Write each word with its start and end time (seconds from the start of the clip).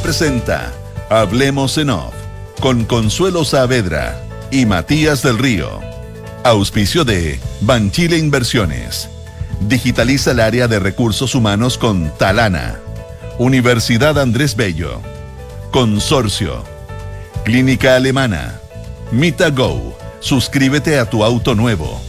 Presenta 0.00 0.72
Hablemos 1.10 1.76
en 1.76 1.90
Off 1.90 2.14
con 2.60 2.84
Consuelo 2.84 3.44
Saavedra 3.44 4.24
y 4.50 4.64
Matías 4.64 5.22
del 5.22 5.38
Río. 5.38 5.80
Auspicio 6.44 7.04
de 7.04 7.38
Banchile 7.60 8.16
Inversiones. 8.16 9.08
Digitaliza 9.60 10.30
el 10.30 10.40
área 10.40 10.68
de 10.68 10.78
recursos 10.78 11.34
humanos 11.34 11.76
con 11.76 12.16
Talana. 12.16 12.78
Universidad 13.38 14.18
Andrés 14.18 14.56
Bello. 14.56 15.00
Consorcio. 15.70 16.64
Clínica 17.44 17.96
Alemana. 17.96 18.60
MitaGo. 19.10 19.98
Suscríbete 20.20 20.98
a 20.98 21.10
tu 21.10 21.22
auto 21.22 21.54
nuevo. 21.54 22.00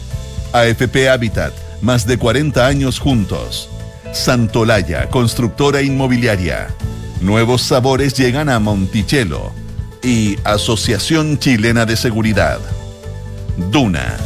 AFP 0.52 1.10
Habitat. 1.10 1.52
Más 1.82 2.06
de 2.06 2.16
40 2.16 2.66
años 2.66 2.98
juntos. 2.98 3.68
Santolaya, 4.12 5.10
constructora 5.10 5.82
inmobiliaria. 5.82 6.68
Nuevos 7.24 7.62
sabores 7.62 8.12
llegan 8.12 8.50
a 8.50 8.60
Monticello. 8.60 9.50
Y 10.02 10.36
Asociación 10.44 11.38
Chilena 11.38 11.86
de 11.86 11.96
Seguridad. 11.96 12.60
Duna. 13.70 14.18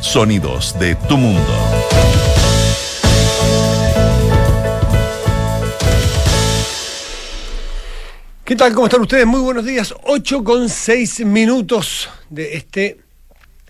Sonidos 0.00 0.78
de 0.78 0.94
tu 0.94 1.16
mundo. 1.16 1.42
¿Qué 8.44 8.54
tal? 8.54 8.72
¿Cómo 8.74 8.86
están 8.86 9.00
ustedes? 9.00 9.26
Muy 9.26 9.40
buenos 9.40 9.64
días. 9.64 9.92
8 10.04 10.44
con 10.44 10.68
6 10.68 11.26
minutos 11.26 12.08
de 12.30 12.54
este 12.54 13.00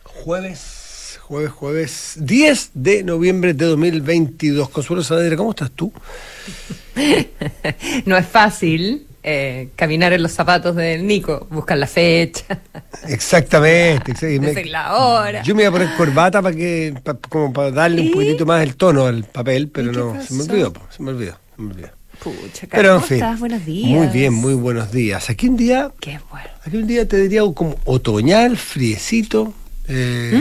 jueves, 0.02 1.18
jueves, 1.22 1.50
jueves 1.50 2.12
10 2.18 2.72
de 2.74 3.04
noviembre 3.04 3.54
de 3.54 3.64
2022. 3.64 4.68
Consuelo 4.68 5.02
Saavedra, 5.02 5.38
¿cómo 5.38 5.52
estás 5.52 5.70
tú? 5.70 5.90
no 8.06 8.16
es 8.16 8.26
fácil 8.26 9.06
eh, 9.22 9.68
caminar 9.76 10.12
en 10.12 10.22
los 10.22 10.32
zapatos 10.32 10.74
del 10.76 11.06
Nico, 11.06 11.46
buscar 11.50 11.78
la 11.78 11.86
fecha. 11.86 12.44
Exactamente, 13.08 14.14
la 14.66 14.96
hora. 14.96 15.42
Yo 15.42 15.54
me 15.54 15.62
iba 15.62 15.68
a 15.70 15.72
poner 15.72 15.94
corbata 15.96 16.40
para 16.42 16.54
que, 16.54 16.94
pa- 17.02 17.14
como 17.28 17.52
para 17.52 17.70
darle 17.70 18.02
un 18.02 18.06
¿Y? 18.08 18.10
poquito 18.10 18.46
más 18.46 18.62
el 18.62 18.76
tono 18.76 19.06
al 19.06 19.24
papel, 19.24 19.68
pero 19.68 19.90
¿Y 19.90 19.94
qué 19.94 19.98
no, 19.98 20.22
se 20.22 20.34
me 20.34 20.42
olvidó, 20.44 20.72
se 20.90 21.02
me 21.02 21.10
olvidó, 21.10 21.38
se 21.56 21.62
me 21.62 21.70
olvidó. 21.72 21.88
Pucha, 22.22 22.66
Pero 22.70 22.88
en 22.92 22.94
¿cómo 22.96 23.06
fin. 23.06 23.14
estás? 23.16 23.38
Buenos 23.40 23.66
días. 23.66 23.90
Muy 23.90 24.06
bien, 24.06 24.32
muy 24.32 24.54
buenos 24.54 24.90
días. 24.90 25.28
Aquí 25.28 25.48
un 25.48 25.56
día, 25.58 25.90
Qué 26.00 26.18
bueno. 26.30 26.48
aquí 26.64 26.76
un 26.78 26.86
día 26.86 27.06
te 27.06 27.18
diría 27.18 27.42
como 27.54 27.76
otoñal, 27.84 28.56
friecito, 28.56 29.52
eh, 29.88 30.32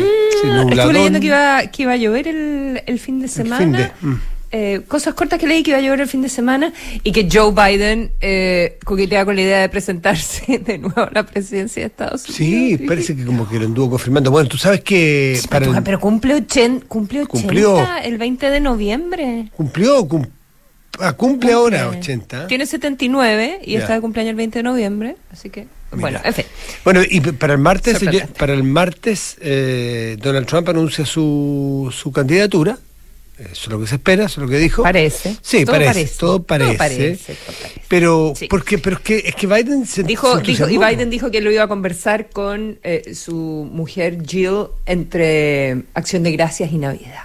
Mm, 0.43 0.69
Estuve 0.73 0.93
leyendo 0.93 1.19
que 1.19 1.25
iba, 1.27 1.67
que 1.67 1.83
iba 1.83 1.93
a 1.93 1.97
llover 1.97 2.27
el, 2.27 2.83
el 2.85 2.99
fin 2.99 3.19
de 3.19 3.27
semana. 3.27 3.57
fin 3.57 3.71
de, 3.71 3.91
mm. 4.01 4.21
Eh, 4.57 4.83
cosas 4.87 5.13
cortas 5.15 5.37
que 5.37 5.47
leí 5.47 5.63
que 5.63 5.71
iba 5.71 5.79
a 5.79 5.81
llover 5.81 5.99
el 5.99 6.07
fin 6.07 6.21
de 6.21 6.29
semana 6.29 6.71
y 7.03 7.11
que 7.11 7.27
Joe 7.29 7.51
Biden 7.51 8.11
eh, 8.21 8.77
coquetea 8.85 9.25
con 9.25 9.35
la 9.35 9.41
idea 9.41 9.59
de 9.59 9.67
presentarse 9.67 10.59
de 10.65 10.77
nuevo 10.77 11.01
a 11.01 11.09
la 11.13 11.23
presidencia 11.25 11.81
de 11.81 11.87
Estados 11.87 12.29
Unidos. 12.29 12.37
Sí, 12.37 12.77
parece 12.87 13.17
que 13.17 13.25
como 13.25 13.49
que 13.49 13.59
lo 13.59 13.65
anduvo 13.65 13.89
confirmando. 13.89 14.31
Bueno, 14.31 14.47
tú 14.47 14.57
sabes 14.57 14.79
que 14.79 15.37
para 15.49 15.65
Pero, 15.65 15.77
el- 15.77 15.83
pero 15.83 15.99
cumple 15.99 16.35
80, 16.35 16.85
cumple 16.87 17.23
80 17.23 17.31
Cumplió. 17.41 17.85
el 18.01 18.17
20 18.17 18.49
de 18.49 18.59
noviembre. 18.61 19.49
cumplió, 19.57 20.07
cum- 20.07 20.27
ah, 20.99 21.11
cumple 21.11 21.51
ahora 21.51 21.89
80. 21.89 22.47
Tiene 22.47 22.65
79 22.65 23.59
y 23.65 23.73
Ya. 23.73 23.79
está 23.79 23.95
de 23.95 23.99
cumpleaños 23.99 24.29
el 24.29 24.35
20 24.37 24.59
de 24.59 24.63
noviembre, 24.63 25.17
así 25.33 25.49
que 25.49 25.67
bueno, 25.91 26.19
en 26.23 26.33
fin. 26.33 26.45
Bueno, 26.85 27.01
y 27.09 27.19
para 27.19 27.53
el 27.53 27.59
martes, 27.59 27.99
para 28.37 28.53
el 28.53 28.63
martes 28.63 29.35
eh, 29.41 30.15
Donald 30.21 30.45
Trump 30.47 30.69
anuncia 30.69 31.05
su, 31.05 31.93
su 31.93 32.13
candidatura. 32.13 32.77
Eso 33.37 33.51
es 33.51 33.67
lo 33.67 33.79
que 33.81 33.87
se 33.87 33.95
espera, 33.95 34.25
eso 34.25 34.39
es 34.41 34.45
lo 34.47 34.49
que 34.49 34.57
dijo. 34.59 34.83
Parece. 34.83 35.35
Sí, 35.41 35.65
Todo 35.65 35.73
parece, 35.75 35.93
parece. 35.93 36.15
todo 36.17 36.43
parece. 36.43 36.69
Todo 36.71 36.77
parece, 36.77 37.35
todo 37.35 37.55
parece. 37.59 37.81
Pero, 37.89 38.33
Sí. 38.35 38.47
porque, 38.47 38.77
pero 38.77 38.95
es 38.95 39.01
que, 39.01 39.17
es 39.25 39.35
que 39.35 39.45
Biden 39.45 39.85
se 39.85 40.03
Dijo, 40.03 40.37
dijo, 40.39 40.69
y. 40.69 40.77
Biden 40.77 41.09
dijo 41.09 41.29
que 41.31 41.41
lo 41.41 41.51
iba 41.51 41.63
a 41.63 41.67
conversar 41.67 42.29
con 42.29 42.79
eh, 42.83 43.13
su 43.13 43.35
mujer 43.71 44.19
Jill 44.25 44.67
entre 44.85 45.83
Acción 45.93 46.23
de 46.23 46.31
Gracias 46.31 46.71
y 46.71 46.77
Navidad. 46.77 47.24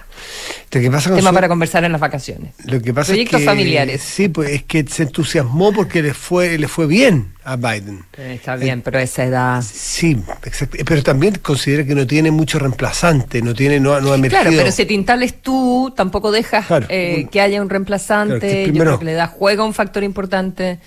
Lo 0.73 0.81
que 0.81 0.91
pasa 0.91 1.11
con 1.11 1.19
Tema 1.19 1.31
su- 1.31 1.35
para 1.35 1.49
conversar 1.49 1.85
en 1.85 1.93
las 1.93 2.01
vacaciones. 2.01 2.55
Lo 2.65 2.81
que 2.81 2.95
pasa 2.95 3.09
Proyectos 3.13 3.41
es 3.41 3.45
que, 3.45 3.51
familiares. 3.51 4.01
Sí, 4.03 4.29
pues 4.29 4.51
es 4.51 4.63
que 4.65 4.85
se 4.89 5.03
entusiasmó 5.05 5.73
porque 5.73 6.03
le 6.03 6.15
fue, 6.15 6.59
le 6.59 6.69
fue 6.69 6.87
bien 6.87 7.33
a 7.45 7.57
Biden. 7.57 8.05
Eh, 8.17 8.35
Está 8.37 8.57
bien, 8.57 8.81
pero 8.83 8.99
a 8.99 9.03
esa 9.03 9.25
edad. 9.25 9.63
Sí, 9.67 10.17
exacto. 10.45 10.79
Pero 10.87 11.03
también 11.03 11.35
considera 11.43 11.85
que 11.85 11.95
no 11.95 12.07
tiene 12.07 12.31
mucho 12.31 12.59
reemplazante, 12.59 13.43
no 13.43 13.55
tiene, 13.55 13.81
no, 13.81 14.01
no 14.01 14.13
ha 14.13 14.15
emergido. 14.15 14.43
Claro, 14.43 14.57
pero 14.57 14.71
si 14.73 14.87
te 14.87 14.95
instales 14.95 15.43
tú, 15.43 15.93
tampoco 15.97 16.31
dejas 16.31 16.67
Claro. 16.67 16.87
eh, 16.89 17.27
que 17.31 17.41
haya 17.41 17.61
un 17.61 17.69
reemplazante. 17.71 18.39
Claro, 18.39 18.53
que 18.55 18.59
Yo 18.61 18.65
primero- 18.69 18.91
creo 18.93 18.99
que 19.01 19.05
le 19.07 19.13
da 19.15 19.27
juego 19.27 19.65
un 19.67 19.75
factor 19.75 20.05
importante. 20.05 20.79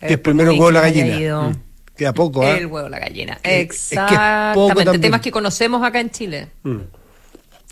que 0.00 0.06
eh, 0.06 0.12
es 0.12 0.18
primero 0.18 0.50
huevo 0.52 0.70
la 0.70 0.80
gallina. 0.82 1.52
Queda 1.96 2.14
poco, 2.14 2.42
¿ah? 2.42 2.56
El 2.56 2.66
huevo 2.66 2.88
la 2.88 2.98
gallina. 2.98 3.38
Que- 3.42 3.60
es 3.62 3.66
que 3.68 3.94
es 3.94 4.00
poco 4.54 4.68
Exactamente. 4.70 4.98
Temas 5.06 5.20
que 5.20 5.30
conocemos 5.30 5.82
acá 5.82 6.00
en 6.00 6.10
Chile. 6.10 6.46
Mm. 6.62 6.76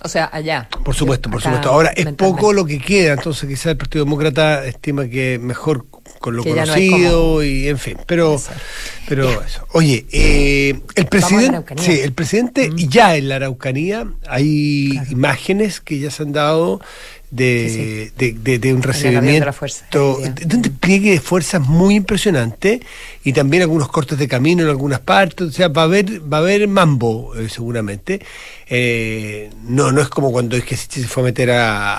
O 0.03 0.09
sea, 0.09 0.31
allá. 0.33 0.69
Por 0.85 0.95
supuesto, 0.95 1.29
por 1.29 1.41
Acá, 1.41 1.51
supuesto. 1.51 1.71
Ahora 1.71 1.91
es 1.97 2.07
poco 2.13 2.53
lo 2.53 2.65
que 2.65 2.79
queda, 2.79 3.15
entonces 3.15 3.49
quizás 3.49 3.67
el 3.67 3.77
Partido 3.77 4.05
Demócrata 4.05 4.65
estima 4.65 5.09
que 5.09 5.39
mejor 5.41 5.87
con 6.21 6.37
lo 6.37 6.43
Que 6.43 6.51
no 6.51 6.57
conocido 6.63 7.43
y 7.43 7.69
en 7.69 7.79
fin. 7.79 7.97
Pero, 8.07 8.41
pero 9.09 9.29
eso. 9.43 9.67
Oye, 9.73 10.07
eh, 10.13 10.81
el 10.95 11.07
presidente, 11.07 11.75
sí, 11.79 12.01
el 12.01 12.13
presidente 12.13 12.71
ya 12.77 13.17
en 13.17 13.29
la 13.29 13.37
Araucanía 13.37 14.07
hay 14.29 15.01
imágenes 15.11 15.81
que 15.81 15.99
ya 15.99 16.11
se 16.11 16.23
han 16.23 16.33
dado 16.33 16.81
de, 17.31 18.11
de, 18.17 18.33
de- 18.33 18.59
de 18.59 18.73
un 18.75 18.83
recibimiento, 18.83 19.45
la 19.45 19.53
Fuerza 19.53 19.85
de 19.93 19.99
un 20.57 20.63
despliegue 20.63 21.11
de 21.13 21.21
fuerzas 21.21 21.61
muy 21.61 21.95
impresionante 21.95 22.81
y 23.23 23.33
también 23.35 23.63
algunos 23.63 23.89
cortes 23.89 24.17
de 24.19 24.27
camino 24.29 24.63
en 24.63 24.71
algunas 24.71 25.01
partes, 25.01 25.49
o 25.49 25.53
sea, 25.53 25.69
va 25.69 25.83
a 25.83 25.85
haber, 25.85 26.21
va 26.33 26.39
a 26.39 26.41
haber 26.41 26.67
mambo 26.69 27.35
eh, 27.37 27.49
seguramente. 27.51 28.21
Eh, 28.71 29.51
no, 29.65 29.93
no 29.93 30.01
es 30.01 30.09
como 30.09 30.31
cuando 30.33 30.57
es 30.57 30.65
que 30.65 30.77
se 30.77 31.07
fue 31.07 31.23
a 31.23 31.27
meter 31.27 31.51
a, 31.51 31.97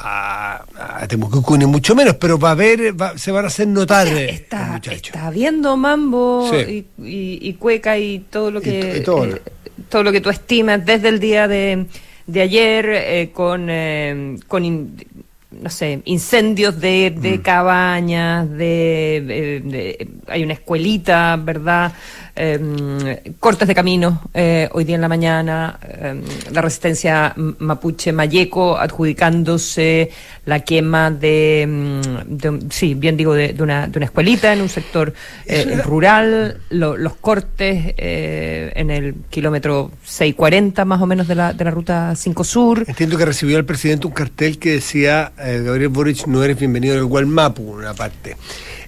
a, 0.58 0.66
a 1.04 1.08
Temucucu, 1.08 1.58
ni 1.58 1.66
mucho 1.66 1.94
menos, 1.96 2.16
pero 2.16 2.38
va 2.40 2.50
a 2.50 2.52
haber, 2.54 3.00
va- 3.00 3.18
se 3.18 3.32
van 3.32 3.46
a 3.46 3.48
hacer 3.50 3.68
notar 3.68 4.08
eh, 4.08 4.12
los 4.28 4.34
Está, 4.36 4.66
muchachos. 4.74 5.16
está 5.16 5.30
viendo 5.30 5.76
mambo 5.78 6.50
Sí. 6.52 6.86
y, 7.00 7.08
y- 7.08 7.40
y 7.50 7.54
cueca 7.54 7.98
y 7.98 8.20
todo 8.30 8.52
lo 8.52 8.62
que 8.62 8.98
y 9.00 9.04
todo. 9.04 9.26
eh, 9.26 9.42
todo 9.90 10.04
lo 10.04 10.12
que 10.12 10.22
tú 10.22 10.30
estimas 10.30 10.86
desde 10.86 11.10
el 11.10 11.20
día 11.20 11.48
de, 11.48 11.86
de 12.32 12.42
ayer 12.42 12.90
eh, 12.90 13.30
con 13.34 13.68
eh, 13.70 14.38
con 14.48 14.64
in- 14.66 14.96
no 15.52 15.70
sé 15.70 16.02
incendios 16.06 16.80
de, 16.80 17.10
de 17.10 17.38
Mm. 17.40 17.42
cabañas 17.42 18.50
de, 18.52 19.62
de- 19.66 20.08
hay 20.28 20.44
una 20.44 20.54
escuelita 20.54 21.36
verdad 21.42 21.92
Em, 22.42 23.18
cortes 23.38 23.68
de 23.68 23.76
camino 23.76 24.22
eh, 24.34 24.70
hoy 24.72 24.86
día 24.86 24.96
en 24.96 25.02
la 25.02 25.10
mañana 25.10 25.78
em, 25.84 26.22
la 26.54 26.62
resistencia 26.62 27.34
mapuche 27.36 28.14
mayeco 28.14 28.78
adjudicándose 28.78 30.10
la 30.46 30.62
quema 30.62 31.12
de, 31.12 31.66
mm, 31.68 32.38
de 32.38 32.50
un- 32.50 32.72
sí 32.72 32.94
bien 32.94 33.18
digo 33.18 33.34
de, 33.34 33.52
de 33.52 33.62
una, 33.62 33.88
de 33.88 34.00
una 34.00 34.06
escuelita 34.06 34.54
en 34.54 34.62
un 34.62 34.70
sector 34.70 35.14
eh, 35.48 35.82
rural 35.84 36.62
lo- 36.70 36.96
los 36.96 37.16
cortes 37.16 37.94
eh, 37.98 38.72
en 38.74 38.90
el 38.90 39.16
kilómetro 39.30 39.92
640 40.06 40.86
más 40.86 41.02
o 41.02 41.06
menos 41.08 41.28
de 41.28 41.36
la, 41.36 41.52
de 41.52 41.66
la 41.66 41.72
ruta 41.72 42.16
5 42.16 42.44
sur 42.46 42.86
Entiendo 42.88 43.18
que 43.18 43.26
recibió 43.26 43.58
el 43.58 43.66
presidente 43.66 44.08
un 44.08 44.14
cartel 44.14 44.58
que 44.60 44.72
decía 44.76 45.34
eh, 45.40 45.62
Gabriel 45.66 45.90
Boric 45.90 46.26
no 46.26 46.42
eres 46.42 46.58
bienvenido 46.58 46.94
en 46.94 47.00
el 47.02 47.06
Gualmapu, 47.06 47.64
una 47.70 47.94
parte. 47.94 48.38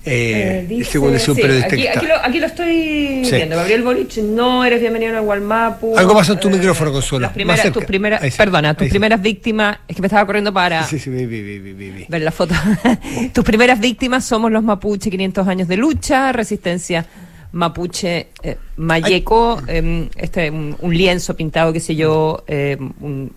Eh, 0.04 0.62
Eh, 0.64 0.66
dice- 0.68 0.92
según 0.94 1.14
decía 1.14 1.30
un 1.30 1.36
sí, 1.36 1.42
periodista 1.44 1.76
aquí, 1.76 2.08
lo, 2.08 2.16
aquí 2.16 2.40
lo 2.40 2.46
estoy 2.48 3.24
Sí. 3.24 3.36
viendo. 3.36 3.56
Gabriel 3.56 3.84
Boric, 3.84 4.18
no 4.18 4.66
eres 4.66 4.82
bienvenido 4.82 5.16
al 5.16 5.24
Gualmapu. 5.24 5.96
Algo 5.96 6.16
pasa 6.16 6.34
en 6.34 6.40
tu 6.40 6.50
micrófono, 6.50 6.92
Consuelo. 6.92 7.22
Las 7.28 7.34
primeras, 7.34 7.72
tus 7.72 7.86
primeras, 7.86 8.22
sí, 8.24 8.32
perdona, 8.36 8.74
tus 8.76 8.88
primeras 8.90 9.22
víctimas, 9.22 9.78
es 9.88 9.96
que 9.96 10.02
me 10.02 10.08
estaba 10.08 10.26
corriendo 10.26 10.52
para 10.52 10.88
vi, 10.88 11.26
vi, 11.26 11.60
vi. 11.92 12.06
ver 12.10 12.22
la 12.24 12.32
foto. 12.32 12.56
tus 13.34 13.44
primeras 13.44 13.80
víctimas 13.80 14.26
somos 14.26 14.52
los 14.52 14.64
mapuche, 14.64 15.12
500 15.12 15.48
años 15.48 15.68
de 15.68 15.78
lucha, 15.78 16.32
resistencia 16.32 17.06
mapuche 17.52 18.30
eh, 18.44 18.58
mayeco, 18.78 19.62
eh, 19.68 20.10
este 20.16 20.50
un, 20.50 20.76
un 20.80 20.98
lienzo 20.98 21.36
pintado, 21.36 21.72
qué 21.74 21.80
sé 21.80 21.96
yo, 21.96 22.44
eh, 22.48 22.76
un- 23.02 23.32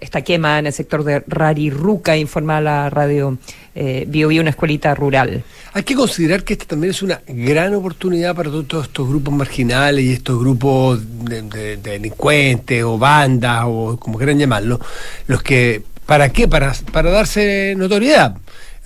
esta 0.00 0.22
quema 0.22 0.58
en 0.58 0.66
el 0.66 0.72
sector 0.72 1.04
de 1.04 1.22
Rariruca, 1.26 2.16
informa 2.16 2.60
la 2.60 2.90
radio 2.90 3.38
eh, 3.74 4.04
Bio 4.08 4.28
Bio, 4.28 4.40
una 4.40 4.50
escuelita 4.50 4.94
rural. 4.94 5.42
Hay 5.72 5.82
que 5.82 5.94
considerar 5.94 6.44
que 6.44 6.54
esta 6.54 6.66
también 6.66 6.90
es 6.90 7.02
una 7.02 7.20
gran 7.26 7.74
oportunidad 7.74 8.34
para 8.34 8.50
todos, 8.50 8.86
estos 8.86 9.08
grupos 9.08 9.34
marginales 9.34 10.04
y 10.04 10.12
estos 10.12 10.38
grupos 10.40 11.00
de 11.24 11.76
delincuentes 11.76 12.82
o 12.82 12.98
bandas 12.98 13.64
o 13.66 13.96
como 13.98 14.18
quieran 14.18 14.38
llamarlo, 14.38 14.80
los 15.26 15.42
que, 15.42 15.82
¿para 16.06 16.30
qué? 16.30 16.48
Para, 16.48 16.72
para 16.92 17.10
darse 17.10 17.74
notoriedad. 17.76 18.36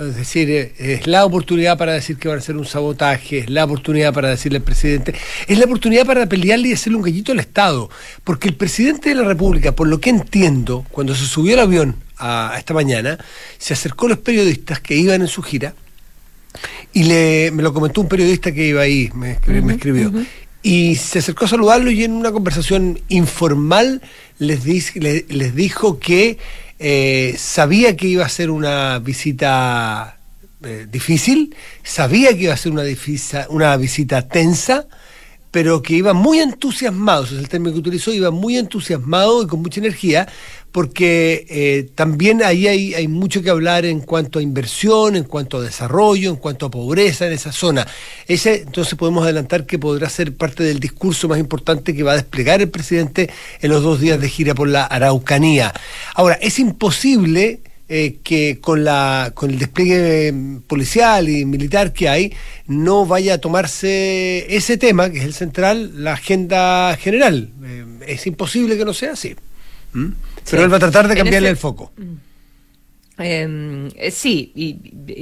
Es 0.09 0.17
decir, 0.17 0.51
eh, 0.51 0.73
es 0.79 1.07
la 1.07 1.25
oportunidad 1.25 1.79
para 1.79 1.93
decir 1.93 2.17
que 2.17 2.29
van 2.29 2.39
a 2.39 2.41
hacer 2.41 2.57
un 2.57 2.65
sabotaje, 2.65 3.39
es 3.39 3.51
la 3.51 3.65
oportunidad 3.65 4.13
para 4.13 4.31
decirle 4.31 4.59
al 4.59 4.65
presidente, 4.65 5.15
es 5.47 5.59
la 5.59 5.65
oportunidad 5.65 6.07
para 6.07 6.27
pelearle 6.27 6.69
y 6.69 6.73
hacerle 6.73 6.97
un 6.97 7.03
gallito 7.03 7.33
al 7.33 7.41
Estado. 7.41 7.91
Porque 8.25 8.49
el 8.49 8.55
presidente 8.55 9.11
de 9.11 9.15
la 9.15 9.25
República, 9.25 9.73
por 9.73 9.89
lo 9.89 10.01
que 10.01 10.11
entiendo, 10.11 10.85
cuando 10.91 11.15
se 11.15 11.27
subió 11.27 11.55
al 11.55 11.61
avión 11.61 11.97
a, 12.17 12.53
a 12.53 12.59
esta 12.59 12.75
mañana, 12.75 13.19
se 13.59 13.75
acercó 13.75 14.07
a 14.07 14.11
los 14.11 14.19
periodistas 14.19 14.81
que 14.81 14.95
iban 14.97 15.23
en 15.23 15.29
su 15.29 15.43
gira 15.43 15.75
Y 16.93 17.05
le, 17.05 17.51
me 17.53 17.63
lo 17.63 17.73
comentó 17.73 18.01
un 18.01 18.09
periodista 18.09 18.53
que 18.53 18.67
iba 18.67 18.83
ahí, 18.83 19.11
me, 19.15 19.33
escribió. 19.33 19.63
me 19.63 19.73
escribió. 19.75 20.13
Y 20.63 20.95
se 20.95 21.19
acercó 21.19 21.47
a 21.47 21.49
saludarlo 21.49 21.91
y 21.91 22.05
en 22.05 22.13
una 22.13 22.31
conversación 22.31 23.01
informal 23.09 24.01
les, 24.39 24.65
les 24.95 25.55
dijo 25.55 25.99
que 25.99 26.39
eh, 26.85 27.37
sabía 27.39 27.97
que 27.97 28.09
iba 28.09 28.27
a 28.27 28.29
ser 28.29 28.51
una 28.51 28.99
visita 28.99 30.19
eh, 30.65 30.89
difícil, 30.91 31.55
sabía 31.85 32.37
que 32.37 32.45
iba 32.45 32.55
a 32.55 32.57
ser 32.57 32.73
una, 32.73 32.83
una 33.51 33.77
visita 33.77 34.27
tensa, 34.27 34.89
pero 35.53 35.81
que 35.81 35.95
iba 35.95 36.13
muy 36.13 36.41
entusiasmado, 36.41 37.23
es 37.23 37.33
el 37.33 37.49
término 37.49 37.73
que 37.73 37.79
utilizó, 37.79 38.13
iba 38.13 38.33
muy 38.33 38.57
entusiasmado 38.57 39.45
y 39.45 39.47
con 39.47 39.63
mucha 39.63 39.79
energía, 39.79 40.27
porque 40.73 41.47
eh, 41.51 41.91
también 41.95 42.43
ahí 42.43 42.67
hay, 42.67 43.07
mucho 43.07 43.43
que 43.43 43.51
hablar 43.51 43.85
en 43.85 44.01
cuanto 44.01 44.39
a 44.39 44.43
inversión, 44.43 45.17
en 45.17 45.25
cuanto 45.25 45.59
a 45.59 45.61
desarrollo, 45.61 46.31
en 46.31 46.37
cuanto 46.37 46.65
a 46.65 46.71
pobreza 46.71 47.27
en 47.27 47.35
esa 47.35 47.53
zona. 47.53 47.87
Ese, 48.27 48.63
entonces 48.63 48.95
podemos 48.95 49.23
adelantar 49.23 49.67
que 49.67 49.79
podrá 49.79 50.09
ser 50.09 50.35
parte 50.35 50.65
del 50.65 50.81
discurso 50.81 51.29
más 51.29 51.39
importante 51.39 51.95
que 51.95 52.03
va 52.03 52.13
a 52.13 52.17
desplegar 52.17 52.63
el 52.63 52.71
presidente 52.71 53.29
en 53.61 53.71
los 53.71 53.83
dos 53.83 54.01
días 54.01 54.19
de 54.19 54.31
gira 54.31 54.55
por 54.55 54.67
la 54.67 54.85
Araucanía. 54.85 55.75
Ahora, 56.15 56.39
es 56.41 56.59
imposible 56.59 57.61
eh, 57.91 58.17
que 58.25 58.59
con, 58.63 58.79
el 58.79 59.59
despliegue 59.59 60.29
eh, 60.29 60.35
policial 60.67 61.29
y 61.29 61.45
militar 61.45 61.93
que 61.93 62.09
hay 62.09 62.33
no 62.67 63.05
vaya 63.05 63.35
a 63.35 63.39
tomarse 63.39 64.47
ese 64.49 64.79
tema, 64.79 65.11
que 65.11 65.19
es 65.19 65.25
el 65.25 65.35
central, 65.35 66.03
la 66.03 66.15
agenda 66.15 66.97
general. 66.97 67.51
es 68.07 68.27
imposible 68.27 68.79
que 68.79 68.87
no 68.87 68.95
sea 68.95 69.13
así. 69.13 69.37
¿Mm? 69.93 70.13
Pero 70.51 70.65
él 70.65 70.73
va 70.73 70.77
a 70.77 70.81
tratar 70.81 71.09
de 71.09 71.17
cambiarle 71.17 71.49
el 71.49 71.57
foco. 71.57 71.93
Mm. 71.97 72.33
Em, 73.19 73.89
eh, 73.97 74.11
sí, 74.11 74.53
y, 74.55 74.75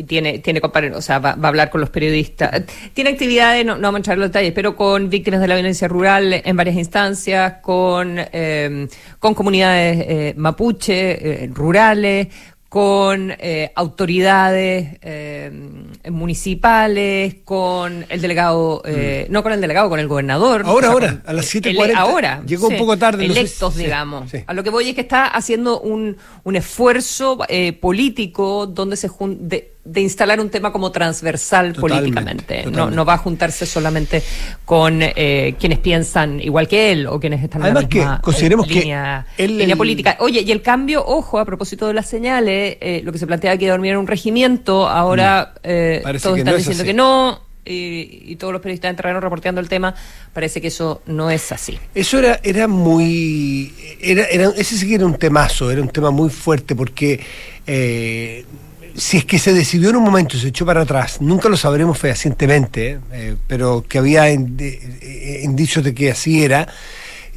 tiene, 0.05 0.39
tiene 0.39 0.61
o 0.63 1.03
sea, 1.03 1.19
va, 1.19 1.31
a 1.31 1.49
hablar 1.49 1.71
con 1.71 1.81
los 1.81 1.91
periodistas. 1.91 2.63
Tiene 2.95 3.11
actividades, 3.11 3.65
no, 3.67 3.77
no 3.77 3.83
vamos 3.83 3.97
a 3.97 3.99
entrar 3.99 4.15
en 4.17 4.21
los 4.21 4.29
detalles, 4.31 4.53
pero 4.53 4.77
con 4.77 5.11
víctimas 5.11 5.41
de 5.41 5.49
la 5.49 5.55
violencia 5.55 5.89
rural 5.89 6.41
en 6.45 6.57
varias 6.57 6.77
instancias, 6.77 7.55
con, 7.61 8.17
em, 8.33 8.89
con 9.19 9.35
comunidades 9.35 10.05
eh, 10.09 10.35
mapuche, 10.37 11.45
eh, 11.45 11.51
rurales, 11.53 12.29
con 12.71 13.33
eh, 13.37 13.73
autoridades 13.75 14.97
eh, 15.03 15.51
municipales, 16.09 17.35
con 17.45 18.07
el 18.09 18.21
delegado, 18.21 18.83
eh, 18.85 19.27
mm. 19.29 19.33
no 19.33 19.43
con 19.43 19.53
el 19.53 19.61
delegado, 19.61 19.91
con 19.91 19.99
el 19.99 20.07
gobernador. 20.07 20.63
Ahora, 20.65 20.89
ahora, 20.93 21.23
a 21.27 21.33
las 21.33 21.53
7.40. 21.53 21.95
Ahora. 21.97 22.43
Llegó 22.47 22.69
un 22.69 22.79
poco 22.79 22.97
tarde. 22.97 23.27
Electos, 23.27 23.75
digamos. 23.77 24.31
A 24.47 24.55
lo 24.55 24.63
que 24.63 24.71
voy 24.71 24.89
es 24.89 24.95
que 24.95 25.01
está 25.01 25.27
haciendo 25.27 25.81
un, 25.81 26.17
un 26.45 26.57
esfuerzo 26.57 27.41
político 27.81 28.69
donde 28.69 28.97
se 28.97 29.11
de, 29.19 29.73
de 29.85 30.03
instalar 30.03 30.41
un 30.41 30.51
tema 30.51 30.73
como 30.73 30.93
transversal 30.93 31.73
políticamente. 31.73 32.67
No, 32.67 32.91
no 32.91 33.05
va 33.05 33.15
a 33.15 33.19
juntarse 33.19 33.65
solamente 33.65 34.23
con 34.65 35.01
eh, 35.03 35.55
quienes 35.59 35.79
piensan 35.79 36.41
igual 36.41 36.69
que 36.69 36.93
él 36.93 37.07
o 37.07 37.19
quienes 37.19 37.43
están 37.43 37.65
en 37.65 37.75
la 37.75 37.81
misma 37.81 38.19
que 38.19 38.23
consideremos 38.23 38.69
línea, 38.69 39.27
que 39.37 39.49
línea 39.49 39.77
política. 39.77 40.17
Oye, 40.21 40.43
y 40.43 40.53
el 40.53 40.61
cambio, 40.61 41.05
ojo, 41.07 41.39
a 41.39 41.45
propósito 41.45 41.87
de 41.87 41.95
las 41.95 42.07
señales, 42.07 42.77
eh, 42.81 43.01
lo 43.05 43.13
que 43.13 43.19
se 43.19 43.27
planteaba 43.27 43.57
que 43.57 43.69
dormir 43.69 43.93
en 43.93 43.99
un 43.99 44.07
regimiento, 44.07 44.87
ahora 44.87 45.55
mm. 45.57 45.59
eh, 45.65 46.03
todos 46.23 46.39
están 46.39 46.57
diciendo 46.57 46.85
que 46.85 46.95
no. 46.95 47.51
Y, 47.63 48.35
todos 48.37 48.53
los 48.53 48.63
periodistas 48.63 48.91
entraron 48.91 49.23
reporteando 49.23 49.61
el 49.61 49.69
tema, 49.69 49.95
parece 50.33 50.61
que 50.61 50.69
eso 50.69 51.03
no 51.07 51.31
es 51.31 51.53
así. 51.53 51.79
Eso 51.95 52.19
era, 52.19 52.41
era 52.43 52.67
muy. 52.67 53.73
Era, 54.01 54.25
era, 54.25 54.49
ese 54.57 54.77
sí 54.77 54.89
que 54.89 54.97
era 54.97 55.07
un 55.07 55.17
temazo, 55.17 55.71
era 55.71 55.81
un 55.81 55.89
tema 55.89 56.11
muy 56.11 56.31
fuerte, 56.31 56.75
porque 56.75 57.21
eh, 57.67 58.45
si 59.01 59.17
es 59.17 59.25
que 59.25 59.39
se 59.39 59.55
decidió 59.55 59.91
en 59.91 59.97
un 59.97 60.05
momento 60.05 60.37
y 60.37 60.41
se 60.41 60.49
echó 60.49 60.67
para 60.67 60.83
atrás, 60.83 61.23
nunca 61.23 61.49
lo 61.49 61.57
sabremos 61.57 61.99
fehacientemente, 61.99 63.01
eh, 63.13 63.35
pero 63.47 63.83
que 63.89 63.99
había 63.99 64.29
eh, 64.29 65.41
indicios 65.43 65.83
de 65.83 65.95
que 65.95 66.11
así 66.11 66.45
era, 66.45 66.69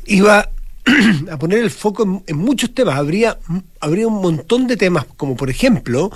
iba 0.06 0.50
a 1.32 1.38
poner 1.38 1.60
el 1.60 1.72
foco 1.72 2.24
en, 2.28 2.38
muchos 2.38 2.74
temas. 2.74 2.98
Habría, 2.98 3.38
habría 3.80 4.08
un 4.08 4.22
montón 4.22 4.68
de 4.68 4.76
temas, 4.76 5.06
como 5.16 5.38
por 5.38 5.50
ejemplo, 5.50 6.12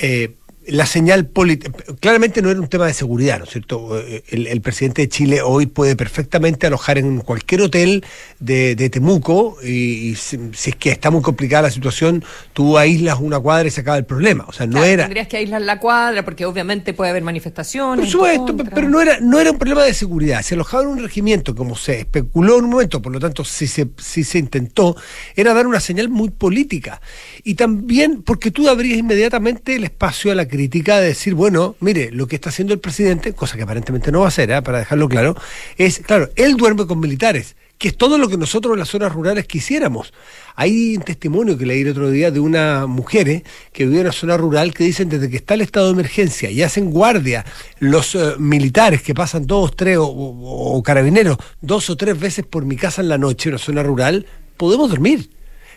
eh, 0.00 0.34
la 0.68 0.86
señal 0.86 1.26
política, 1.26 1.72
claramente 2.00 2.42
no 2.42 2.50
era 2.50 2.60
un 2.60 2.68
tema 2.68 2.86
de 2.86 2.94
seguridad, 2.94 3.38
¿no 3.38 3.44
es 3.44 3.50
cierto? 3.50 3.98
Eh, 3.98 4.22
el, 4.28 4.60
presidente 4.60 5.02
de 5.02 5.08
Chile 5.08 5.40
hoy 5.42 5.66
puede 5.66 5.96
perfectamente 5.96 6.66
alojar 6.66 6.98
en 6.98 7.20
cualquier 7.20 7.62
hotel 7.62 8.04
de, 8.38 8.90
Temuco 8.90 9.56
y, 9.62 10.14
si, 10.16 10.38
es 10.52 10.76
que 10.76 10.90
está 10.90 11.10
muy 11.10 11.22
complicada 11.22 11.62
la 11.62 11.70
situación, 11.70 12.24
tú 12.52 12.76
aíslas 12.76 13.18
una 13.20 13.40
cuadra 13.40 13.68
y 13.68 13.70
se 13.70 13.80
acaba 13.80 13.96
el 13.96 14.04
problema. 14.04 14.44
O 14.46 14.52
sea, 14.52 14.66
no 14.66 14.84
era... 14.84 15.04
Tendrías 15.04 15.28
que 15.28 15.38
aislar 15.38 15.62
la 15.62 15.80
cuadra 15.80 16.24
porque 16.24 16.44
obviamente 16.44 16.92
puede 16.92 17.10
haber 17.10 17.22
manifestaciones. 17.22 18.04
Por 18.04 18.12
supuesto, 18.12 18.56
pero 18.74 18.88
no 18.88 19.00
era, 19.00 19.20
no 19.20 19.40
era 19.40 19.50
un 19.50 19.58
problema 19.58 19.84
de 19.84 19.94
seguridad. 19.94 20.42
Se 20.42 20.54
alojaba 20.54 20.82
en 20.82 20.90
un 20.90 21.02
regimiento, 21.02 21.54
como 21.54 21.76
se 21.76 22.00
especuló 22.00 22.58
en 22.58 22.64
un 22.64 22.70
momento, 22.70 23.00
por 23.00 23.12
lo 23.12 23.20
tanto, 23.20 23.44
si 23.44 23.66
se, 23.66 23.88
si 23.96 24.24
se 24.24 24.38
intentó, 24.38 24.96
era 25.34 25.54
dar 25.54 25.66
una 25.66 25.80
señal 25.80 26.08
muy 26.08 26.30
política. 26.30 27.00
Y 27.42 27.54
también 27.54 28.22
porque 28.22 28.50
tú 28.50 28.68
abrías 28.68 28.98
inmediatamente 28.98 29.76
el 29.76 29.84
espacio 29.84 30.30
a 30.30 30.34
la 30.34 30.46
crítica 30.46 30.57
de 30.58 31.06
decir, 31.06 31.34
bueno, 31.34 31.76
mire, 31.80 32.10
lo 32.10 32.26
que 32.26 32.36
está 32.36 32.50
haciendo 32.50 32.74
el 32.74 32.80
presidente, 32.80 33.32
cosa 33.32 33.56
que 33.56 33.62
aparentemente 33.62 34.10
no 34.12 34.20
va 34.20 34.26
a 34.26 34.28
hacer, 34.28 34.50
¿eh? 34.50 34.62
para 34.62 34.78
dejarlo 34.78 35.08
claro, 35.08 35.36
es, 35.76 36.00
claro, 36.00 36.30
él 36.36 36.56
duerme 36.56 36.86
con 36.86 37.00
militares, 37.00 37.56
que 37.78 37.88
es 37.88 37.96
todo 37.96 38.18
lo 38.18 38.28
que 38.28 38.36
nosotros 38.36 38.72
en 38.72 38.80
las 38.80 38.88
zonas 38.88 39.12
rurales 39.12 39.46
quisiéramos. 39.46 40.12
Hay 40.56 40.96
un 40.96 41.02
testimonio 41.02 41.56
que 41.56 41.64
leí 41.64 41.82
el 41.82 41.90
otro 41.90 42.10
día 42.10 42.32
de 42.32 42.40
una 42.40 42.86
mujer 42.86 43.28
¿eh? 43.28 43.44
que 43.72 43.84
vive 43.84 44.00
en 44.00 44.06
una 44.06 44.12
zona 44.12 44.36
rural 44.36 44.74
que 44.74 44.82
dicen 44.82 45.08
desde 45.08 45.30
que 45.30 45.36
está 45.36 45.54
el 45.54 45.60
estado 45.60 45.86
de 45.86 45.92
emergencia 45.92 46.50
y 46.50 46.62
hacen 46.62 46.90
guardia 46.90 47.44
los 47.78 48.16
eh, 48.16 48.34
militares 48.38 49.02
que 49.02 49.14
pasan 49.14 49.46
dos, 49.46 49.76
tres 49.76 49.98
o, 50.00 50.82
carabineros 50.84 51.38
dos 51.60 51.88
o 51.88 51.96
tres 51.96 52.18
veces 52.18 52.44
por 52.44 52.64
mi 52.64 52.74
casa 52.74 53.00
en 53.00 53.08
la 53.08 53.18
noche 53.18 53.48
en 53.48 53.54
una 53.54 53.64
zona 53.64 53.82
rural, 53.84 54.26
podemos 54.56 54.90
dormir. 54.90 55.30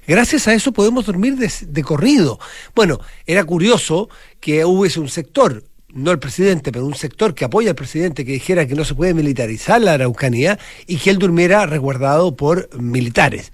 Gracias 0.08 0.48
a 0.48 0.54
eso 0.54 0.72
podemos 0.72 1.06
dormir 1.06 1.36
de, 1.38 1.84
corrido. 1.84 2.40
Bueno, 2.76 3.00
era 3.26 3.44
curioso 3.44 4.10
que 4.40 4.66
hubiese 4.66 5.00
un 5.00 5.10
sector, 5.10 5.64
no 5.90 6.12
el 6.12 6.20
presidente, 6.20 6.72
pero 6.72 6.86
un 6.86 6.96
sector 6.96 7.36
que 7.36 7.46
apoya 7.46 7.70
al 7.70 7.76
presidente 7.76 8.26
que 8.26 8.34
dijera 8.34 8.66
que 8.66 8.76
no 8.76 8.84
se 8.84 8.96
puede 8.96 9.14
militarizar 9.14 9.82
la 9.82 9.94
Araucanía 9.94 10.58
y 10.88 10.98
que 10.98 11.12
él 11.12 11.20
durmiera 11.20 11.66
resguardado 11.66 12.36
por 12.36 12.70
militares. 12.80 13.52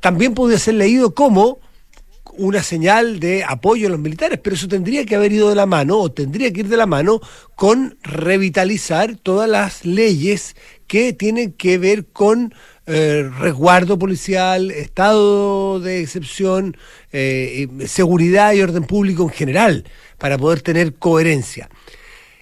También 0.00 0.34
podría 0.34 0.58
ser 0.58 0.74
leído 0.74 1.14
como 1.14 1.60
una 2.36 2.62
señal 2.62 3.20
de 3.20 3.44
apoyo 3.44 3.86
a 3.86 3.90
los 3.90 4.00
militares, 4.00 4.40
pero 4.42 4.56
eso 4.56 4.68
tendría 4.68 5.04
que 5.06 5.14
haber 5.14 5.32
ido 5.32 5.48
de 5.48 5.54
la 5.54 5.66
mano 5.66 5.98
o 5.98 6.10
tendría 6.10 6.52
que 6.52 6.60
ir 6.60 6.68
de 6.68 6.76
la 6.76 6.86
mano 6.86 7.20
con 7.54 7.96
revitalizar 8.02 9.16
todas 9.16 9.48
las 9.48 9.84
leyes 9.84 10.56
que 10.86 11.12
tienen 11.12 11.52
que 11.52 11.78
ver 11.78 12.06
con 12.06 12.54
eh, 12.86 13.30
resguardo 13.38 13.98
policial, 13.98 14.70
estado 14.70 15.80
de 15.80 16.00
excepción, 16.00 16.76
eh, 17.12 17.68
seguridad 17.86 18.52
y 18.52 18.62
orden 18.62 18.84
público 18.84 19.22
en 19.22 19.30
general, 19.30 19.84
para 20.18 20.38
poder 20.38 20.60
tener 20.60 20.94
coherencia. 20.94 21.68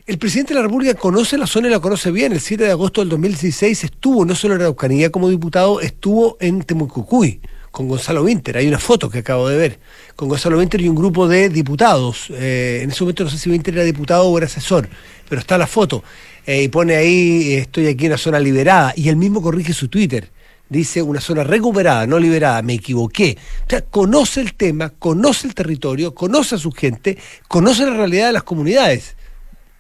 El 0.05 0.19
presidente 0.19 0.53
de 0.53 0.61
la 0.61 0.67
República 0.67 0.95
conoce 0.95 1.39
la 1.39 1.47
zona 1.47 1.69
y 1.69 1.71
la 1.71 1.79
conoce 1.79 2.11
bien. 2.11 2.33
El 2.33 2.41
7 2.41 2.65
de 2.65 2.73
agosto 2.73 3.01
del 3.01 3.09
2016 3.11 3.85
estuvo 3.85 4.25
no 4.25 4.35
solo 4.35 4.57
en 4.57 4.63
Araucanía 4.63 5.13
como 5.13 5.31
diputado, 5.31 5.81
estuvo 5.81 6.37
en 6.41 6.63
Temucucuy 6.63 7.41
con 7.71 7.89
Gonzalo 7.89 8.25
Winter. 8.25 8.57
Hay 8.57 8.67
una 8.69 8.81
foto 8.81 9.09
que 9.09 9.21
acabo 9.21 9.49
de 9.49 9.57
ver 9.57 9.79
con 10.15 10.29
Gonzalo 10.29 10.59
Winter 10.59 10.81
y 10.81 10.89
un 10.89 10.97
grupo 10.97 11.29
de 11.29 11.49
diputados. 11.49 12.31
Eh, 12.31 12.81
en 12.83 12.91
ese 12.91 13.05
momento 13.05 13.25
no 13.25 13.31
sé 13.31 13.39
si 13.39 13.49
Winter 13.49 13.75
era 13.75 13.85
diputado 13.85 14.25
o 14.25 14.37
era 14.37 14.47
asesor, 14.47 14.89
pero 15.29 15.41
está 15.41 15.57
la 15.57 15.67
foto. 15.67 16.03
Eh, 16.47 16.65
y 16.65 16.69
pone 16.69 16.97
ahí, 16.97 17.55
estoy 17.55 17.87
aquí 17.87 18.07
en 18.07 18.13
una 18.13 18.19
zona 18.19 18.41
liberada, 18.41 18.93
y 18.97 19.09
él 19.09 19.17
mismo 19.17 19.43
corrige 19.43 19.73
su 19.73 19.89
Twitter. 19.89 20.29
Dice 20.69 21.03
una 21.03 21.21
zona 21.21 21.45
recuperada, 21.45 22.07
no 22.07 22.19
liberada, 22.19 22.63
me 22.63 22.75
equivoqué. 22.75 23.37
O 23.67 23.71
sea, 23.71 23.83
conoce 23.83 24.41
el 24.41 24.55
tema, 24.55 24.91
conoce 24.91 25.47
el 25.47 25.55
territorio, 25.55 26.15
conoce 26.15 26.55
a 26.55 26.59
su 26.59 26.73
gente, 26.73 27.19
conoce 27.47 27.85
la 27.85 27.95
realidad 27.95 28.29
de 28.29 28.33
las 28.33 28.43
comunidades. 28.43 29.15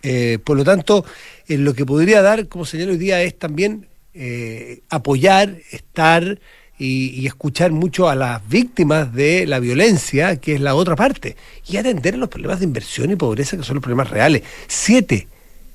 Eh, 0.02 0.38
por 0.45 0.57
lo 0.57 0.64
tanto, 0.64 1.04
eh, 1.49 1.57
lo 1.57 1.75
que 1.75 1.87
podría 1.87 2.23
dar, 2.23 2.49
como 2.49 2.64
señalo 2.64 2.92
hoy 2.92 2.99
día, 2.99 3.23
es 3.23 3.38
también 3.38 3.88
apoyar, 4.90 5.57
estar 5.71 6.38
y, 6.78 7.19
y, 7.19 7.26
escuchar 7.26 7.73
mucho 7.73 8.11
a 8.11 8.14
las 8.14 8.47
víctimas 8.47 9.14
de 9.14 9.47
la 9.47 9.59
violencia, 9.59 10.37
que 10.37 10.54
es 10.54 10.61
la 10.61 10.75
otra 10.75 10.97
parte, 10.97 11.35
y 11.66 11.78
atender 11.78 12.19
los 12.19 12.28
problemas 12.28 12.59
de 12.59 12.66
inversión 12.66 13.11
y 13.11 13.16
pobreza, 13.16 13.57
que 13.57 13.62
son 13.62 13.76
los 13.76 13.83
problemas 13.83 14.11
reales. 14.11 14.42
Siete 14.66 15.28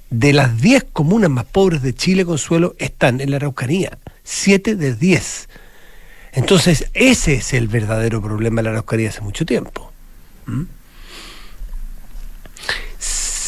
de 0.09 0.33
las 0.33 0.61
10 0.61 0.85
comunas 0.93 1.29
más 1.29 1.45
pobres 1.45 1.81
de 1.81 1.93
Chile, 1.93 2.25
Consuelo, 2.25 2.75
están 2.77 3.21
en 3.21 3.31
la 3.31 3.37
Araucanía. 3.37 3.97
7 4.23 4.75
de 4.75 4.95
10. 4.95 5.49
Entonces, 6.33 6.89
ese 6.93 7.35
es 7.35 7.53
el 7.53 7.67
verdadero 7.67 8.21
problema 8.21 8.61
de 8.61 8.63
la 8.63 8.69
Araucanía 8.71 9.09
hace 9.09 9.21
mucho 9.21 9.45
tiempo. 9.45 9.91
¿Mm? 10.45 10.63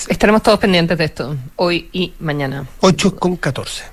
Estaremos 0.08 0.42
todos 0.42 0.60
pendientes 0.60 0.98
de 0.98 1.06
esto, 1.06 1.38
hoy 1.56 1.88
y 1.92 2.13
mañana. 2.20 2.66
8 2.80 3.16
con 3.16 3.38
14. 3.38 3.84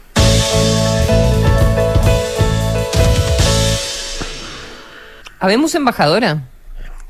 Habemos 5.39 5.75
embajadora. 5.75 6.49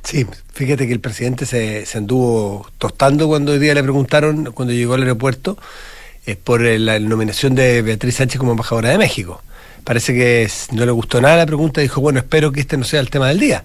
Sí, 0.06 0.24
fíjate 0.52 0.86
que 0.86 0.92
el 0.92 1.00
presidente 1.00 1.46
se, 1.46 1.84
se 1.84 1.98
anduvo 1.98 2.70
tostando 2.78 3.26
cuando 3.26 3.50
hoy 3.50 3.58
día 3.58 3.74
le 3.74 3.82
preguntaron, 3.82 4.52
cuando 4.52 4.72
llegó 4.72 4.94
al 4.94 5.02
aeropuerto, 5.02 5.58
eh, 6.26 6.36
por 6.36 6.60
la 6.60 7.00
nominación 7.00 7.56
de 7.56 7.82
Beatriz 7.82 8.14
Sánchez 8.14 8.38
como 8.38 8.52
embajadora 8.52 8.90
de 8.90 8.98
México. 8.98 9.42
Parece 9.82 10.14
que 10.14 10.48
no 10.70 10.86
le 10.86 10.92
gustó 10.92 11.20
nada 11.20 11.38
la 11.38 11.46
pregunta 11.46 11.80
y 11.80 11.84
dijo, 11.84 12.00
bueno, 12.00 12.20
espero 12.20 12.52
que 12.52 12.60
este 12.60 12.76
no 12.76 12.84
sea 12.84 13.00
el 13.00 13.10
tema 13.10 13.26
del 13.28 13.40
día. 13.40 13.64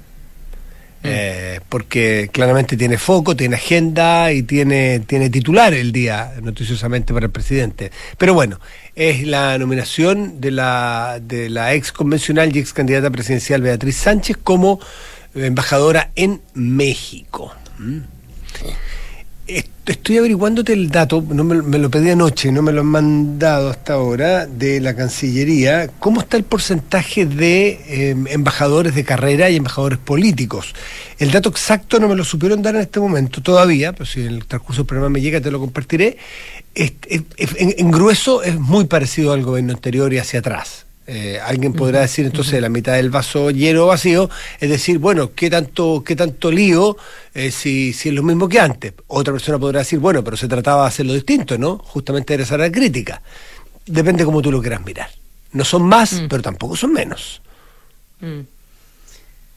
Mm. 1.04 1.08
Eh, 1.08 1.60
porque 1.70 2.32
claramente 2.34 2.76
tiene 2.76 2.98
foco, 2.98 3.36
tiene 3.36 3.58
agenda 3.58 4.32
y 4.32 4.42
tiene, 4.42 5.02
tiene 5.02 5.30
titular 5.30 5.76
el 5.76 5.92
día, 5.92 6.34
noticiosamente 6.42 7.14
para 7.14 7.28
el 7.28 7.32
presidente. 7.32 7.92
Pero 8.18 8.34
bueno, 8.34 8.60
es 8.96 9.28
la 9.28 9.60
nominación 9.60 10.42
de 10.42 10.50
la, 10.50 11.20
de 11.22 11.52
la 11.52 11.76
ex 11.76 11.92
convencional 11.92 12.56
y 12.56 12.60
ex 12.60 12.74
candidata 12.74 13.12
presidencial 13.12 13.62
Beatriz 13.62 13.98
Sánchez 13.98 14.38
como 14.44 14.80
embajadora 15.36 16.12
en 16.16 16.42
México. 16.54 17.54
Mm. 17.78 18.00
Estoy 19.86 20.20
averiguándote 20.20 20.72
el 20.72 20.90
dato, 20.90 21.26
no 21.28 21.44
me, 21.44 21.78
lo 21.78 21.90
pedí 21.90 22.12
anoche, 22.12 22.52
no 22.52 22.62
me 22.62 22.72
lo 22.72 22.82
han 22.82 22.88
mandado 22.88 23.72
hasta 23.72 23.94
ahora, 23.94 24.46
de 24.46 24.80
la 24.80 24.96
Cancillería. 24.96 25.90
¿Cómo 26.00 26.22
está 26.22 26.38
el 26.38 26.44
porcentaje 26.44 27.26
de 27.26 28.12
em, 28.12 28.28
embajadores 28.28 28.96
de 28.96 29.04
carrera 29.04 29.50
y 29.50 29.58
embajadores 29.58 29.98
políticos? 29.98 30.74
El 31.18 31.32
dato 31.32 31.50
exacto 31.50 32.00
no 32.00 32.08
me 32.08 32.16
lo 32.16 32.24
supieron 32.24 32.62
dar 32.62 32.76
en 32.76 32.82
este 32.82 33.00
momento 33.00 33.42
todavía, 33.42 33.92
pero 33.92 34.06
si 34.06 34.22
en 34.22 34.28
el 34.28 34.46
transcurso 34.46 34.84
del 34.84 34.88
programa 34.88 35.10
me 35.10 35.20
llega 35.20 35.42
te 35.42 35.52
lo 35.52 35.60
compartiré. 35.60 36.18
en 36.76 37.92
grueso 37.92 38.44
es 38.44 38.58
muy 38.58 38.86
parecido 38.86 39.34
al 39.34 39.42
gobierno 39.42 39.74
anterior 39.74 40.14
y 40.14 40.20
hacia 40.20 40.40
atrás. 40.40 40.86
Eh, 41.13 41.38
alguien 41.44 41.74
podrá 41.74 42.00
decir 42.00 42.25
entonces 42.25 42.62
la 42.62 42.70
mitad 42.70 42.94
del 42.94 43.10
vaso 43.10 43.51
lleno 43.51 43.84
o 43.84 43.88
vacío, 43.88 44.30
es 44.62 44.70
decir, 44.70 44.98
bueno, 44.98 45.34
¿qué 45.36 45.50
tanto, 45.50 46.01
qué 46.06 46.15
tanto 46.15 46.50
lío 46.50 46.96
eh, 47.34 47.51
si, 47.51 47.91
si 47.91 48.08
es 48.08 48.15
lo 48.15 48.24
mismo 48.24 48.48
que 48.48 48.62
antes? 48.62 48.94
Otra 49.08 49.34
persona 49.34 49.60
podrá 49.60 49.80
decir, 49.80 50.00
bueno, 50.00 50.24
pero 50.24 50.38
se 50.38 50.48
trataba 50.48 50.84
de 50.84 50.88
hacerlo 50.88 51.13
distinto, 51.13 51.58
¿no? 51.58 51.80
Justamente 51.80 52.34
era 52.34 52.44
esa 52.44 52.58
la 52.58 52.72
crítica. 52.72 53.22
Depende 53.86 54.24
cómo 54.24 54.41
tú 54.41 54.53
lo 54.53 54.62
quieras 54.62 54.86
mirar. 54.86 55.10
No 55.51 55.65
son 55.65 55.84
más, 55.84 56.13
mm. 56.13 56.27
pero 56.30 56.41
tampoco 56.41 56.77
son 56.77 56.94
menos. 56.94 57.41
Mm. 58.22 58.39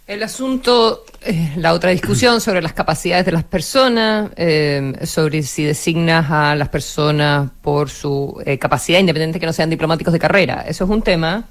El 0.07 0.23
asunto, 0.23 1.07
eh, 1.23 1.55
la 1.57 1.73
otra 1.73 1.89
discusión 1.89 2.39
sobre 2.43 2.61
las 2.61 2.75
capacidades 2.75 3.25
de 3.25 3.33
las 3.33 3.45
personas, 3.45 4.31
eh, 4.37 4.93
sobre 5.05 5.43
si 5.43 5.65
designas 5.65 6.31
a 6.31 6.55
las 6.55 6.69
personas 6.69 7.51
por 7.63 7.89
su 7.89 8.39
eh, 8.45 8.59
capacidad, 8.59 8.99
independiente 8.99 9.41
que 9.41 9.47
no 9.47 9.55
sean 9.55 9.71
diplomáticos 9.71 10.13
de 10.13 10.19
carrera. 10.19 10.63
Eso 10.69 10.85
es 10.85 10.91
un 10.91 11.01
tema, 11.01 11.49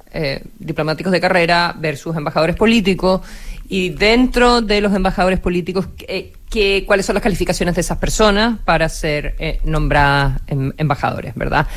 diplomáticos 0.60 1.12
de 1.12 1.19
carrera 1.19 1.75
versus 1.79 2.15
embajadores 2.15 2.55
políticos, 2.55 3.22
y 3.69 3.89
dentro 3.89 4.62
de 4.62 4.81
los 4.81 4.93
embajadores 4.93 5.39
políticos, 5.39 5.88
que, 5.98 6.83
¿cuáles 6.86 7.07
son 7.07 7.15
las 7.15 7.24
calificaciones 7.24 7.74
de 7.74 7.81
esas 7.81 7.98
personas 7.98 8.60
para 8.65 8.88
ser 8.88 9.60
nombradas 9.63 10.41
em, 10.45 10.72
embajadores, 10.77 11.33
verdad? 11.33 11.67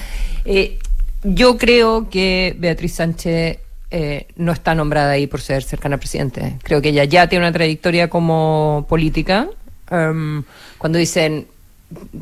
yo 1.25 1.57
creo 1.57 2.09
que 2.11 2.55
Beatriz 2.59 2.97
Sánchez 2.97 3.59
eh, 3.91 4.27
no 4.35 4.51
está 4.51 4.75
nombrada 4.75 5.13
ahí 5.13 5.29
por 5.29 5.41
ser 5.41 5.63
cercana 5.63 5.95
al 5.95 6.01
presidente. 6.01 6.59
Creo 6.65 6.83
que 6.83 6.89
ella 6.89 7.05
ya 7.05 7.29
tiene 7.29 7.45
una 7.45 7.53
trayectoria 7.53 8.09
como 8.09 8.85
política. 8.89 9.49
Em, 9.91 10.43
cuando 10.77 10.99
dicen 10.99 11.47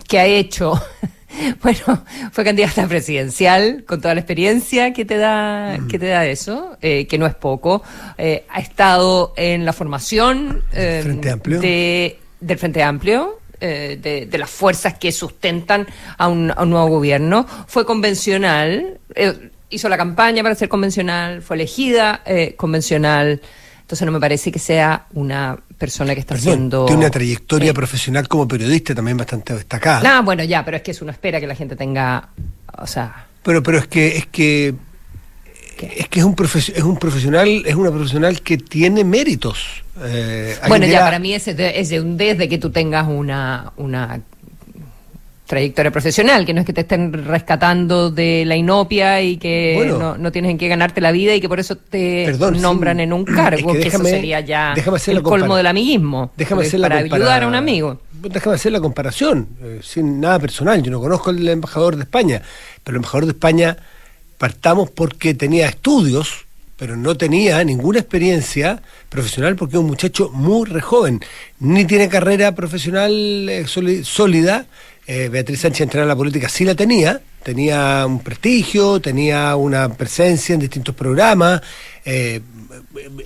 que 0.06 0.18
ha 0.18 0.26
hecho, 0.26 0.78
bueno, 1.62 2.04
fue 2.32 2.44
candidata 2.44 2.86
presidencial 2.86 3.84
con 3.86 4.02
toda 4.02 4.14
la 4.14 4.20
experiencia 4.20 4.92
que 4.92 5.06
te 5.06 5.16
da, 5.16 5.78
que 5.88 5.98
te 5.98 6.06
da 6.06 6.26
eso, 6.26 6.76
eh, 6.82 7.06
que 7.06 7.16
no 7.16 7.26
es 7.26 7.34
poco. 7.34 7.82
Eh, 8.18 8.44
ha 8.50 8.60
estado 8.60 9.32
en 9.36 9.64
la 9.64 9.72
formación 9.72 10.62
em, 10.72 11.20
De, 11.22 12.18
del 12.40 12.58
Frente 12.58 12.82
Amplio. 12.82 13.40
De, 13.58 14.28
las 14.32 14.50
fuerzas 14.50 14.98
que 14.98 15.10
sustentan 15.10 15.86
a 16.18 16.28
un, 16.28 16.50
a 16.50 16.64
un 16.64 16.68
nuevo 16.68 16.88
gobierno. 16.88 17.46
Fue 17.66 17.86
convencional, 17.86 18.98
hizo 19.70 19.88
la 19.88 19.96
campaña 19.96 20.42
para 20.42 20.54
ser 20.54 20.68
convencional, 20.68 21.42
fue 21.42 21.56
elegida 21.56 22.22
eh, 22.26 22.54
convencional. 22.56 23.40
Entonces 23.80 24.06
no 24.06 24.12
me 24.12 24.20
parece 24.20 24.50
que 24.50 24.58
sea 24.58 25.06
una 25.12 25.58
persona 25.76 26.14
que 26.14 26.20
está 26.20 26.34
haciendo... 26.34 26.86
Tiene 26.86 27.02
una 27.02 27.10
trayectoria 27.10 27.70
eh, 27.70 27.74
profesional 27.74 28.26
como 28.28 28.48
periodista 28.48 28.94
también 28.94 29.16
bastante 29.16 29.54
destacada. 29.54 30.18
Ah, 30.18 30.20
bueno, 30.22 30.42
ya, 30.42 30.64
pero 30.64 30.78
es 30.78 30.82
que 30.82 30.92
eso 30.92 31.04
no 31.04 31.10
espera 31.10 31.38
que 31.38 31.46
la 31.46 31.54
gente 31.54 31.76
tenga... 31.76 32.30
O 32.78 32.86
sea... 32.86 33.26
Pero, 33.42 33.62
pero 33.62 33.78
es 33.78 33.86
que... 33.86 34.16
Es 34.16 34.26
que 34.26 34.74
es 35.76 36.08
que 36.08 36.20
es 36.20 36.24
un, 36.24 36.36
es 36.38 36.82
un 36.82 36.96
profesional, 36.96 37.62
es 37.66 37.74
una 37.74 37.90
profesional 37.90 38.40
que 38.40 38.58
tiene 38.58 39.04
méritos. 39.04 39.84
Eh, 40.02 40.56
bueno, 40.68 40.86
ya 40.86 41.00
para 41.00 41.18
mí 41.18 41.34
es 41.34 41.44
de, 41.44 41.80
es 41.80 41.88
de 41.88 42.00
un 42.00 42.16
desde 42.16 42.48
que 42.48 42.58
tú 42.58 42.70
tengas 42.70 43.06
una, 43.08 43.72
una 43.76 44.20
trayectoria 45.46 45.90
profesional, 45.90 46.46
que 46.46 46.54
no 46.54 46.60
es 46.60 46.66
que 46.66 46.72
te 46.72 46.82
estén 46.82 47.12
rescatando 47.12 48.10
de 48.10 48.44
la 48.46 48.56
inopia 48.56 49.20
y 49.20 49.36
que 49.36 49.94
no, 50.18 50.32
tienes 50.32 50.50
en 50.50 50.58
qué 50.58 50.68
ganarte 50.68 51.00
la 51.00 51.12
vida 51.12 51.34
y 51.34 51.40
que 51.40 51.48
por 51.48 51.60
eso 51.60 51.76
te 51.76 52.34
nombran 52.60 53.00
en 53.00 53.12
un 53.12 53.24
cargo, 53.24 53.72
que, 53.72 53.88
eso 53.88 54.02
sería 54.04 54.40
ya 54.40 54.74
el 55.06 55.22
colmo 55.22 55.56
del 55.56 55.66
amiguismo. 55.66 56.32
Déjame 56.36 56.62
hacer 56.62 56.80
para 56.80 56.98
ayudar 56.98 57.42
a 57.42 57.46
un 57.46 57.54
amigo. 57.54 58.00
Déjame 58.12 58.56
hacer 58.56 58.72
la 58.72 58.80
comparación, 58.80 59.48
eh, 59.62 59.80
sin 59.82 60.18
nada 60.18 60.38
personal. 60.38 60.82
Yo 60.82 60.90
no 60.90 60.98
conozco 60.98 61.28
al 61.28 61.46
embajador 61.46 61.96
de 61.96 62.04
España, 62.04 62.40
pero 62.82 62.96
el 62.96 63.00
embajador 63.00 63.26
de 63.26 63.32
España 63.32 63.76
partamos 64.38 64.88
porque 64.88 65.34
tenía 65.34 65.68
estudios, 65.68 66.46
pero 66.78 66.96
no 66.96 67.16
tenía 67.18 67.62
ninguna 67.64 67.98
experiencia 67.98 68.80
profesional 69.10 69.56
porque 69.56 69.76
es 69.76 69.80
un 69.80 69.86
muchacho 69.86 70.30
muy 70.32 70.66
re 70.66 70.80
joven, 70.80 71.20
ni 71.60 71.84
tiene 71.84 72.08
carrera 72.08 72.52
profesional 72.52 73.46
eh, 73.48 73.66
sólida 74.02 74.66
eh, 75.06 75.28
Beatriz 75.28 75.60
Sánchez 75.60 75.82
entrar 75.82 76.04
a 76.04 76.06
la 76.06 76.16
política. 76.16 76.48
Sí 76.48 76.64
la 76.64 76.74
tenía, 76.74 77.20
tenía 77.42 78.04
un 78.06 78.20
prestigio, 78.20 79.00
tenía 79.00 79.54
una 79.56 79.92
presencia 79.94 80.54
en 80.54 80.60
distintos 80.60 80.94
programas, 80.94 81.60
eh, 82.06 82.42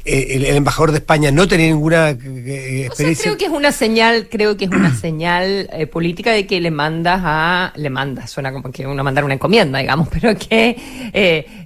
eh, 0.04 0.26
el, 0.30 0.44
embajador 0.46 0.92
de 0.92 0.98
España 0.98 1.32
no 1.32 1.48
tenía 1.48 1.66
ninguna 1.66 2.10
experiencia. 2.10 3.24
creo 3.24 3.36
que 3.36 3.46
es 3.46 3.50
una 3.50 3.72
señal, 3.72 4.28
creo 4.30 4.56
que 4.56 4.66
es 4.66 4.70
una 4.70 4.94
señal 4.94 5.68
política 5.90 6.30
de 6.32 6.46
que 6.46 6.60
le 6.60 6.70
mandas 6.70 7.20
a, 7.24 7.72
le 7.76 7.90
mandas, 7.90 8.30
suena 8.30 8.52
como 8.52 8.70
que 8.70 8.86
uno 8.86 9.02
mandar 9.02 9.24
una 9.24 9.34
encomienda, 9.34 9.80
digamos, 9.80 10.08
pero 10.12 10.36
que 10.36 10.76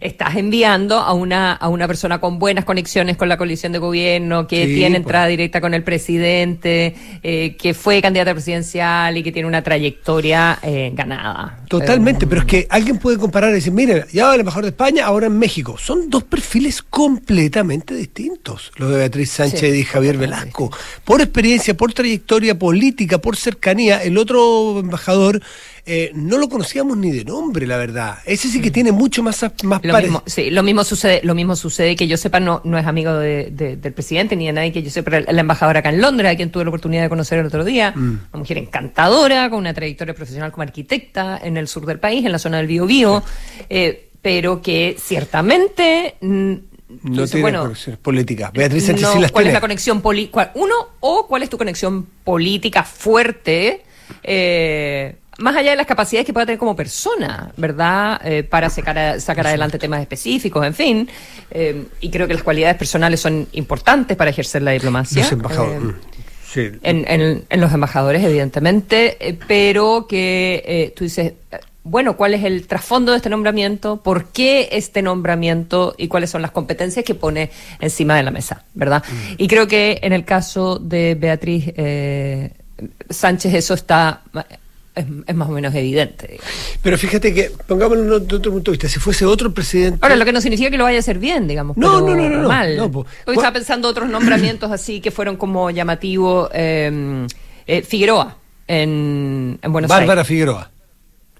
estás 0.01 0.37
enviando 0.37 0.99
a 0.99 1.13
una, 1.13 1.53
a 1.53 1.69
una 1.69 1.87
persona 1.87 2.19
con 2.19 2.39
buenas 2.39 2.65
conexiones 2.65 3.17
con 3.17 3.29
la 3.29 3.37
coalición 3.37 3.73
de 3.73 3.79
gobierno, 3.79 4.47
que 4.47 4.67
tiene 4.67 4.91
pues. 4.91 5.01
entrada 5.01 5.27
directa 5.27 5.61
con 5.61 5.75
el 5.75 5.83
presidente, 5.83 6.95
que 7.23 7.75
fue 7.79 8.01
candidata 8.01 8.33
presidencial 8.33 9.17
y 9.17 9.23
que 9.23 9.33
tiene 9.33 9.49
una 9.49 9.63
trayectoria 9.63 10.59
ganada. 10.93 11.59
Totalmente, 11.69 12.27
pero 12.27 12.43
es 12.43 12.47
que 12.47 12.67
alguien 12.71 12.99
puede 12.99 13.19
comparar 13.19 13.51
y 13.51 13.55
decir, 13.55 13.73
miren, 13.73 14.05
ya 14.13 14.33
el 14.35 14.41
embajador 14.41 14.65
de 14.65 14.71
España, 14.71 15.07
ahora 15.07 15.27
en 15.27 15.39
México. 15.39 15.77
Son 15.79 16.11
dos 16.11 16.25
perfiles 16.25 16.83
completamente 17.03 17.97
distintos, 17.97 18.71
los 18.77 18.89
de 18.91 18.99
Beatriz 18.99 19.33
Sánchez 19.33 19.75
y 19.75 19.83
Javier 19.83 20.19
Velasco. 20.19 20.71
Por 21.05 21.21
experiencia, 21.21 21.77
por 21.77 21.93
trayectoria 21.93 22.57
política, 22.57 23.19
por 23.19 23.37
cercanía, 23.37 24.05
el 24.05 24.17
otro 24.19 24.79
embajador 24.79 25.43
eh, 25.85 26.13
no 26.15 26.39
lo 26.39 26.49
conocíamos 26.49 26.97
ni 26.97 27.11
de 27.11 27.25
nombre, 27.25 27.67
la 27.67 27.77
verdad. 27.77 28.19
Ese 28.25 28.47
sí 28.47 28.61
que 28.63 28.71
mm. 28.71 28.73
tiene 28.73 28.93
mucho 28.93 29.21
más, 29.25 29.45
más 29.65 29.85
lo 29.85 29.99
mismo, 29.99 30.23
Sí, 30.27 30.51
lo 30.51 30.63
mismo 30.63 30.85
sucede, 30.85 31.23
lo 31.25 31.35
mismo 31.35 31.57
sucede 31.57 31.97
que 31.97 32.07
yo 32.07 32.17
sepa, 32.17 32.39
no, 32.39 32.61
no 32.63 32.79
es 32.79 32.87
amigo 32.87 33.15
del 33.19 33.79
presidente 33.97 34.37
ni 34.37 34.47
de 34.47 34.53
nadie 34.53 34.71
que 34.71 34.85
yo 34.85 34.91
sepa, 34.91 35.11
la 35.11 35.41
embajadora 35.41 35.81
acá 35.81 35.89
en 35.89 36.01
Londres, 36.01 36.31
a 36.31 36.37
quien 36.37 36.53
tuve 36.53 36.63
la 36.63 36.71
oportunidad 36.71 37.03
de 37.03 37.09
conocer 37.09 37.41
el 37.41 37.47
otro 37.47 37.65
día, 37.65 37.95
mm. 37.97 38.29
una 38.31 38.39
mujer 38.39 38.59
encantadora, 38.59 39.51
con 39.51 39.59
una 39.59 39.75
trayectoria 39.75 40.15
profesional 40.15 40.53
como 40.53 40.63
arquitecta 40.63 41.41
en 41.43 41.57
el 41.57 41.67
sur 41.67 41.85
del 41.85 41.99
país, 41.99 42.25
en 42.25 42.31
la 42.31 42.39
zona 42.39 42.59
del 42.59 42.69
Biobío, 42.69 43.25
eh, 43.69 44.09
pero 44.23 44.63
que 44.63 44.95
ciertamente 45.01 46.15
mm, 46.21 46.55
no 47.03 47.27
tiene 47.27 47.43
bueno, 47.43 47.73
políticas. 48.01 48.53
Beatriz 48.53 48.87
Sánchez 48.87 49.33
¿Cuál 49.33 49.47
es 49.47 49.53
la 49.53 49.61
conexión 49.61 50.01
política? 50.01 50.53
Uno, 50.55 50.75
o 51.01 51.27
cuál 51.27 51.43
es 51.43 51.51
tu 51.51 51.59
conexión 51.59 52.07
política 52.25 52.83
fuerte 52.83 53.83
eh, 54.23 55.17
más 55.39 55.57
allá 55.57 55.71
de 55.71 55.77
las 55.77 55.87
capacidades 55.87 56.27
que 56.27 56.33
pueda 56.33 56.47
tener 56.47 56.59
como 56.59 56.77
persona, 56.77 57.51
¿verdad? 57.57 58.21
Eh, 58.25 58.43
para 58.43 58.69
sacar, 58.71 59.21
sacar 59.21 59.47
adelante 59.47 59.79
temas 59.79 60.01
específicos, 60.01 60.65
en 60.65 60.75
fin. 60.75 61.09
Eh, 61.51 61.87
y 62.01 62.11
creo 62.11 62.29
que 62.29 62.35
las 62.35 62.43
cualidades 62.43 62.77
personales 62.77 63.21
son 63.21 63.49
importantes 63.53 64.17
para 64.17 64.31
ejercer 64.31 64.63
la 64.63 64.73
diplomacia. 64.73 65.23
Los 65.23 65.33
embajadores. 65.33 65.83
Mm, 65.83 65.95
sí. 66.47 66.71
en, 66.83 67.45
en, 67.49 67.61
los 67.61 67.73
embajadores, 67.73 68.23
evidentemente, 68.23 69.39
pero 69.49 70.07
que 70.07 70.93
tú 70.95 71.05
dices, 71.05 71.33
bueno, 71.85 72.17
¿cuál 72.17 72.35
es 72.35 72.45
el 72.45 72.67
trasfondo 72.67 73.13
de 73.13 73.19
este 73.19 73.31
nombramiento? 73.31 74.03
¿Por 74.03 74.27
qué 74.27 74.69
este 74.73 75.03
nombramiento? 75.03 75.95
¿Y 75.99 76.09
cuáles 76.09 76.31
son 76.31 76.43
las 76.43 76.51
competencias 76.51 77.05
que 77.05 77.15
pone 77.15 77.51
encima 77.81 78.17
de 78.17 78.23
la 78.23 78.31
mesa? 78.31 78.65
¿Verdad? 78.75 79.03
Mm. 79.09 79.35
Y 79.39 79.49
creo 79.49 79.67
que 79.67 79.99
en 80.03 80.13
el 80.13 80.25
caso 80.25 80.79
de 80.79 81.17
Beatriz 81.19 81.73
Sánchez 83.11 83.55
eso 83.55 83.75
está 83.75 84.23
es, 84.95 85.07
es 85.27 85.35
más 85.35 85.49
o 85.49 85.53
menos 85.53 85.75
evidente. 85.75 86.27
digamos. 86.27 86.51
Pero 86.83 86.99
fíjate 86.99 87.33
que, 87.33 87.51
pongámoslo 87.67 88.21
de 88.21 88.37
otro 88.37 88.53
punto 88.53 88.71
de 88.71 88.77
vista, 88.77 88.89
si 88.89 89.01
fuese 89.01 89.25
otro 89.25 89.53
presidente... 89.53 89.99
Ahora, 90.03 90.17
lo 90.17 90.25
que 90.25 90.33
no 90.33 90.41
significa 90.41 90.71
que 90.71 90.77
lo 90.77 90.85
vaya 90.85 90.99
a 90.99 91.01
hacer 91.01 91.19
bien, 91.19 91.49
digamos. 91.49 91.77
No, 91.77 92.05
pero 92.05 92.17
no, 92.17 92.23
no, 92.23 92.29
no, 92.29 92.43
no, 92.43 92.49
mal. 92.49 92.77
no, 92.77 92.91
po. 92.91 93.07
Hoy 93.27 93.35
estaba 93.35 93.53
pensando 93.53 93.89
otros 93.89 94.09
nombramientos 94.09 94.71
así 94.71 95.01
que 95.01 95.11
fueron 95.11 95.37
como 95.37 95.71
llamativos. 95.71 96.51
eh, 96.53 97.27
eh, 97.67 97.83
Figueroa, 97.83 98.37
en, 98.67 99.59
en 99.63 99.73
Buenos 99.73 99.89
Bárbara 99.89 100.23
Aires. 100.23 100.27
Figueroa. 100.27 100.72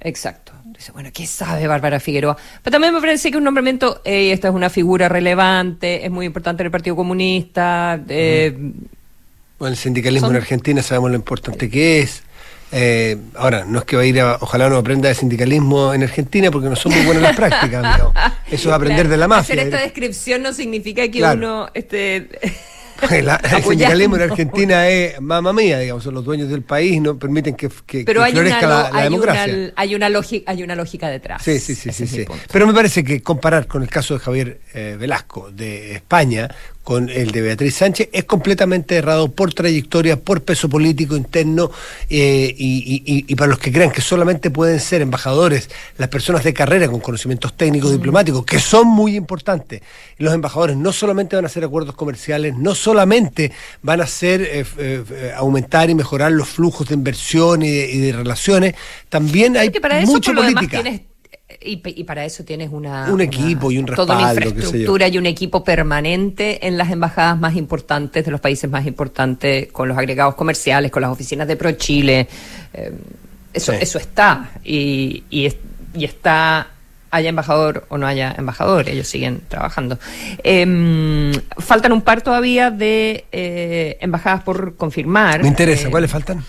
Exacto. 0.05 0.53
Dice, 0.65 0.91
bueno, 0.93 1.11
¿qué 1.13 1.27
sabe 1.27 1.67
Bárbara 1.67 2.01
Figueroa? 2.01 2.37
Pero 2.63 2.73
también 2.73 2.93
me 2.93 3.01
parece 3.01 3.31
que 3.31 3.37
un 3.37 3.45
nombramiento, 3.45 4.01
eh, 4.05 4.33
esta 4.33 4.49
es 4.49 4.55
una 4.55 4.69
figura 4.69 5.09
relevante, 5.09 6.05
es 6.05 6.11
muy 6.11 6.27
importante 6.27 6.63
en 6.63 6.67
el 6.67 6.71
Partido 6.73 6.97
Comunista. 6.97 8.01
eh, 8.09 8.53
Bueno, 9.59 9.73
el 9.73 9.77
sindicalismo 9.79 10.27
Son- 10.29 10.37
en 10.37 10.43
Argentina 10.43 10.83
sabemos 10.83 11.11
lo 11.11 11.17
importante 11.17 11.71
que 11.71 12.01
es. 12.01 12.23
Eh, 12.75 13.19
ahora, 13.37 13.65
no 13.67 13.81
es 13.81 13.85
que 13.85 13.97
va 13.97 14.03
a 14.03 14.07
ir 14.07 14.19
a, 14.21 14.39
ojalá 14.41 14.69
no 14.71 14.77
aprenda 14.79 15.07
de 15.09 15.15
sindicalismo 15.15 15.93
en 15.93 16.03
Argentina 16.05 16.51
porque 16.51 16.69
no 16.71 16.75
son 16.75 16.93
muy 16.93 17.05
buenas 17.05 17.23
las 17.23 17.37
prácticas. 17.37 17.71
digamos. 17.83 18.15
Eso 18.51 18.69
es 18.71 18.75
aprender 18.75 18.97
Claro, 19.05 19.11
de 19.11 19.17
la 19.19 19.29
mafia. 19.29 19.55
Hacer 19.55 19.67
esta 19.67 19.79
descripción 19.83 20.43
no 20.43 20.53
significa 20.55 21.03
que 21.03 21.19
Claro. 21.19 21.39
uno 21.39 21.69
este, 21.75 22.29
La- 23.23 23.37
el 23.37 23.63
sindicalismo 23.63 24.17
en 24.17 24.23
Argentina 24.23 24.89
es 24.89 25.21
mamá 25.21 25.53
mía, 25.53 25.79
digamos, 25.79 26.05
son 26.05 26.15
los 26.15 26.25
dueños 26.25 26.49
del 26.49 26.63
país, 26.63 27.01
no 27.01 27.19
permiten 27.19 27.55
que, 27.55 27.69
que- 27.87 28.05
Pero 28.05 28.21
que 28.21 28.27
hay 28.27 28.33
una, 28.33 28.41
florezca 28.43 28.67
la, 28.69 28.83
lo- 28.89 28.95
la 28.95 28.99
hay, 29.01 29.05
democracia. 29.05 29.55
una, 29.55 29.73
hay, 29.77 29.95
una 29.95 30.09
lógica, 30.09 30.51
hay 30.53 30.63
una 30.63 30.75
lógica 30.77 31.09
detrás. 31.09 31.43
Sí, 31.43 31.59
sí, 31.59 31.75
sí, 31.75 31.89
Ese 31.91 32.07
sí, 32.07 32.17
sí. 32.25 32.27
Pero 32.53 32.67
me 32.67 32.73
parece 32.75 33.03
que 33.05 33.23
comparar 33.23 33.67
con 33.67 33.83
el 33.83 33.89
caso 33.89 34.15
de 34.15 34.21
Javier 34.21 34.61
eh, 34.75 34.97
Velasco 34.99 35.51
de 35.51 35.95
España 35.95 36.49
con 36.83 37.09
el 37.09 37.31
de 37.31 37.41
Beatriz 37.43 37.77
Sánchez 37.77 38.09
es 38.13 38.25
completamente 38.25 38.97
errado 38.97 39.31
por 39.31 39.55
trayectoria, 39.55 40.19
por 40.19 40.43
peso 40.43 40.69
político 40.69 41.17
interno 41.17 41.71
eh, 42.11 42.53
y, 42.59 43.03
y- 43.07 43.15
y- 43.19 43.25
y 43.29 43.35
para 43.37 43.51
los 43.51 43.59
que 43.61 43.71
crean 43.71 43.91
que 43.93 44.01
solamente 44.01 44.51
pueden 44.51 44.81
ser 44.81 45.01
embajadores 45.01 45.71
las 45.99 46.09
personas 46.09 46.43
de 46.43 46.53
carrera 46.53 46.89
con 46.89 46.99
conocimientos 47.01 47.57
técnicos 47.57 47.93
diplomáticos, 47.93 48.45
que 48.45 48.59
son 48.59 48.89
muy 48.89 49.15
importantes. 49.15 49.81
Los 50.19 50.35
embajadores 50.35 50.77
no 50.77 50.93
solamente 50.93 51.37
van 51.37 51.45
a 51.45 51.47
hacer 51.47 51.63
acuerdos 51.65 51.95
comerciales, 51.95 52.57
no 52.57 52.75
solamente 52.75 53.53
van 53.83 54.01
a 54.01 54.05
hacer 54.05 54.43
eh, 54.43 54.65
eh, 54.79 55.05
eh, 55.11 55.33
aumentar 55.37 55.89
y 55.89 55.95
mejorar 55.95 56.33
los 56.33 56.49
flujos 56.49 56.89
de 56.89 56.95
inversión 56.95 57.63
y 57.63 57.71
de, 57.71 57.91
y 57.93 57.99
de 57.99 58.13
relaciones, 58.13 58.75
también 59.09 59.57
hay 59.57 59.69
Porque 59.69 59.81
para 59.81 60.01
eso, 60.01 60.11
mucha 60.11 60.33
por 60.33 60.37
lo 60.37 60.43
demás, 60.49 60.65
política. 60.65 60.83
Y, 61.61 62.05
para 62.05 62.25
eso 62.25 62.45
tienes 62.45 62.71
una, 62.73 63.05
Un 63.07 63.13
una- 63.15 63.25
equipo 63.25 63.71
y 63.71 63.79
un 63.79 63.87
toda 63.87 64.17
una 64.17 64.33
respaldo, 64.33 64.41
sé 64.41 64.45
yo. 64.45 64.51
infraestructura 64.63 65.09
y 65.09 65.19
un 65.19 65.27
equipo 65.27 65.63
permanente 65.65 66.67
en 66.67 66.79
las 66.79 66.91
embajadas 66.91 67.39
más 67.39 67.57
importantes 67.57 68.25
de 68.25 68.31
los 68.31 68.41
países 68.41 68.71
más 68.71 68.87
importantes, 68.87 69.69
con 69.73 69.89
los 69.89 69.97
agregados 69.99 70.35
comerciales, 70.35 70.91
con 70.91 71.03
las 71.03 71.11
oficinas 71.11 71.47
de 71.49 71.57
Pro 71.57 71.73
Chile. 71.73 72.29
eh, 72.75 72.93
eso, 73.53 73.73
Sí. 73.73 73.79
eso 73.83 73.99
está. 73.99 74.51
Y, 74.65 75.25
y, 75.31 75.47
es- 75.47 75.57
y 75.95 76.05
está 76.05 76.69
haya 77.11 77.29
embajador 77.29 77.85
o 77.91 77.99
no 77.99 78.07
haya 78.07 78.35
embajador, 78.39 78.89
ellos 78.89 79.07
siguen 79.07 79.43
trabajando. 79.49 79.99
Em, 80.43 81.33
faltan 81.59 81.93
un 81.93 82.01
par 82.01 82.23
todavía 82.23 82.71
de 82.71 83.27
eh, 83.31 83.99
embajadas 84.01 84.43
por 84.43 84.77
confirmar. 84.77 85.43
Me 85.43 85.49
interesa, 85.49 85.89
Eh, 85.89 85.91
¿cuáles 85.91 86.11
faltan? 86.11 86.43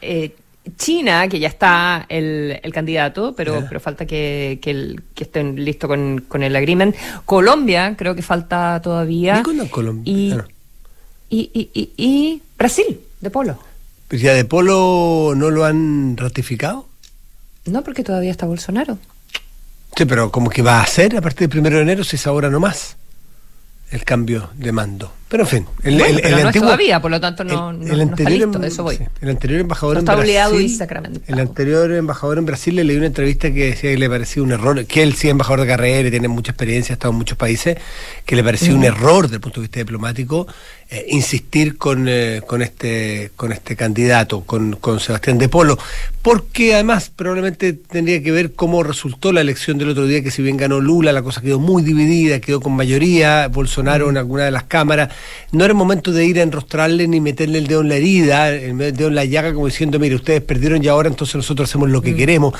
eh, 0.00 0.30
China, 0.76 1.28
que 1.28 1.38
ya 1.38 1.48
está 1.48 2.06
el, 2.08 2.58
el 2.62 2.72
candidato, 2.72 3.34
pero, 3.36 3.64
pero 3.68 3.78
falta 3.80 4.04
que, 4.06 4.58
que, 4.60 4.70
el- 4.70 5.02
que 5.14 5.24
estén 5.24 5.64
listos 5.64 5.88
con, 5.88 6.24
con 6.28 6.42
el 6.42 6.54
agreement. 6.56 6.94
Colombia, 7.24 7.94
creo 7.96 8.14
que 8.14 8.22
falta 8.22 8.80
todavía. 8.82 9.38
¿Y 9.40 9.42
cuándo 9.42 9.62
en 9.62 9.68
Colombia? 9.68 10.12
Y, 10.12 10.34
y, 11.30 11.50
y, 11.54 11.70
y- 11.74 11.92
y 11.96 12.42
Brasil, 12.58 13.00
de 13.20 13.30
polo. 13.30 13.58
Pero 14.08 14.22
ya 14.22 14.34
de 14.34 14.44
Polo 14.44 15.34
no 15.36 15.50
lo 15.50 15.64
han 15.64 16.16
ratificado. 16.16 16.86
No, 17.64 17.82
porque 17.82 18.04
todavía 18.04 18.30
está 18.30 18.46
Bolsonaro. 18.46 18.98
Sí, 19.96 20.04
pero 20.04 20.30
como 20.30 20.48
que 20.50 20.62
va 20.62 20.80
a 20.80 20.86
ser 20.86 21.16
a 21.16 21.20
partir 21.20 21.40
del 21.40 21.48
primero 21.48 21.76
de 21.76 21.82
enero, 21.82 22.04
si 22.04 22.14
es 22.16 22.26
ahora 22.26 22.48
no 22.48 22.60
más, 22.60 22.96
el 23.90 24.04
cambio 24.04 24.50
de 24.54 24.70
mando. 24.70 25.12
Pero 25.28 25.42
en 25.42 25.48
fin, 25.48 25.66
el, 25.82 25.98
Bueno, 25.98 26.06
el- 26.18 26.22
pero 26.22 26.26
el 26.28 26.32
no 26.34 26.38
es 26.38 26.46
antiguo- 26.46 26.66
todavía, 26.66 27.00
por 27.02 27.10
lo 27.10 27.20
tanto 27.20 27.42
no- 27.42 27.72
está 27.72 28.30
listo, 28.30 28.58
em- 28.58 28.64
eso 28.64 28.82
voy. 28.84 28.96
sí, 28.96 29.04
el 29.20 29.30
anterior 29.30 29.60
embajador 29.60 29.94
No 29.96 29.98
en 30.00 30.04
Brasil, 30.06 30.60
y 31.26 31.32
el 31.32 31.38
anterior 31.40 31.90
embajador 31.90 32.38
en 32.38 32.46
Brasil 32.46 32.76
le 32.76 32.84
leí 32.84 32.96
una 32.96 33.06
entrevista 33.06 33.50
que 33.52 33.70
decía 33.70 33.90
que 33.90 33.98
le 33.98 34.08
parecía 34.08 34.42
un 34.44 34.52
error, 34.52 34.86
que 34.86 35.02
él 35.02 35.14
sí 35.14 35.26
es 35.26 35.32
embajador 35.32 35.62
de 35.62 35.66
carrera 35.66 36.06
y 36.06 36.10
tiene 36.12 36.28
mucha 36.28 36.52
experiencia, 36.52 36.92
ha 36.92 36.94
estado 36.94 37.10
en 37.12 37.18
muchos 37.18 37.36
países, 37.36 37.76
que 38.24 38.36
le 38.36 38.44
parecía 38.44 38.72
un 38.72 38.84
error 38.84 39.24
desde 39.24 39.36
el 39.36 39.40
punto 39.40 39.60
de 39.60 39.64
vista 39.64 39.80
diplomático 39.80 40.46
eh, 40.88 41.04
insistir 41.08 41.76
con, 41.76 42.06
eh, 42.08 42.42
con 42.46 42.62
este 42.62 43.32
con 43.34 43.50
este 43.50 43.74
candidato, 43.74 44.42
con, 44.42 44.76
con 44.76 45.00
Sebastián 45.00 45.36
de 45.38 45.48
Polo, 45.48 45.76
porque 46.22 46.74
además 46.74 47.10
probablemente 47.14 47.72
tendría 47.72 48.22
que 48.22 48.30
ver 48.30 48.52
cómo 48.52 48.84
resultó 48.84 49.32
la 49.32 49.40
elección 49.40 49.78
del 49.78 49.88
otro 49.88 50.06
día, 50.06 50.22
que 50.22 50.30
si 50.30 50.42
bien 50.42 50.56
ganó 50.56 50.80
Lula, 50.80 51.12
la 51.12 51.22
cosa 51.22 51.40
quedó 51.40 51.58
muy 51.58 51.82
dividida, 51.82 52.38
quedó 52.38 52.60
con 52.60 52.74
mayoría, 52.76 53.48
Bolsonaro 53.48 54.08
en 54.10 54.16
alguna 54.16 54.44
de 54.44 54.52
las 54.52 54.62
cámaras, 54.62 55.08
no 55.52 55.64
era 55.64 55.74
momento 55.74 56.12
de 56.12 56.24
ir 56.24 56.38
a 56.38 56.42
enrostrarle 56.42 57.06
ni 57.08 57.20
meterle 57.20 57.58
el 57.58 57.66
dedo 57.66 57.80
en 57.80 57.88
la 57.88 57.96
herida, 57.96 58.50
el 58.50 58.76
dedo 58.76 59.08
en 59.08 59.14
la 59.14 59.24
llaga, 59.24 59.54
como 59.54 59.66
diciendo, 59.66 59.98
mire, 59.98 60.14
ustedes 60.14 60.42
perdieron 60.42 60.82
y 60.82 60.88
ahora 60.88 61.08
entonces 61.08 61.36
nosotros 61.36 61.68
hacemos 61.68 61.90
lo 61.90 62.02
que 62.02 62.14
queremos, 62.14 62.54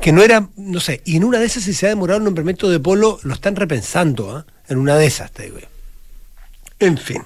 que 0.00 0.12
no 0.12 0.22
era, 0.22 0.48
no 0.56 0.80
sé, 0.80 1.00
y 1.04 1.16
en 1.16 1.24
una 1.24 1.38
de 1.38 1.46
esas 1.46 1.64
si 1.64 1.74
se 1.74 1.86
ha 1.86 1.88
demorado 1.90 2.18
el 2.18 2.24
nombramiento 2.24 2.68
de 2.68 2.80
Polo, 2.80 3.18
lo 3.22 3.34
están 3.34 3.56
repensando, 3.56 4.36
¿ah? 4.36 4.46
en 4.68 4.78
una 4.78 4.96
de 4.96 5.06
esas, 5.06 5.30
te 5.32 5.44
digo. 5.44 5.58
En 6.78 6.98
fin. 6.98 7.22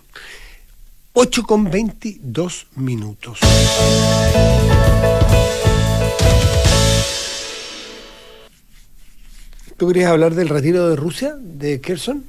8 1.14 1.42
con 1.42 1.68
22 1.70 2.66
minutos. 2.76 3.40
¿Tú 9.76 9.86
querías 9.88 10.10
hablar 10.10 10.34
del 10.34 10.48
retiro 10.48 10.90
de 10.90 10.96
Rusia, 10.96 11.36
de 11.40 11.80
Kherson? 11.80 12.24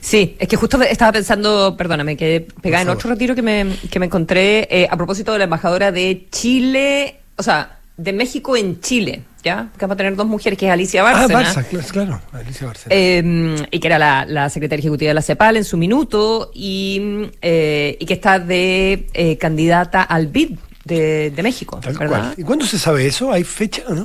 Sí, 0.00 0.36
es 0.38 0.48
que 0.48 0.56
justo 0.56 0.80
estaba 0.82 1.12
pensando, 1.12 1.76
perdóname, 1.76 2.16
que 2.16 2.46
pegada 2.60 2.82
en 2.82 2.88
otro 2.90 3.10
retiro 3.10 3.34
que 3.34 3.42
me, 3.42 3.66
que 3.90 3.98
me 3.98 4.06
encontré 4.06 4.68
eh, 4.70 4.88
a 4.90 4.96
propósito 4.96 5.32
de 5.32 5.38
la 5.38 5.44
embajadora 5.44 5.92
de 5.92 6.26
Chile, 6.30 7.20
o 7.36 7.42
sea, 7.42 7.78
de 7.96 8.12
México 8.12 8.56
en 8.56 8.80
Chile, 8.80 9.22
¿ya? 9.42 9.70
Que 9.76 9.80
vamos 9.86 9.94
a 9.94 9.96
tener 9.96 10.14
dos 10.14 10.26
mujeres, 10.26 10.58
que 10.58 10.66
es 10.66 10.72
Alicia 10.72 11.02
Bárcena. 11.02 11.40
Ah, 11.40 11.54
Barça, 11.62 11.90
claro, 11.90 12.20
Alicia 12.32 12.66
Bárcena. 12.66 12.94
Eh, 12.94 13.66
y 13.70 13.80
que 13.80 13.86
era 13.88 13.98
la, 13.98 14.24
la 14.26 14.50
secretaria 14.50 14.80
ejecutiva 14.80 15.08
de 15.08 15.14
la 15.14 15.22
CEPAL 15.22 15.56
en 15.56 15.64
su 15.64 15.76
minuto 15.76 16.50
y, 16.54 17.28
eh, 17.42 17.96
y 17.98 18.06
que 18.06 18.14
está 18.14 18.38
de 18.38 19.08
eh, 19.14 19.36
candidata 19.36 20.02
al 20.02 20.28
BID 20.28 20.58
de, 20.84 21.30
de 21.32 21.42
México, 21.42 21.80
Tal 21.82 21.94
¿verdad? 21.98 22.20
cual. 22.20 22.34
¿Y 22.36 22.42
cuándo 22.44 22.66
se 22.66 22.78
sabe 22.78 23.06
eso? 23.06 23.32
¿Hay 23.32 23.42
fecha 23.44 23.82
o 23.88 23.94
no? 23.94 24.04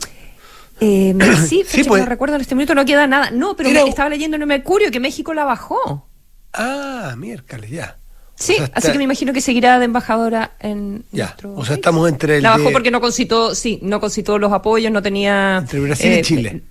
Eh, 0.80 1.16
sí, 1.48 1.48
Sí, 1.48 1.64
fecha 1.64 1.84
que 1.84 1.90
pues. 1.90 2.04
no 2.04 2.10
recuerdo 2.10 2.36
en 2.36 2.42
este 2.42 2.56
minuto, 2.56 2.76
no 2.76 2.86
queda 2.86 3.08
nada. 3.08 3.32
No, 3.32 3.56
pero 3.56 3.70
Era- 3.70 3.84
me- 3.84 3.90
estaba 3.90 4.10
leyendo 4.10 4.36
en 4.36 4.42
el 4.42 4.48
Mercurio 4.48 4.92
que 4.92 5.00
México 5.00 5.34
la 5.34 5.46
bajó. 5.46 6.08
Ah, 6.54 7.16
miércoles, 7.18 7.70
ya. 7.70 7.98
Sí, 8.36 8.54
O 8.54 8.56
sea, 8.58 8.66
así 8.66 8.74
está- 8.76 8.92
que 8.92 8.98
me 8.98 9.04
imagino 9.04 9.32
que 9.32 9.42
seguirá 9.42 9.78
de 9.80 9.86
embajadora 9.86 10.54
en 10.60 11.06
Ya, 11.12 11.26
nuestro 11.26 11.54
o 11.56 11.64
sea, 11.64 11.76
estamos 11.76 12.10
entre 12.10 12.38
el 12.38 12.44
La 12.44 12.52
bajó 12.52 12.66
de- 12.66 12.72
porque 12.72 12.92
no 12.92 13.00
concitó, 13.00 13.54
sí, 13.56 13.80
no 13.84 14.00
concitó 14.00 14.38
los 14.40 14.52
apoyos, 14.52 14.92
no 14.92 15.02
tenía... 15.02 15.58
Entre 15.60 15.80
Brasil 15.80 16.12
eh, 16.12 16.20
y 16.20 16.22
Chile. 16.24 16.64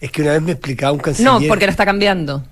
Es 0.00 0.10
que 0.10 0.22
una 0.22 0.32
vez 0.32 0.42
me 0.42 0.52
explicaba 0.52 0.92
un 0.92 0.98
canciller. 0.98 1.30
No, 1.32 1.40
porque 1.46 1.66
la 1.66 1.72
está 1.72 1.84
cambiando. 1.84 2.44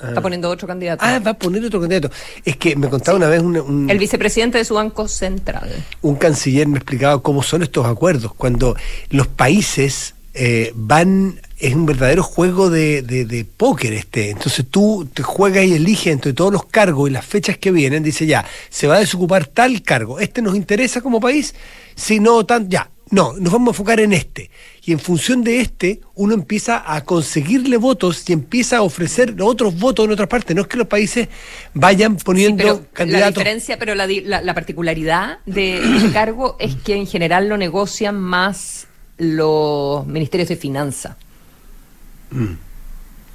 Ah. 0.00 0.08
Está 0.08 0.20
poniendo 0.20 0.48
otro 0.48 0.68
candidato. 0.68 1.04
Ah, 1.04 1.18
va 1.18 1.32
a 1.32 1.34
poner 1.34 1.64
otro 1.64 1.80
candidato. 1.80 2.10
Es 2.44 2.56
que 2.56 2.76
me 2.76 2.88
contaba 2.88 3.16
una 3.16 3.26
vez 3.26 3.40
un, 3.42 3.56
un- 3.58 3.90
El 3.90 3.98
vicepresidente 3.98 4.56
de 4.58 4.64
su 4.64 4.74
banco 4.74 5.08
central. 5.08 5.68
un 6.02 6.14
canciller 6.16 6.68
me 6.68 6.76
explicaba 6.78 7.20
cómo 7.20 7.42
son 7.42 7.62
estos 7.64 7.84
acuerdos. 7.84 8.32
Cuando 8.34 8.76
los 9.10 9.26
países 9.26 10.14
eh, 10.38 10.72
van, 10.74 11.40
es 11.58 11.74
un 11.74 11.84
verdadero 11.86 12.22
juego 12.22 12.70
de, 12.70 13.02
de, 13.02 13.24
de 13.24 13.44
póker 13.44 13.92
este. 13.92 14.30
Entonces 14.30 14.64
tú 14.70 15.08
te 15.12 15.22
juegas 15.22 15.64
y 15.64 15.74
eliges 15.74 16.12
entre 16.12 16.32
todos 16.32 16.52
los 16.52 16.64
cargos 16.66 17.10
y 17.10 17.12
las 17.12 17.26
fechas 17.26 17.58
que 17.58 17.70
vienen, 17.72 18.02
dice 18.02 18.24
ya, 18.26 18.44
se 18.70 18.86
va 18.86 18.96
a 18.96 19.00
desocupar 19.00 19.46
tal 19.46 19.82
cargo. 19.82 20.20
¿Este 20.20 20.40
nos 20.40 20.54
interesa 20.56 21.00
como 21.00 21.20
país? 21.20 21.54
Si 21.94 22.20
no, 22.20 22.46
tan, 22.46 22.68
ya. 22.70 22.90
No, 23.10 23.32
nos 23.38 23.50
vamos 23.54 23.68
a 23.68 23.70
enfocar 23.70 24.00
en 24.00 24.12
este. 24.12 24.50
Y 24.84 24.92
en 24.92 24.98
función 25.00 25.42
de 25.42 25.62
este, 25.62 26.00
uno 26.14 26.34
empieza 26.34 26.82
a 26.94 27.04
conseguirle 27.04 27.78
votos 27.78 28.22
y 28.28 28.34
empieza 28.34 28.76
a 28.76 28.82
ofrecer 28.82 29.34
otros 29.40 29.78
votos 29.78 30.04
en 30.04 30.12
otras 30.12 30.28
partes. 30.28 30.54
No 30.54 30.60
es 30.62 30.68
que 30.68 30.76
los 30.76 30.88
países 30.88 31.26
vayan 31.72 32.16
poniendo 32.18 32.62
pero 32.62 32.74
la 32.80 32.86
candidatos. 32.92 33.34
diferencia, 33.36 33.78
pero 33.78 33.94
la, 33.94 34.06
la- 34.06 34.42
la 34.42 34.52
particularidad 34.54 35.38
de 35.46 35.78
ese 35.96 36.12
cargo 36.12 36.56
es 36.60 36.74
que 36.76 36.96
en 36.96 37.06
general 37.06 37.48
lo 37.48 37.56
negocian 37.56 38.20
más 38.20 38.87
los 39.18 40.06
ministerios 40.06 40.48
de 40.48 40.56
finanzas. 40.56 41.16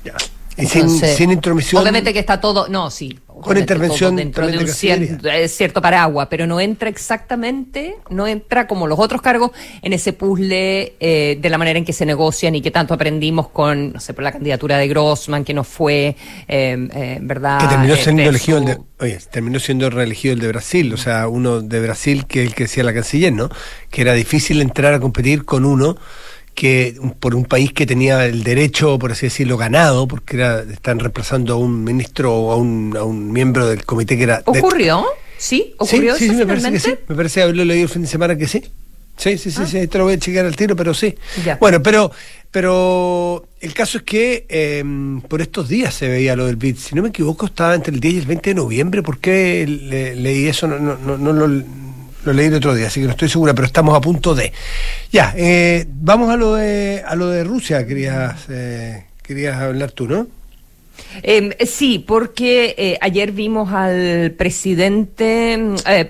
Ya. 0.03 0.15
Y 0.57 0.65
sin, 0.65 0.89
sin 0.89 1.31
intromisión. 1.31 1.81
Obviamente 1.81 2.13
que 2.13 2.19
está 2.19 2.39
todo, 2.39 2.67
no, 2.67 2.91
sí, 2.91 3.19
con 3.41 3.57
intervención 3.57 4.15
dentro 4.15 4.47
de 4.47 4.57
un 4.57 4.67
eh, 4.67 5.47
cierto 5.47 5.81
paraguas, 5.81 6.27
pero 6.29 6.47
no 6.47 6.59
entra 6.59 6.89
exactamente, 6.89 7.97
no 8.09 8.27
entra 8.27 8.67
como 8.67 8.87
los 8.87 8.99
otros 8.99 9.21
cargos 9.21 9.51
en 9.81 9.93
ese 9.93 10.13
puzzle 10.13 10.93
eh, 10.99 11.37
de 11.39 11.49
la 11.49 11.57
manera 11.57 11.79
en 11.79 11.85
que 11.85 11.93
se 11.93 12.05
negocian 12.05 12.55
y 12.55 12.61
que 12.61 12.71
tanto 12.71 12.93
aprendimos 12.93 13.49
con, 13.49 13.93
no 13.93 13.99
sé, 13.99 14.13
por 14.13 14.23
la 14.23 14.31
candidatura 14.31 14.77
de 14.77 14.87
Grossman, 14.87 15.43
que 15.43 15.53
no 15.53 15.63
fue, 15.63 16.15
eh, 16.47 17.17
¿verdad? 17.21 17.59
Que 17.59 17.67
terminó 17.67 17.95
siendo 17.95 18.23
elegido 18.23 18.57
el 18.59 18.65
de, 18.65 18.79
oye, 18.99 19.19
terminó 19.31 19.59
siendo 19.59 19.89
reelegido 19.89 20.33
el 20.33 20.39
de 20.39 20.47
Brasil, 20.47 20.93
o 20.93 20.97
sea, 20.97 21.27
uno 21.27 21.61
de 21.61 21.79
Brasil 21.81 22.25
que 22.25 22.43
el 22.43 22.53
que 22.53 22.63
decía 22.63 22.83
la 22.83 22.93
canciller, 22.93 23.33
¿no? 23.33 23.49
Que 23.89 24.01
era 24.01 24.13
difícil 24.13 24.61
entrar 24.61 24.93
a 24.93 24.99
competir 24.99 25.45
con 25.45 25.65
uno 25.65 25.97
que 26.53 26.95
por 27.19 27.35
un 27.35 27.45
país 27.45 27.73
que 27.73 27.85
tenía 27.85 28.25
el 28.25 28.43
derecho, 28.43 28.99
por 28.99 29.11
así 29.11 29.27
decirlo, 29.27 29.57
ganado, 29.57 30.07
porque 30.07 30.37
era, 30.37 30.61
están 30.61 30.99
reemplazando 30.99 31.53
a 31.53 31.57
un 31.57 31.83
ministro 31.83 32.33
o 32.33 32.51
a 32.51 32.55
un, 32.55 32.95
a 32.97 33.03
un 33.03 33.31
miembro 33.31 33.67
del 33.67 33.85
comité 33.85 34.17
que 34.17 34.23
era... 34.23 34.41
¿Ocurrió? 34.45 35.05
¿Sí? 35.37 35.73
¿Ocurrió 35.77 36.15
sí, 36.15 36.29
sí, 36.29 36.35
me 36.35 36.45
parece 36.45 36.71
que 36.71 36.79
sí. 36.79 36.95
Me 37.07 37.15
parece 37.15 37.41
haberlo 37.41 37.65
leído 37.65 37.83
el 37.83 37.89
fin 37.89 38.03
de 38.03 38.07
semana 38.07 38.37
que 38.37 38.47
sí. 38.47 38.63
Sí, 39.17 39.37
sí, 39.37 39.51
sí, 39.51 39.61
ah. 39.61 39.67
sí, 39.67 39.87
te 39.87 39.97
lo 39.97 40.05
voy 40.05 40.13
a 40.15 40.19
chequear 40.19 40.45
al 40.45 40.55
tiro, 40.55 40.75
pero 40.75 40.93
sí. 40.93 41.15
Bueno, 41.59 41.83
pero 41.83 42.11
pero 42.53 43.47
el 43.61 43.73
caso 43.73 43.97
es 43.97 44.03
que 44.03 44.45
em, 44.47 45.21
por 45.21 45.41
estos 45.41 45.67
días 45.67 45.91
se 45.91 46.07
veía 46.07 46.35
lo 46.35 46.45
del 46.45 46.55
BID. 46.55 46.77
Si 46.77 46.93
no 46.93 47.01
me 47.01 47.09
equivoco, 47.09 47.47
estaba 47.47 47.73
entre 47.73 47.95
el 47.95 47.99
10 47.99 48.13
y 48.13 48.17
el 48.19 48.25
20 48.27 48.49
de 48.51 48.53
noviembre. 48.53 49.01
¿Por 49.01 49.17
qué 49.17 49.65
leí 50.15 50.45
eso? 50.45 50.67
No, 50.67 50.77
no, 50.77 50.95
no, 50.95 51.17
no, 51.17 51.33
lo, 51.33 51.63
lo 52.25 52.33
leí 52.33 52.47
el 52.47 52.55
otro 52.55 52.73
día, 52.73 52.87
así 52.87 53.01
que 53.01 53.05
no 53.05 53.11
estoy 53.11 53.29
segura, 53.29 53.53
pero 53.53 53.65
estamos 53.65 53.95
a 53.95 54.01
punto 54.01 54.33
de. 54.33 54.53
Ya, 55.11 55.33
eh, 55.35 55.85
vamos 55.87 56.29
a 56.29 56.37
lo 56.37 56.55
de, 56.55 57.03
a 57.05 57.15
lo 57.15 57.29
de 57.29 57.43
Rusia, 57.43 57.85
querías, 57.85 58.45
eh, 58.49 59.05
querías 59.21 59.57
hablar 59.57 59.91
tú, 59.91 60.07
¿no? 60.07 60.27
Em, 61.21 61.51
sí, 61.65 61.99
porque 61.99 62.75
eh, 62.77 62.97
ayer 63.01 63.31
vimos 63.31 63.71
al 63.73 64.31
presidente, 64.37 65.59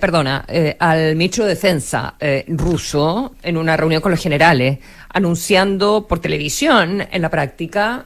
perdona, 0.00 0.44
al 0.78 1.16
ministro 1.16 1.44
de 1.44 1.50
Defensa 1.50 2.14
ruso 2.48 3.34
en 3.42 3.56
una 3.56 3.76
reunión 3.76 4.02
con 4.02 4.12
los 4.12 4.20
generales, 4.20 4.78
anunciando 5.08 6.06
por 6.06 6.20
televisión, 6.20 7.06
en 7.10 7.22
la 7.22 7.30
práctica, 7.30 8.04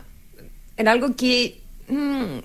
en 0.76 0.88
algo 0.88 1.14
que 1.16 1.60
mm, 1.88 2.38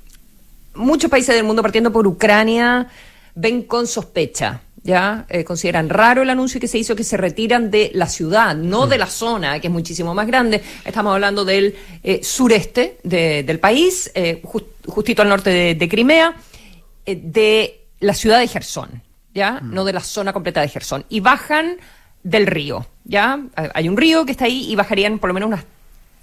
muchos 0.76 1.10
países 1.10 1.36
del 1.36 1.44
mundo, 1.44 1.62
partiendo 1.62 1.92
por 1.92 2.08
Ucrania, 2.08 2.88
ven 3.36 3.64
con 3.64 3.88
sospecha 3.88 4.62
ya 4.84 5.26
eh, 5.30 5.44
consideran 5.44 5.90
raro 5.90 6.22
el 6.22 6.30
anuncio 6.30 6.60
que 6.60 6.68
se 6.68 6.78
hizo 6.78 6.96
que 6.96 7.04
se 7.04 7.16
retiran 7.16 7.72
de 7.72 7.92
la 7.94 8.08
ciudad, 8.08 8.56
no 8.56 8.86
de 8.86 8.98
la 8.98 9.08
zona, 9.08 9.60
que 9.60 9.68
es 9.68 9.74
muchísimo 9.74 10.14
más 10.14 10.28
grande. 10.28 10.62
Estamos 10.84 11.14
hablando 11.14 11.46
del 11.46 11.76
eh, 12.04 12.20
sureste 12.22 12.98
del 13.04 13.60
país, 13.60 14.12
eh, 14.14 14.42
justito 14.86 15.22
al 15.22 15.30
norte 15.30 15.76
de, 15.76 15.90
Crimea, 15.90 16.36
de 17.06 17.82
la 18.02 18.14
ciudad 18.14 18.40
de 18.40 18.48
Gerson, 18.48 19.02
ya, 19.34 19.60
mm. 19.62 19.74
no 19.74 19.86
de 19.86 19.94
la 19.94 20.02
zona 20.02 20.34
completa 20.34 20.62
de 20.62 20.68
Gerson, 20.68 21.06
y 21.08 21.22
bajan 21.22 21.78
del 22.24 22.46
río, 22.46 22.86
ya. 23.06 23.40
Hay 23.74 23.88
un 23.88 23.96
río 23.96 24.26
que 24.26 24.34
está 24.34 24.46
ahí 24.46 24.70
y 24.70 24.76
bajarían 24.76 25.20
por 25.20 25.30
lo 25.30 25.34
menos 25.34 25.48
unas 25.48 25.66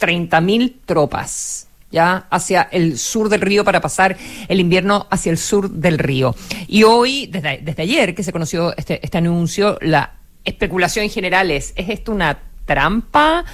30.000 0.01 0.77
tropas 0.85 1.70
ya 1.91 2.27
hacia 2.31 2.63
el 2.63 2.99
sur 2.99 3.29
del 3.29 3.41
río 3.41 3.65
para 3.65 3.81
pasar 3.81 4.17
el 4.49 4.61
invierno 4.61 5.07
hacia 5.11 5.31
el 5.31 5.39
sur 5.39 5.71
del 5.71 5.99
río. 5.99 6.35
Y 6.69 6.85
hoy, 6.85 7.27
desde, 7.27 7.59
desde 7.63 7.83
ayer 7.83 8.15
que 8.15 8.23
se 8.23 8.33
conoció 8.33 8.77
este, 8.77 9.05
este 9.05 9.19
anuncio, 9.19 9.79
la 9.81 10.15
especulación 10.45 11.05
en 11.05 11.11
general 11.11 11.51
es, 11.51 11.73
¿es 11.77 11.89
esto 11.89 12.13
una 12.13 12.39
trampa? 12.67 13.45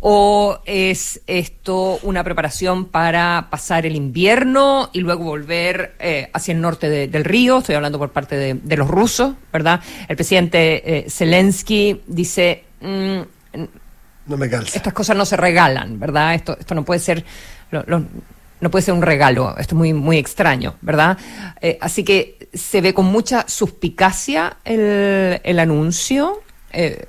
¿O 0.00 0.60
es 0.64 1.22
esto 1.26 1.98
una 2.04 2.22
preparación 2.22 2.84
para 2.84 3.48
pasar 3.50 3.84
el 3.84 3.96
invierno 3.96 4.90
y 4.92 5.00
luego 5.00 5.24
volver 5.24 5.96
eh, 5.98 6.30
hacia 6.32 6.54
el 6.54 6.60
norte 6.60 7.08
del 7.08 7.24
río? 7.24 7.58
Estoy 7.58 7.74
hablando 7.74 7.98
por 7.98 8.12
parte 8.12 8.36
de, 8.36 8.76
los 8.76 8.86
rusos, 8.86 9.34
¿verdad? 9.52 9.80
El 10.08 10.14
presidente 10.14 10.98
eh, 10.98 11.10
Zelensky 11.10 12.02
dice... 12.06 12.62
Mm, 12.80 13.22
no 14.26 14.36
me 14.36 14.48
calza. 14.48 14.76
Estas 14.76 14.92
cosas 14.92 15.16
no 15.16 15.24
se 15.24 15.36
regalan, 15.36 15.98
¿verdad? 15.98 16.34
Esto, 16.34 16.56
esto 16.60 16.76
no 16.76 16.84
puede 16.84 17.00
ser 17.00 17.24
no 17.70 18.70
puede 18.70 18.82
ser 18.82 18.94
un 18.94 19.02
regalo, 19.02 19.56
esto 19.58 19.74
es 19.74 19.78
muy, 19.78 19.92
muy 19.92 20.18
extraño, 20.18 20.74
¿verdad? 20.80 21.18
Eh, 21.60 21.78
así 21.80 22.04
que 22.04 22.48
se 22.52 22.80
ve 22.80 22.94
con 22.94 23.06
mucha 23.06 23.46
suspicacia 23.48 24.56
el, 24.64 25.40
el 25.44 25.58
anuncio, 25.58 26.42
eh, 26.72 27.06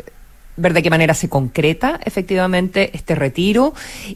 ver 0.57 0.73
de 0.73 0.83
qué 0.83 0.89
manera 0.89 1.13
se 1.13 1.29
concreta 1.29 1.99
efectivamente 2.03 2.91
este 2.93 3.15
retiro 3.15 3.73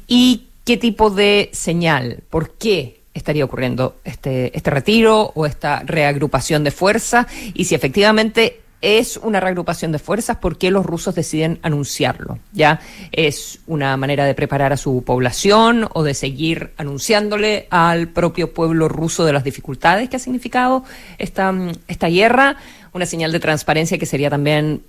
y 0.07 0.47
qué 0.65 0.77
tipo 0.77 1.09
de 1.09 1.49
señal, 1.53 2.19
por 2.29 2.51
qué 2.51 3.01
estaría 3.13 3.45
ocurriendo 3.45 3.97
este, 4.03 4.55
este 4.57 4.69
retiro 4.71 5.31
o 5.35 5.45
esta 5.45 5.81
reagrupación 5.85 6.63
de 6.63 6.71
fuerza 6.71 7.27
y 7.53 7.65
si 7.65 7.75
efectivamente 7.75 8.62
es 8.83 9.15
una 9.15 9.39
reagrupación 9.39 9.93
de 9.93 9.97
fuerzas, 9.97 10.37
¿por 10.37 10.57
qué 10.57 10.69
los 10.69 10.85
rusos 10.85 11.15
deciden 11.15 11.57
anunciarlo? 11.63 12.37
¿Ya? 12.51 12.81
¿Es 13.13 13.59
una 13.65 13.95
manera 13.95 14.25
de 14.25 14.35
preparar 14.35 14.73
a 14.73 14.77
su 14.77 15.03
población 15.05 15.87
o 15.93 16.03
de 16.03 16.13
seguir 16.13 16.73
anunciándole 16.75 17.67
al 17.69 18.09
propio 18.09 18.53
pueblo 18.53 18.89
ruso 18.89 19.23
de 19.23 19.31
las 19.31 19.45
dificultades 19.45 20.09
que 20.09 20.17
ha 20.17 20.19
significado 20.19 20.83
esta, 21.17 21.53
guerra? 22.09 22.57
Una 22.91 23.05
señal 23.05 23.31
de 23.31 23.39
transparencia 23.39 23.97
que 23.97 24.05
sería 24.05 24.29
también 24.29 24.83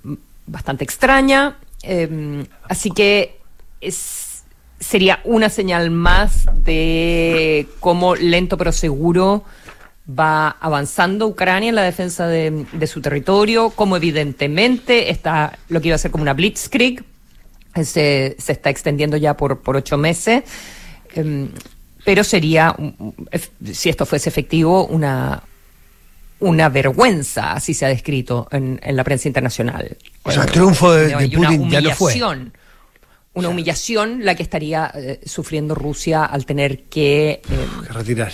bastante 0.49 0.83
extraña. 0.83 1.57
Em, 1.85 2.45
así 2.69 2.91
que 2.91 3.39
es, 3.81 4.43
sería 4.81 5.21
una 5.23 5.51
señal 5.51 5.93
más 5.93 6.47
de 6.65 7.69
cómo 7.79 8.17
lento 8.17 8.59
pero 8.59 8.73
seguro 8.73 9.45
va 10.09 10.51
avanzando 10.61 11.27
Ucrania 11.27 11.71
en 11.71 11.75
la 11.75 11.83
defensa 11.83 12.27
de, 12.27 12.87
su 12.87 13.01
territorio, 13.01 13.71
como 13.71 13.97
evidentemente 13.97 15.11
está 15.11 15.59
lo 15.69 15.81
que 15.81 15.89
iba 15.89 15.95
a 15.95 15.99
ser 15.99 16.11
como 16.11 16.23
una 16.23 16.35
blitzkrieg, 16.35 17.03
se, 17.75 18.37
se 18.39 18.53
está 18.53 18.71
extendiendo 18.71 19.17
ya 19.17 19.37
por, 19.37 19.61
por 19.61 19.77
ocho 19.77 19.97
meses, 19.97 20.45
em, 21.15 21.49
pero 22.05 22.23
sería, 22.23 22.77
si 23.73 23.89
esto 23.89 24.05
fuese 24.05 24.29
efectivo, 24.29 24.85
una, 24.87 25.43
una 26.41 26.69
vergüenza, 26.69 27.55
así 27.55 27.73
se 27.73 27.87
ha 27.87 27.89
descrito 27.89 28.47
en, 28.51 28.79
en 28.83 28.97
la 28.97 29.05
prensa 29.05 29.29
internacional. 29.29 29.97
O 30.23 30.31
sea, 30.31 30.43
el 30.43 30.51
triunfo 30.51 30.93
de, 30.93 31.29
Putin 31.31 31.71
ya 31.71 31.81
lo 31.81 31.95
fue 31.95 32.15
una 33.35 33.49
humillación 33.49 34.25
la 34.25 34.37
que 34.37 34.45
estaría 34.45 34.91
eh, 34.95 35.21
sufriendo 35.27 35.75
Rusia 35.75 36.25
al 36.25 36.47
tener 36.47 36.85
que, 36.85 37.31
eh, 37.31 37.43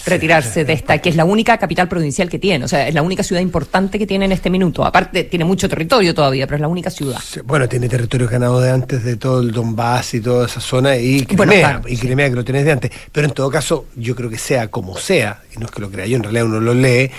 retirarse. 0.05 0.65
de 0.65 0.73
esta, 0.75 0.99
que 0.99 1.09
es 1.09 1.17
la 1.17 1.25
única 1.25 1.57
capital 1.57 1.89
provincial 1.89 2.29
que 2.29 2.39
tiene, 2.39 2.67
o 2.67 2.69
sea, 2.69 2.87
es 2.87 2.95
la 2.95 3.03
única 3.03 3.23
ciudad 3.23 3.41
importante 3.41 3.99
que 3.99 4.07
tiene 4.07 4.27
en 4.27 4.33
este 4.33 4.51
minuto. 4.51 4.85
Aparte, 4.85 5.25
tiene 5.25 5.45
mucho 5.47 5.69
territorio 5.69 6.15
todavía, 6.15 6.47
pero 6.47 6.57
es 6.57 6.61
la 6.61 6.69
única 6.69 6.91
ciudad. 6.91 7.19
Bueno, 7.45 7.69
tiene 7.69 7.89
territorio 7.89 8.29
ganado 8.29 8.61
de 8.61 8.71
antes 8.71 9.03
de 9.03 9.17
todo 9.17 9.41
el 9.41 9.53
Donbass 9.53 10.15
y 10.15 10.21
toda 10.21 10.47
esa 10.47 10.61
zona, 10.61 10.97
y 10.97 11.25
Crimea, 11.25 11.81
y 11.87 11.97
Crimea 11.97 12.29
que 12.29 12.37
lo 12.37 12.45
tenés 12.45 12.67
de 12.67 12.73
antes. 12.73 12.91
Pero 13.11 13.27
en 13.27 13.33
todo 13.33 13.51
caso, 13.51 13.87
yo 13.97 14.15
creo 14.15 14.29
que 14.29 14.39
sea 14.39 14.69
como 14.69 14.99
sea, 14.99 15.41
y 15.55 15.59
no 15.59 15.67
es 15.67 15.73
que 15.73 15.81
lo 15.81 15.91
crea 15.91 16.07
yo, 16.07 16.17
en 16.17 16.25
realidad 16.25 16.45
uno 16.45 16.61
lo 16.61 16.75
lee, 16.75 17.11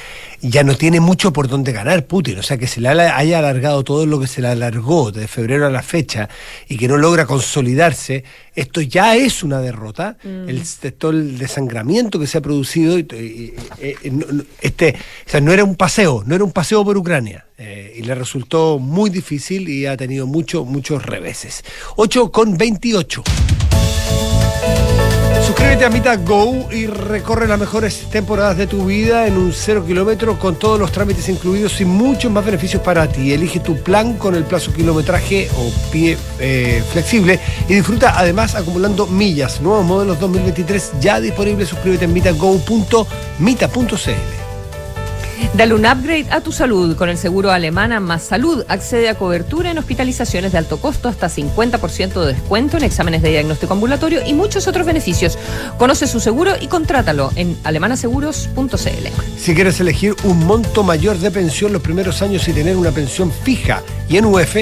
ya 0.41 0.63
no 0.63 0.76
tiene 0.76 1.00
mucho 1.00 1.32
por 1.32 1.48
dónde 1.48 1.72
ganar 1.72 2.06
Putin. 2.06 2.39
O 2.39 2.44
sea, 2.44 2.58
que 2.58 2.67
se 2.67 2.82
le 2.82 2.89
haya 2.89 3.39
alargado 3.39 3.84
todo 3.84 4.06
lo 4.06 4.20
que 4.20 4.28
se 4.28 4.41
le 4.41 4.48
alargó 4.48 5.12
de 5.12 5.28
febrero 5.28 5.67
a 5.67 5.70
la 5.70 5.84
fecha 5.84 6.30
y 6.67 6.78
que 6.78 6.88
no 6.88 6.98
logra 6.98 7.26
consolidarse, 7.71 8.23
esto 8.55 8.81
ya 8.81 9.15
es 9.15 9.43
una 9.43 9.60
derrota. 9.60 10.17
Mm. 10.23 10.49
El, 10.49 10.63
todo 10.97 11.12
el 11.12 11.38
desangramiento 11.38 12.19
que 12.19 12.27
se 12.27 12.38
ha 12.38 12.41
producido, 12.41 12.97
eh, 12.97 13.55
este, 14.62 14.95
o 15.25 15.29
sea, 15.29 15.41
no 15.41 15.51
era 15.53 15.63
un 15.63 15.75
paseo, 15.75 16.23
no 16.25 16.36
era 16.36 16.43
un 16.43 16.51
paseo 16.51 16.84
por 16.84 16.97
Ucrania. 16.97 17.45
Eh, 17.57 17.93
y 17.97 18.01
le 18.01 18.15
resultó 18.15 18.79
muy 18.79 19.12
difícil 19.12 19.69
y 19.69 19.86
ha 19.86 19.95
tenido 19.95 20.25
mucho, 20.25 20.65
muchos 20.65 21.05
reveses. 21.05 21.63
8 21.95 22.31
con 22.31 22.57
28. 22.57 23.23
Suscríbete 25.45 25.86
a 25.86 25.89
Mita 25.89 26.15
Go 26.17 26.71
y 26.71 26.88
recorre 26.88 27.47
las 27.47 27.60
mejores 27.60 28.10
temporadas 28.10 28.58
de 28.58 28.67
tu 28.67 28.86
vida 28.86 29.27
en 29.27 29.38
un 29.38 29.51
cero 29.51 29.84
kilómetro 29.86 30.38
con 30.38 30.56
todos 30.56 30.80
los 30.80 30.91
trámites 30.91 31.27
incluidos 31.30 31.82
y 31.82 31.86
muchos 31.86 32.32
más 32.32 32.45
beneficios 32.45 32.82
para 32.82 33.08
ti. 33.08 33.34
Elige 33.34 33.60
tu 33.60 33.75
plan 33.77 34.17
con 34.17 34.36
el 34.36 34.43
plazo 34.43 34.71
kilometraje 34.71 35.49
o 35.58 35.71
pie 35.91 36.17
eh, 36.39 36.84
flexible 36.91 37.39
y 37.67 37.73
disfruta 37.73 38.17
además 38.17 38.56
acumulando 38.56 39.08
millas. 39.08 39.62
Nuevos 39.62 39.86
modelos 39.86 40.19
2023 40.19 40.93
ya 41.01 41.19
disponibles. 41.19 41.69
Suscríbete 41.69 42.06
en 42.06 42.13
mitago.mita.cl. 42.13 44.40
Dale 45.54 45.73
un 45.73 45.86
upgrade 45.86 46.27
a 46.32 46.41
tu 46.41 46.51
salud 46.51 46.95
con 46.95 47.10
el 47.10 47.17
seguro 47.17 47.51
Alemana 47.51 47.99
Más 47.99 48.23
Salud. 48.23 48.63
Accede 48.67 49.10
a 49.10 49.15
cobertura 49.15 49.69
en 49.69 49.77
hospitalizaciones 49.77 50.54
de 50.54 50.58
alto 50.58 50.80
costo, 50.80 51.10
hasta 51.10 51.27
50% 51.27 52.25
de 52.25 52.34
descuento 52.34 52.77
en 52.77 52.84
exámenes 52.84 53.21
de 53.21 53.30
diagnóstico 53.30 53.73
ambulatorio 53.73 54.21
y 54.25 54.34
muchos 54.34 54.67
otros 54.67 54.86
beneficios. 54.86 55.38
Conoce 55.77 56.08
su 56.08 56.19
seguro 56.19 56.54
y 56.60 56.67
contrátalo 56.67 57.32
en 57.36 57.58
alemanaseguros.cl. 57.63 59.08
Si 59.38 59.54
quieres 59.54 59.80
elegir 59.80 60.15
un 60.23 60.45
monto 60.45 60.84
mayor 60.84 61.17
de 61.17 61.32
pensión 61.32 61.73
los 61.73 61.82
primeros 61.82 62.21
años 62.21 62.47
y 62.47 62.54
tener 62.54 62.77
una 62.77 62.91
pensión 62.91 63.32
fija 63.32 63.82
y 64.08 64.17
en 64.17 64.25
UF, 64.25 64.56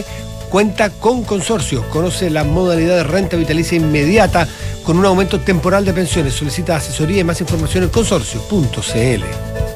cuenta 0.49 0.89
con 0.89 1.23
consorcio. 1.23 1.87
Conoce 1.89 2.29
la 2.29 2.43
modalidad 2.43 2.97
de 2.97 3.03
renta 3.03 3.37
vitalicia 3.37 3.77
inmediata 3.77 4.47
con 4.83 4.97
un 4.97 5.05
aumento 5.05 5.39
temporal 5.39 5.85
de 5.85 5.93
pensiones. 5.93 6.33
Solicita 6.33 6.75
asesoría 6.75 7.19
y 7.19 7.23
más 7.23 7.39
información 7.41 7.83
en 7.83 7.89
consorcio.cl. 7.89 9.68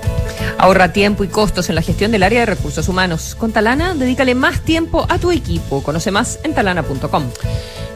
Ahorra 0.57 0.93
tiempo 0.93 1.23
y 1.23 1.27
costos 1.27 1.69
en 1.69 1.75
la 1.75 1.81
gestión 1.81 2.11
del 2.11 2.23
área 2.23 2.41
de 2.41 2.45
recursos 2.45 2.87
humanos. 2.87 3.35
Con 3.35 3.51
Talana, 3.51 3.95
dedícale 3.95 4.35
más 4.35 4.61
tiempo 4.61 5.05
a 5.09 5.19
tu 5.19 5.31
equipo. 5.31 5.83
Conoce 5.83 6.11
más 6.11 6.39
en 6.43 6.53
talana.com. 6.53 7.23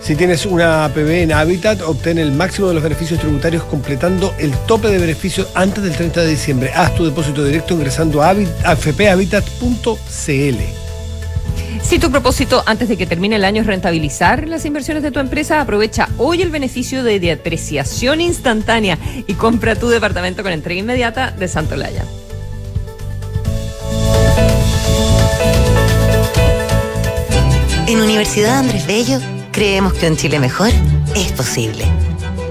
Si 0.01 0.15
tienes 0.15 0.45
una 0.45 0.85
APB 0.85 1.23
en 1.23 1.33
Habitat, 1.33 1.81
obtén 1.81 2.17
el 2.17 2.31
máximo 2.31 2.67
de 2.69 2.75
los 2.75 2.83
beneficios 2.83 3.19
tributarios 3.19 3.63
completando 3.63 4.33
el 4.39 4.51
tope 4.65 4.87
de 4.89 4.99
beneficios 4.99 5.47
antes 5.53 5.83
del 5.83 5.95
30 5.95 6.21
de 6.21 6.29
diciembre. 6.29 6.71
Haz 6.73 6.95
tu 6.95 7.05
depósito 7.05 7.43
directo 7.43 7.73
ingresando 7.73 8.21
a 8.21 8.33
afphabitat.cl. 8.63 9.97
Si 11.81 11.99
tu 11.99 12.11
propósito 12.11 12.63
antes 12.65 12.89
de 12.89 12.97
que 12.97 13.05
termine 13.05 13.37
el 13.37 13.45
año 13.45 13.61
es 13.61 13.67
rentabilizar 13.67 14.47
las 14.47 14.65
inversiones 14.65 15.03
de 15.03 15.11
tu 15.11 15.19
empresa, 15.19 15.61
aprovecha 15.61 16.09
hoy 16.17 16.41
el 16.41 16.49
beneficio 16.49 17.03
de 17.03 17.19
depreciación 17.19 18.19
instantánea 18.19 18.97
y 19.25 19.33
compra 19.35 19.75
tu 19.75 19.87
departamento 19.87 20.43
con 20.43 20.51
entrega 20.51 20.81
inmediata 20.81 21.31
de 21.31 21.47
Santolaya. 21.47 22.03
En 27.87 28.01
Universidad 28.01 28.57
Andrés 28.57 28.85
Bello 28.85 29.21
creemos 29.53 29.93
que 29.93 30.09
un 30.09 30.17
Chile 30.17 30.39
mejor 30.39 30.71
es 31.15 31.31
posible. 31.31 31.85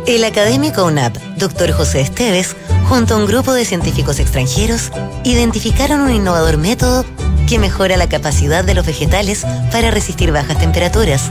El 0.07 0.25
académico 0.25 0.87
UNAP, 0.87 1.14
doctor 1.37 1.72
José 1.72 2.01
Esteves, 2.01 2.57
junto 2.88 3.14
a 3.14 3.18
un 3.18 3.27
grupo 3.27 3.53
de 3.53 3.66
científicos 3.66 4.18
extranjeros, 4.18 4.90
identificaron 5.25 6.01
un 6.01 6.11
innovador 6.11 6.57
método 6.57 7.05
que 7.46 7.59
mejora 7.59 7.99
la 7.99 8.09
capacidad 8.09 8.64
de 8.64 8.72
los 8.72 8.87
vegetales 8.87 9.44
para 9.70 9.90
resistir 9.90 10.33
bajas 10.33 10.59
temperaturas. 10.59 11.25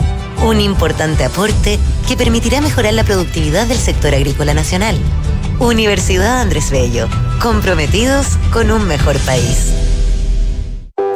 Un 0.45 0.61
importante 0.61 1.23
aporte 1.23 1.79
que 2.07 2.15
permitirá 2.15 2.61
mejorar 2.61 2.93
la 2.93 3.05
productividad 3.05 3.65
del 3.65 3.79
sector 3.79 4.13
agrícola 4.13 4.53
nacional. 4.53 4.95
Universidad 5.57 6.41
Andrés 6.41 6.69
Bello, 6.69 7.09
comprometidos 7.41 8.27
con 8.53 8.69
un 8.69 8.85
mejor 8.85 9.17
país. 9.21 9.71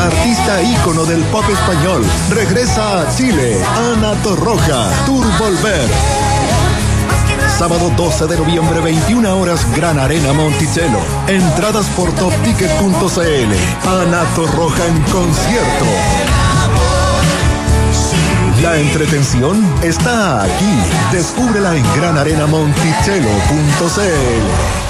Artista 0.00 0.62
ícono 0.62 1.04
del 1.04 1.22
pop 1.24 1.44
español 1.50 2.02
regresa 2.30 3.02
a 3.02 3.14
Chile, 3.14 3.62
Ana 3.92 4.14
Torroja, 4.22 4.88
Tour 5.04 5.26
Volver. 5.38 5.90
Sábado 7.58 7.92
12 7.94 8.26
de 8.26 8.38
noviembre, 8.38 8.80
21 8.80 9.38
horas, 9.38 9.66
Gran 9.76 9.98
Arena 9.98 10.32
Monticello. 10.32 10.98
Entradas 11.28 11.84
por 11.90 12.10
topticket.cl. 12.12 13.52
Ana 13.86 14.24
Torroja 14.34 14.86
en 14.86 15.02
concierto. 15.02 15.84
La 18.62 18.78
entretención 18.78 19.62
está 19.82 20.44
aquí. 20.44 20.78
Descúbrela 21.12 21.76
en 21.76 21.84
granarenamonticello.cl. 21.94 24.89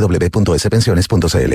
www.spensiones.cl. 0.00 1.54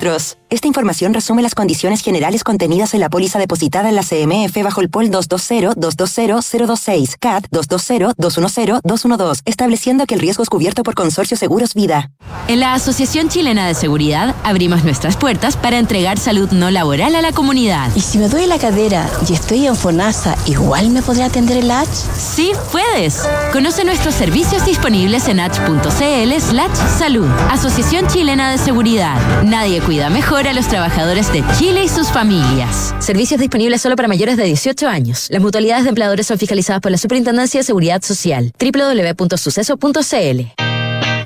адрес 0.01 0.35
Esta 0.51 0.67
información 0.67 1.13
resume 1.13 1.41
las 1.41 1.55
condiciones 1.55 2.01
generales 2.01 2.43
contenidas 2.43 2.93
en 2.93 2.99
la 2.99 3.09
póliza 3.09 3.39
depositada 3.39 3.87
en 3.87 3.95
la 3.95 4.03
CMF 4.03 4.61
bajo 4.61 4.81
el 4.81 4.89
POL 4.89 5.09
220-220-026, 5.09 7.15
CAT 7.17 7.47
220-210-212, 7.51 9.43
estableciendo 9.45 10.05
que 10.05 10.15
el 10.15 10.19
riesgo 10.19 10.43
es 10.43 10.49
cubierto 10.49 10.83
por 10.83 10.93
Consorcio 10.93 11.37
Seguros 11.37 11.73
Vida. 11.73 12.11
En 12.49 12.59
la 12.59 12.73
Asociación 12.73 13.29
Chilena 13.29 13.65
de 13.65 13.75
Seguridad 13.75 14.35
abrimos 14.43 14.83
nuestras 14.83 15.15
puertas 15.15 15.55
para 15.55 15.79
entregar 15.79 16.19
salud 16.19 16.51
no 16.51 16.69
laboral 16.69 17.15
a 17.15 17.21
la 17.21 17.31
comunidad. 17.31 17.89
¿Y 17.95 18.01
si 18.01 18.17
me 18.17 18.27
duele 18.27 18.47
la 18.47 18.59
cadera 18.59 19.09
y 19.29 19.33
estoy 19.33 19.67
en 19.67 19.77
FONASA, 19.77 20.35
igual 20.47 20.89
me 20.89 21.01
podrá 21.01 21.27
atender 21.27 21.55
el 21.55 21.71
H? 21.71 21.89
Sí, 22.17 22.51
puedes. 22.73 23.25
Conoce 23.53 23.85
nuestros 23.85 24.15
servicios 24.15 24.65
disponibles 24.65 25.29
en 25.29 25.39
h.cl 25.39 26.41
slash 26.41 26.75
salud. 26.97 27.29
Asociación 27.49 28.07
Chilena 28.07 28.51
de 28.51 28.57
Seguridad. 28.57 29.15
Nadie 29.43 29.79
cuida 29.79 30.09
mejor 30.09 30.40
a 30.47 30.53
los 30.53 30.67
trabajadores 30.67 31.31
de 31.31 31.43
Chile 31.57 31.83
y 31.83 31.87
sus 31.87 32.07
familias. 32.07 32.95
Servicios 32.99 33.39
disponibles 33.39 33.81
solo 33.81 33.95
para 33.95 34.07
mayores 34.07 34.37
de 34.37 34.45
18 34.45 34.87
años. 34.87 35.27
Las 35.29 35.41
mutualidades 35.41 35.83
de 35.83 35.89
empleadores 35.89 36.27
son 36.27 36.37
fiscalizadas 36.37 36.81
por 36.81 36.91
la 36.91 36.97
Superintendencia 36.97 37.59
de 37.59 37.63
Seguridad 37.63 38.01
Social. 38.01 38.51
www.suceso.cl 38.59 40.70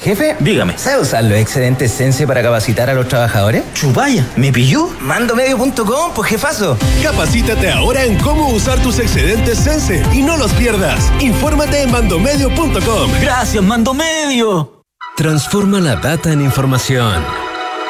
Jefe, 0.00 0.34
dígame, 0.40 0.78
¿sabe 0.78 1.02
usar 1.02 1.24
los 1.24 1.38
excedentes 1.38 1.92
Sense 1.92 2.26
para 2.26 2.42
capacitar 2.42 2.88
a 2.88 2.94
los 2.94 3.06
trabajadores? 3.06 3.62
Chupaya, 3.74 4.26
¿me 4.34 4.50
pilló? 4.50 4.88
Mandomedio.com, 5.00 6.12
pues 6.14 6.30
jefazo. 6.30 6.78
Capacítate 7.02 7.70
ahora 7.70 8.04
en 8.04 8.16
cómo 8.20 8.48
usar 8.48 8.78
tus 8.82 8.98
excedentes 8.98 9.58
Sense 9.58 10.02
y 10.14 10.22
no 10.22 10.38
los 10.38 10.52
pierdas. 10.54 11.12
Infórmate 11.20 11.82
en 11.82 11.90
mandomedio.com. 11.90 13.10
Gracias, 13.20 13.62
Mandomedio. 13.62 14.84
Transforma 15.16 15.80
la 15.80 15.96
data 15.96 16.32
en 16.32 16.40
información 16.40 17.22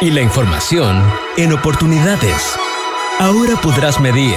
y 0.01 0.11
la 0.11 0.21
información 0.21 1.01
en 1.37 1.53
oportunidades. 1.53 2.57
Ahora 3.21 3.55
podrás 3.61 4.01
medir, 4.01 4.35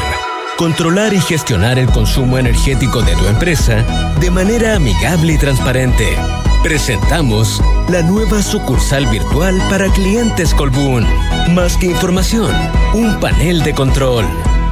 controlar 0.57 1.11
y 1.15 1.21
gestionar 1.21 1.79
el 1.79 1.87
consumo 1.87 2.37
energético 2.37 3.01
de 3.01 3.15
tu 3.15 3.25
empresa 3.25 3.83
de 4.19 4.29
manera 4.29 4.75
amigable 4.75 5.33
y 5.33 5.37
transparente. 5.39 6.15
Presentamos 6.63 7.61
la 7.89 8.01
nueva 8.01 8.41
sucursal 8.41 9.05
virtual 9.07 9.61
para 9.69 9.91
clientes 9.91 10.53
Colbún. 10.53 11.05
Más 11.53 11.75
que 11.75 11.87
información, 11.87 12.55
un 12.93 13.19
panel 13.19 13.61
de 13.63 13.73
control. 13.73 14.23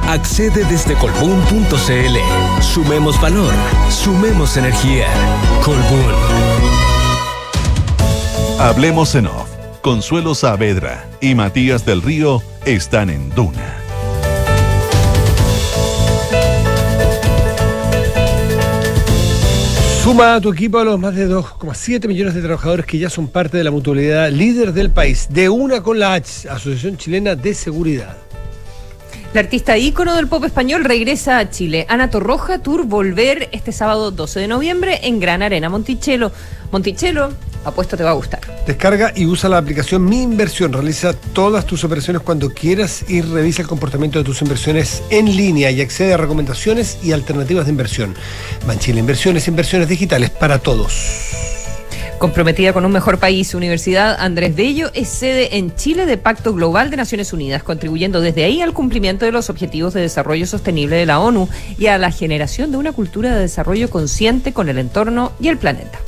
Accede 0.08 0.64
desde 0.64 0.94
colbún.cl. 0.94 2.62
Sumemos 2.62 3.20
valor, 3.20 3.52
sumemos 3.90 4.56
energía. 4.56 5.06
Colbún. 5.62 6.14
Hablemos 8.58 9.14
en 9.14 9.26
off. 9.26 9.50
Consuelo 9.82 10.34
Saavedra 10.34 11.06
y 11.20 11.34
Matías 11.34 11.84
del 11.84 12.00
Río 12.00 12.42
están 12.64 13.10
en 13.10 13.28
Duna. 13.30 13.81
Suma 20.02 20.34
a 20.34 20.40
tu 20.40 20.52
equipo 20.52 20.80
a 20.80 20.84
los 20.84 20.98
más 20.98 21.14
de 21.14 21.28
2,7 21.28 22.08
millones 22.08 22.34
de 22.34 22.42
trabajadores 22.42 22.86
que 22.86 22.98
ya 22.98 23.08
son 23.08 23.28
parte 23.28 23.56
de 23.56 23.62
la 23.62 23.70
mutualidad 23.70 24.32
líder 24.32 24.72
del 24.72 24.90
país, 24.90 25.28
de 25.30 25.48
una 25.48 25.80
con 25.80 26.00
la 26.00 26.14
H, 26.14 26.48
Asociación 26.48 26.96
Chilena 26.96 27.36
de 27.36 27.54
Seguridad. 27.54 28.16
La 29.34 29.40
artista 29.40 29.78
ícono 29.78 30.14
del 30.14 30.28
pop 30.28 30.44
español 30.44 30.84
regresa 30.84 31.38
a 31.38 31.48
Chile. 31.48 31.86
Ana 31.88 32.10
Torroja 32.10 32.58
Tour 32.58 32.84
Volver 32.84 33.48
este 33.52 33.72
sábado 33.72 34.10
12 34.10 34.40
de 34.40 34.46
noviembre 34.46 35.00
en 35.04 35.20
Gran 35.20 35.42
Arena 35.42 35.70
Monticello. 35.70 36.30
Monticello, 36.70 37.30
apuesto 37.64 37.96
te 37.96 38.04
va 38.04 38.10
a 38.10 38.12
gustar. 38.12 38.40
Descarga 38.66 39.10
y 39.16 39.24
usa 39.24 39.48
la 39.48 39.56
aplicación 39.56 40.04
Mi 40.04 40.20
Inversión. 40.20 40.74
Realiza 40.74 41.14
todas 41.14 41.64
tus 41.64 41.82
operaciones 41.82 42.20
cuando 42.20 42.50
quieras 42.50 43.06
y 43.08 43.22
revisa 43.22 43.62
el 43.62 43.68
comportamiento 43.68 44.18
de 44.18 44.24
tus 44.26 44.42
inversiones 44.42 45.02
en 45.08 45.34
línea 45.34 45.70
y 45.70 45.80
accede 45.80 46.12
a 46.12 46.18
recomendaciones 46.18 46.98
y 47.02 47.12
alternativas 47.12 47.64
de 47.64 47.70
inversión. 47.70 48.14
Banchile 48.66 49.00
Inversiones, 49.00 49.48
inversiones 49.48 49.88
digitales 49.88 50.28
para 50.28 50.58
todos. 50.58 51.61
Comprometida 52.22 52.72
con 52.72 52.84
un 52.84 52.92
mejor 52.92 53.18
país, 53.18 53.52
Universidad 53.52 54.14
Andrés 54.16 54.54
Bello 54.54 54.92
es 54.94 55.08
sede 55.08 55.56
en 55.56 55.74
Chile 55.74 56.06
de 56.06 56.16
Pacto 56.16 56.54
Global 56.54 56.88
de 56.88 56.96
Naciones 56.96 57.32
Unidas, 57.32 57.64
contribuyendo 57.64 58.20
desde 58.20 58.44
ahí 58.44 58.62
al 58.62 58.72
cumplimiento 58.72 59.24
de 59.24 59.32
los 59.32 59.50
Objetivos 59.50 59.92
de 59.92 60.02
Desarrollo 60.02 60.46
Sostenible 60.46 60.94
de 60.94 61.04
la 61.04 61.18
ONU 61.18 61.48
y 61.76 61.86
a 61.86 61.98
la 61.98 62.12
generación 62.12 62.70
de 62.70 62.76
una 62.76 62.92
cultura 62.92 63.34
de 63.34 63.40
desarrollo 63.40 63.90
consciente 63.90 64.52
con 64.52 64.68
el 64.68 64.78
entorno 64.78 65.32
y 65.40 65.48
el 65.48 65.58
planeta. 65.58 65.98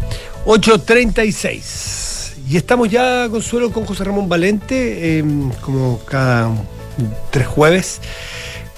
8.36. 0.47 2.35
Y 2.49 2.59
estamos 2.59 2.89
ya, 2.89 3.29
Consuelo, 3.29 3.73
con 3.73 3.85
José 3.85 4.05
Ramón 4.05 4.29
Valente, 4.29 5.19
eh, 5.19 5.25
como 5.63 5.99
cada 6.05 6.53
tres 7.33 7.49
jueves. 7.49 8.01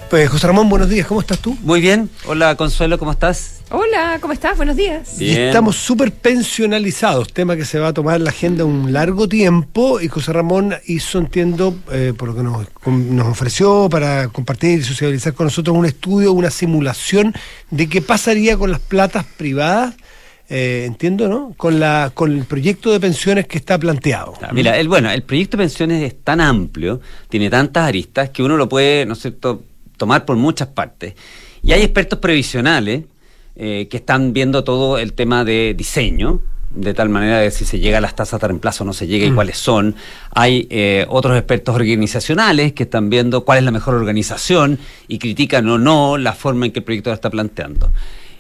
Pues 0.09 0.31
José 0.31 0.47
Ramón, 0.47 0.69
buenos 0.69 0.89
días, 0.89 1.05
¿cómo 1.05 1.21
estás 1.21 1.41
tú? 1.41 1.57
Muy 1.63 1.81
bien. 1.81 2.09
Hola, 2.27 2.55
Consuelo, 2.55 2.97
¿cómo 2.97 3.11
estás? 3.11 3.61
Hola, 3.71 4.19
¿cómo 4.21 4.33
estás? 4.33 4.57
Buenos 4.57 4.77
días. 4.77 5.21
Y 5.21 5.33
estamos 5.33 5.75
súper 5.75 6.13
pensionalizados, 6.13 7.33
tema 7.33 7.57
que 7.57 7.65
se 7.65 7.81
va 7.81 7.89
a 7.89 7.93
tomar 7.93 8.17
en 8.17 8.25
la 8.25 8.31
agenda 8.31 8.65
un 8.65 8.93
largo 8.93 9.29
tiempo 9.29 10.01
y 10.01 10.07
José 10.07 10.33
Ramón 10.33 10.77
hizo, 10.87 11.19
entiendo, 11.19 11.77
eh, 11.91 12.13
por 12.17 12.29
lo 12.29 12.37
que 12.37 12.43
nos, 12.45 12.69
nos 12.87 13.27
ofreció 13.27 13.89
para 13.91 14.29
compartir 14.29 14.79
y 14.79 14.83
socializar 14.85 15.35
con 15.35 15.47
nosotros 15.47 15.77
un 15.77 15.87
estudio, 15.87 16.33
una 16.33 16.51
simulación 16.51 17.35
de 17.73 17.89
qué 17.89 18.01
pasaría 18.01 18.57
con 18.57 18.71
las 18.71 18.81
platas 18.81 19.25
privadas 19.37 19.97
eh, 20.49 20.85
entiendo, 20.87 21.27
¿no? 21.27 21.55
Con 21.57 21.81
la 21.81 22.13
con 22.15 22.33
el 22.33 22.45
proyecto 22.45 22.93
de 22.93 23.01
pensiones 23.01 23.49
que 23.49 23.59
está 23.59 23.77
planteado. 23.77 24.35
Mira, 24.53 24.79
el 24.79 24.87
bueno, 24.87 25.11
el 25.11 25.25
proyecto 25.25 25.57
de 25.57 25.65
pensiones 25.65 26.05
es 26.05 26.23
tan 26.23 26.41
amplio, 26.41 27.01
tiene 27.29 27.51
tantas 27.51 27.89
aristas 27.89 28.31
que 28.31 28.45
uno 28.45 28.57
lo 28.57 28.69
puede, 28.69 29.05
¿no 29.07 29.15
es 29.15 29.23
cierto?, 29.23 29.65
tomar 29.97 30.25
por 30.25 30.37
muchas 30.37 30.69
partes. 30.69 31.15
Y 31.63 31.73
hay 31.73 31.83
expertos 31.83 32.19
previsionales 32.19 33.05
eh, 33.57 33.89
que 33.91 33.97
están 33.97 34.33
viendo 34.33 34.65
todo 34.65 34.99
el 34.99 35.15
tema 35.15 35.45
de 35.45 35.75
diseño, 35.77 36.41
de 36.71 36.93
tal 36.95 37.09
manera 37.09 37.39
de 37.39 37.51
si 37.51 37.65
se 37.65 37.79
llega 37.79 37.99
a 37.99 38.01
las 38.01 38.15
tasas 38.15 38.41
de 38.41 38.49
reemplazo 38.49 38.85
o 38.85 38.87
no 38.87 38.93
se 38.93 39.07
llega 39.07 39.25
y 39.27 39.31
mm. 39.31 39.35
cuáles 39.35 39.57
son. 39.57 39.95
Hay 40.35 40.67
eh, 40.71 41.07
otros 41.09 41.37
expertos 41.37 41.75
organizacionales 41.75 42.73
que 42.73 42.83
están 42.83 43.09
viendo 43.09 43.45
cuál 43.45 43.59
es 43.59 43.65
la 43.65 43.71
mejor 43.71 43.95
organización 43.95 44.79
y 45.09 45.19
critican 45.19 45.69
o 45.69 45.79
no 45.79 46.19
la 46.19 46.35
forma 46.35 46.67
en 46.67 46.73
que 46.73 46.81
el 46.81 46.85
proyecto 46.85 47.11
lo 47.11 47.15
está 47.15 47.31
planteando. 47.31 47.91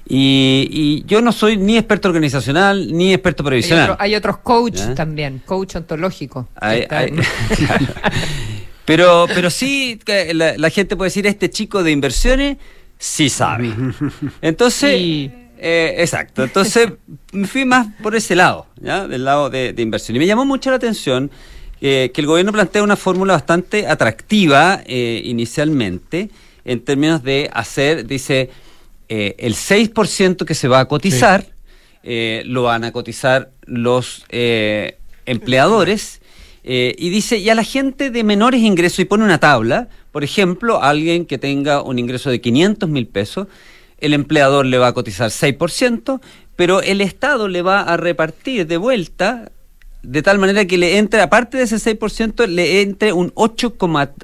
Y, 0.08 1.02
yo 1.06 1.20
no 1.20 1.32
soy 1.32 1.56
ni 1.56 1.76
experto 1.76 2.08
organizacional 2.08 2.92
ni 2.92 3.12
experto 3.12 3.42
previsional. 3.42 3.96
Hay, 3.98 4.14
otros 4.14 4.38
coach 4.38 4.80
también, 4.94 5.42
coach 5.44 5.76
ontológico. 5.76 6.46
pero, 8.86 9.26
pero 9.34 9.50
sí, 9.50 10.00
la, 10.32 10.56
la 10.56 10.70
gente 10.70 10.96
puede 10.96 11.08
decir, 11.08 11.26
este 11.26 11.50
chico 11.50 11.82
de 11.82 11.90
inversiones 11.90 12.56
sí 12.98 13.28
sabe. 13.28 13.72
Entonces, 14.42 15.30
eh, 15.58 15.94
exacto. 15.98 16.44
Entonces, 16.44 16.92
me 17.32 17.46
fui 17.46 17.64
más 17.64 17.88
por 18.02 18.14
ese 18.14 18.34
lado, 18.34 18.66
¿ya? 18.80 19.06
Del 19.06 19.24
lado 19.24 19.50
de, 19.50 19.74
inversión. 19.78 20.16
Y 20.16 20.18
me 20.18 20.26
llamó 20.26 20.44
mucho 20.44 20.70
la 20.70 20.76
atención 20.76 21.30
eh, 21.80 22.10
que 22.12 22.20
el 22.20 22.26
gobierno 22.26 22.52
plantea 22.52 22.82
una 22.82 22.96
fórmula 22.96 23.34
bastante 23.34 23.86
atractiva 23.86 24.82
eh, 24.86 25.22
inicialmente, 25.24 26.30
en 26.64 26.80
términos 26.80 27.22
de 27.22 27.50
hacer, 27.52 28.06
dice, 28.06 28.50
el 29.08 29.54
6% 29.54 30.44
que 30.44 30.54
se 30.54 30.66
va 30.66 30.80
a 30.80 30.88
cotizar, 30.88 31.46
lo 32.02 32.64
van 32.64 32.82
a 32.82 32.90
cotizar 32.90 33.50
los 33.66 34.24
empleadores. 35.26 36.20
Y 36.68 37.10
dice, 37.10 37.38
y 37.38 37.48
a 37.48 37.54
la 37.54 37.62
gente 37.62 38.10
de 38.10 38.24
menores 38.24 38.60
ingresos, 38.60 38.98
y 38.98 39.04
pone 39.04 39.24
una 39.24 39.38
tabla, 39.38 39.88
por 40.10 40.24
ejemplo, 40.24 40.82
alguien 40.82 41.24
que 41.24 41.38
tenga 41.38 41.80
un 41.82 41.98
ingreso 41.98 42.28
de 42.30 42.40
500 42.40 42.88
mil 42.88 43.06
pesos, 43.06 43.46
el 43.98 44.14
empleador 44.14 44.66
le 44.66 44.78
va 44.78 44.88
a 44.88 44.92
cotizar 44.92 45.30
6%, 45.30 46.20
pero 46.56 46.82
el 46.82 47.00
Estado 47.00 47.48
le 47.48 47.62
va 47.62 47.82
a 47.82 47.96
repartir 47.96 48.66
de 48.66 48.76
vuelta 48.78 49.52
de 50.02 50.22
tal 50.22 50.38
manera 50.38 50.64
que 50.66 50.78
le 50.78 50.98
entre, 50.98 51.20
aparte 51.20 51.58
de 51.58 51.64
ese 51.64 51.76
6%, 51.76 52.46
le 52.46 52.80
entre 52.80 53.12
un 53.12 53.32
8, 53.34 53.76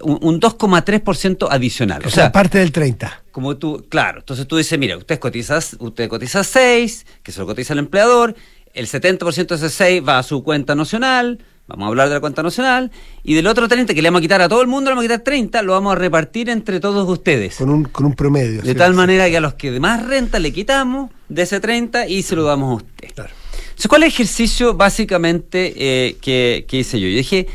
un 0.02 0.40
2,3% 0.40 1.48
adicional. 1.50 2.02
O, 2.06 2.10
sea, 2.10 2.26
aparte 2.26 2.58
del 2.58 2.70
30. 2.70 3.24
Como 3.32 3.56
tú, 3.56 3.84
claro, 3.88 4.20
entonces 4.20 4.46
tú 4.46 4.56
dices, 4.56 4.78
mira, 4.78 4.96
usted 4.96 5.18
cotiza, 5.18 5.58
usted 5.78 6.08
cotiza 6.08 6.44
6, 6.44 7.06
que 7.22 7.32
se 7.32 7.40
lo 7.40 7.46
cotiza 7.46 7.72
el 7.72 7.80
empleador, 7.80 8.36
el 8.74 8.86
70% 8.86 9.48
de 9.48 9.54
ese 9.56 9.70
6 9.70 10.02
va 10.06 10.18
a 10.18 10.22
su 10.22 10.44
cuenta 10.44 10.74
nacional, 10.74 11.40
Vamos 11.68 11.86
a 11.86 11.88
hablar 11.88 12.08
de 12.08 12.14
la 12.14 12.20
cuenta 12.20 12.42
nacional. 12.42 12.90
Y 13.22 13.34
del 13.34 13.46
otro 13.46 13.68
30 13.68 13.94
que 13.94 14.02
le 14.02 14.08
vamos 14.08 14.18
a 14.18 14.22
quitar 14.22 14.42
a 14.42 14.48
todo 14.48 14.62
el 14.62 14.68
mundo, 14.68 14.90
le 14.90 14.96
vamos 14.96 15.04
a 15.04 15.08
quitar 15.08 15.20
30, 15.20 15.62
lo 15.62 15.72
vamos 15.72 15.92
a 15.92 15.96
repartir 15.96 16.50
entre 16.50 16.80
todos 16.80 17.08
ustedes. 17.08 17.56
Con 17.56 17.70
un, 17.70 17.84
con 17.84 18.06
un 18.06 18.14
promedio. 18.14 18.62
De 18.62 18.74
tal 18.74 18.94
manera 18.94 19.30
que 19.30 19.36
a 19.36 19.40
los 19.40 19.54
que 19.54 19.78
más 19.78 20.04
renta 20.04 20.38
le 20.38 20.52
quitamos 20.52 21.10
de 21.28 21.42
ese 21.42 21.60
30 21.60 22.08
y 22.08 22.22
se 22.22 22.34
lo 22.36 22.42
damos 22.44 22.72
a 22.72 22.74
usted. 22.84 23.08
Claro. 23.14 23.30
Entonces, 23.62 23.88
¿cuál 23.88 24.02
es 24.02 24.08
el 24.08 24.12
ejercicio 24.12 24.74
básicamente 24.74 25.72
eh, 25.76 26.16
que, 26.20 26.66
hice 26.70 27.00
yo? 27.00 27.08
Yo 27.08 27.16
dije, 27.16 27.46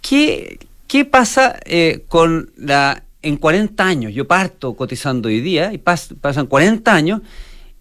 ¿qué, 0.00 0.58
qué 0.86 1.04
pasa 1.04 1.58
eh, 1.64 2.04
con 2.08 2.50
la... 2.56 3.02
En 3.20 3.36
40 3.36 3.84
años, 3.84 4.14
yo 4.14 4.28
parto 4.28 4.74
cotizando 4.74 5.28
hoy 5.28 5.40
día 5.40 5.72
y 5.72 5.78
pasan 5.78 6.46
40 6.46 6.94
años 6.94 7.20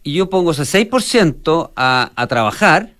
y 0.01 0.13
yo 0.13 0.31
pongo 0.31 0.49
ese 0.51 0.63
6% 0.63 1.71
a, 1.75 2.11
a 2.15 2.27
trabajar, 2.27 2.93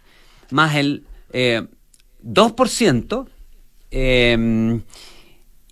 más 0.51 0.75
el 0.75 1.03
2%, 1.31 3.27
eh, 3.91 4.31
em, 4.33 4.81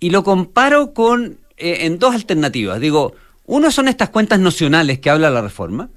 y 0.00 0.10
lo 0.10 0.22
comparo 0.24 0.92
con 0.94 1.38
eh, 1.56 1.86
en 1.86 1.98
dos 1.98 2.14
alternativas. 2.14 2.80
Digo, 2.80 3.14
uno 3.46 3.70
son 3.70 3.88
estas 3.88 4.10
cuentas 4.10 4.38
nocionales 4.40 4.98
que 4.98 5.08
habla 5.10 5.30
la 5.30 5.40
reforma, 5.42 5.88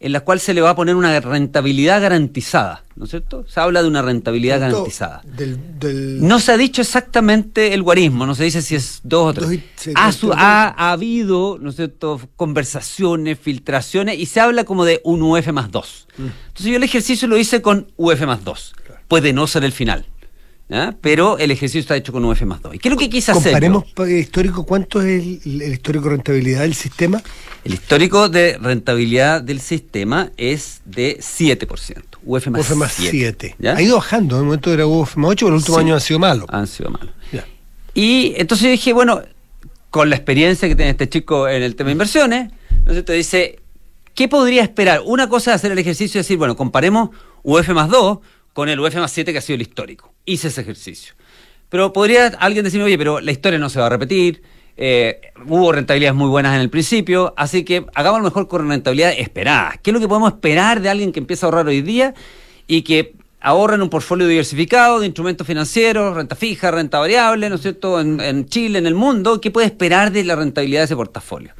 en 0.00 0.12
la 0.12 0.20
cual 0.20 0.40
se 0.40 0.52
le 0.54 0.60
va 0.60 0.70
a 0.70 0.74
poner 0.76 0.96
una 0.96 1.20
rentabilidad 1.20 2.00
garantizada, 2.02 2.82
¿no 2.96 3.04
es 3.04 3.10
cierto? 3.10 3.44
Se 3.46 3.60
habla 3.60 3.82
de 3.82 3.88
una 3.88 4.02
rentabilidad 4.02 4.56
Esto 4.56 4.68
garantizada. 4.78 5.22
Del, 5.24 5.78
del- 5.78 6.26
No 6.26 6.40
se 6.40 6.50
ha 6.52 6.56
dicho 6.56 6.80
exactamente 6.82 7.72
el 7.72 7.82
guarismo, 7.82 8.26
no 8.26 8.34
se 8.34 8.42
dice 8.44 8.62
si 8.62 8.74
es 8.74 9.00
dos 9.04 9.30
o 9.30 9.34
tres. 9.34 9.46
Dos 9.46 9.54
y- 9.54 9.64
sí, 9.76 9.92
ha, 9.94 10.06
dos- 10.06 10.16
su- 10.16 10.26
dos- 10.28 10.36
ha- 10.38 10.74
ha 10.76 10.92
habido, 10.92 11.58
¿no 11.60 11.70
es 11.70 11.76
cierto?, 11.76 12.20
conversaciones, 12.36 13.38
filtraciones, 13.38 14.18
y 14.18 14.26
se 14.26 14.40
habla 14.40 14.64
como 14.64 14.84
de 14.84 15.00
un 15.04 15.22
UF 15.22 15.52
más 15.52 15.70
dos. 15.70 16.08
Mm. 16.18 16.22
Entonces 16.48 16.66
yo 16.66 16.76
el 16.76 16.82
ejercicio 16.82 17.28
lo 17.28 17.36
hice 17.36 17.62
con 17.62 17.92
UF 17.96 18.22
más 18.26 18.42
dos. 18.44 18.74
Puede 19.12 19.34
no 19.34 19.46
ser 19.46 19.62
el 19.64 19.72
final, 19.72 20.06
pero 21.02 21.36
el 21.36 21.50
ejercicio 21.50 21.80
está 21.82 21.94
hecho 21.96 22.12
con 22.14 22.24
UF 22.24 22.40
más 22.44 22.62
dos. 22.62 22.74
¿Y 22.74 22.78
qué 22.78 22.88
es 22.88 22.92
lo 22.94 22.98
que 22.98 23.10
quise 23.10 23.30
hacer? 23.32 23.52
Comparemos 23.52 23.84
pa- 23.92 24.08
histórico, 24.08 24.64
¿cuánto 24.64 25.02
es 25.02 25.22
el, 25.44 25.60
el 25.60 25.72
histórico 25.74 26.04
de 26.06 26.10
rentabilidad 26.12 26.62
del 26.62 26.72
sistema? 26.72 27.22
El 27.62 27.74
histórico 27.74 28.30
de 28.30 28.56
rentabilidad 28.56 29.42
del 29.42 29.60
sistema 29.60 30.30
es 30.38 30.80
de 30.86 31.18
7%. 31.18 32.02
UF 32.24 32.46
más 32.46 32.70
UF 32.70 32.76
más 32.76 32.92
7. 32.94 33.10
7. 33.10 33.56
¿ya? 33.58 33.76
Ha 33.76 33.82
ido 33.82 33.96
bajando, 33.96 34.36
en 34.36 34.40
el 34.40 34.44
momento 34.46 34.72
era 34.72 34.86
UF 34.86 35.14
más 35.18 35.32
8, 35.32 35.44
pero 35.44 35.56
los 35.56 35.62
últimos 35.64 35.78
Sí. 35.78 35.84
años 35.84 35.94
han 35.96 36.00
sido 36.06 36.18
malos. 36.18 36.46
Han 36.48 36.66
sido 36.66 36.88
malos. 36.88 37.10
Y 37.92 38.32
entonces 38.38 38.64
yo 38.64 38.70
dije, 38.70 38.94
bueno, 38.94 39.20
con 39.90 40.08
la 40.08 40.16
experiencia 40.16 40.66
que 40.68 40.74
tiene 40.74 40.92
este 40.92 41.06
chico 41.10 41.46
en 41.50 41.62
el 41.62 41.76
tema 41.76 41.88
de 41.88 41.92
inversiones, 41.92 42.50
entonces 42.70 43.04
te 43.04 43.12
dice, 43.12 43.58
¿qué 44.14 44.26
podría 44.26 44.62
esperar? 44.62 45.02
Una 45.04 45.28
cosa 45.28 45.50
es 45.50 45.56
hacer 45.56 45.72
el 45.72 45.78
ejercicio 45.78 46.18
y 46.18 46.22
decir, 46.22 46.38
bueno, 46.38 46.56
comparemos 46.56 47.10
UF 47.42 47.68
más 47.74 47.90
2 47.90 48.18
con 48.52 48.68
el 48.68 48.80
UF 48.80 48.94
más 48.96 49.12
7 49.12 49.32
que 49.32 49.38
ha 49.38 49.42
sido 49.42 49.56
el 49.56 49.62
histórico. 49.62 50.12
Hice 50.24 50.48
ese 50.48 50.60
ejercicio. 50.60 51.14
Pero 51.68 51.92
podría 51.92 52.26
alguien 52.38 52.64
decir, 52.64 52.82
oye, 52.82 52.98
pero 52.98 53.20
la 53.20 53.32
historia 53.32 53.58
no 53.58 53.70
se 53.70 53.80
va 53.80 53.86
a 53.86 53.88
repetir, 53.88 54.42
eh, 54.76 55.20
hubo 55.46 55.72
rentabilidades 55.72 56.16
muy 56.16 56.28
buenas 56.28 56.54
en 56.54 56.60
el 56.60 56.70
principio, 56.70 57.34
así 57.36 57.64
que 57.64 57.86
hagámoslo 57.94 58.24
mejor 58.24 58.48
con 58.48 58.68
rentabilidad 58.68 59.12
esperada. 59.16 59.78
¿Qué 59.82 59.90
es 59.90 59.94
lo 59.94 60.00
que 60.00 60.08
podemos 60.08 60.32
esperar 60.32 60.80
de 60.80 60.88
alguien 60.88 61.12
que 61.12 61.20
empieza 61.20 61.46
a 61.46 61.48
ahorrar 61.48 61.66
hoy 61.66 61.82
día 61.82 62.14
y 62.66 62.82
que 62.82 63.14
ahorra 63.40 63.74
en 63.74 63.82
un 63.82 63.90
portfolio 63.90 64.26
diversificado 64.26 65.00
de 65.00 65.06
instrumentos 65.06 65.46
financieros, 65.46 66.14
renta 66.14 66.36
fija, 66.36 66.70
renta 66.70 66.98
variable, 66.98 67.48
¿no 67.48 67.56
es 67.56 67.62
cierto?, 67.62 68.00
en, 68.00 68.20
en 68.20 68.46
Chile, 68.46 68.78
en 68.78 68.86
el 68.86 68.94
mundo, 68.94 69.40
¿qué 69.40 69.50
puede 69.50 69.66
esperar 69.66 70.12
de 70.12 70.24
la 70.24 70.36
rentabilidad 70.36 70.80
de 70.80 70.84
ese 70.84 70.96
portafolio? 70.96 71.52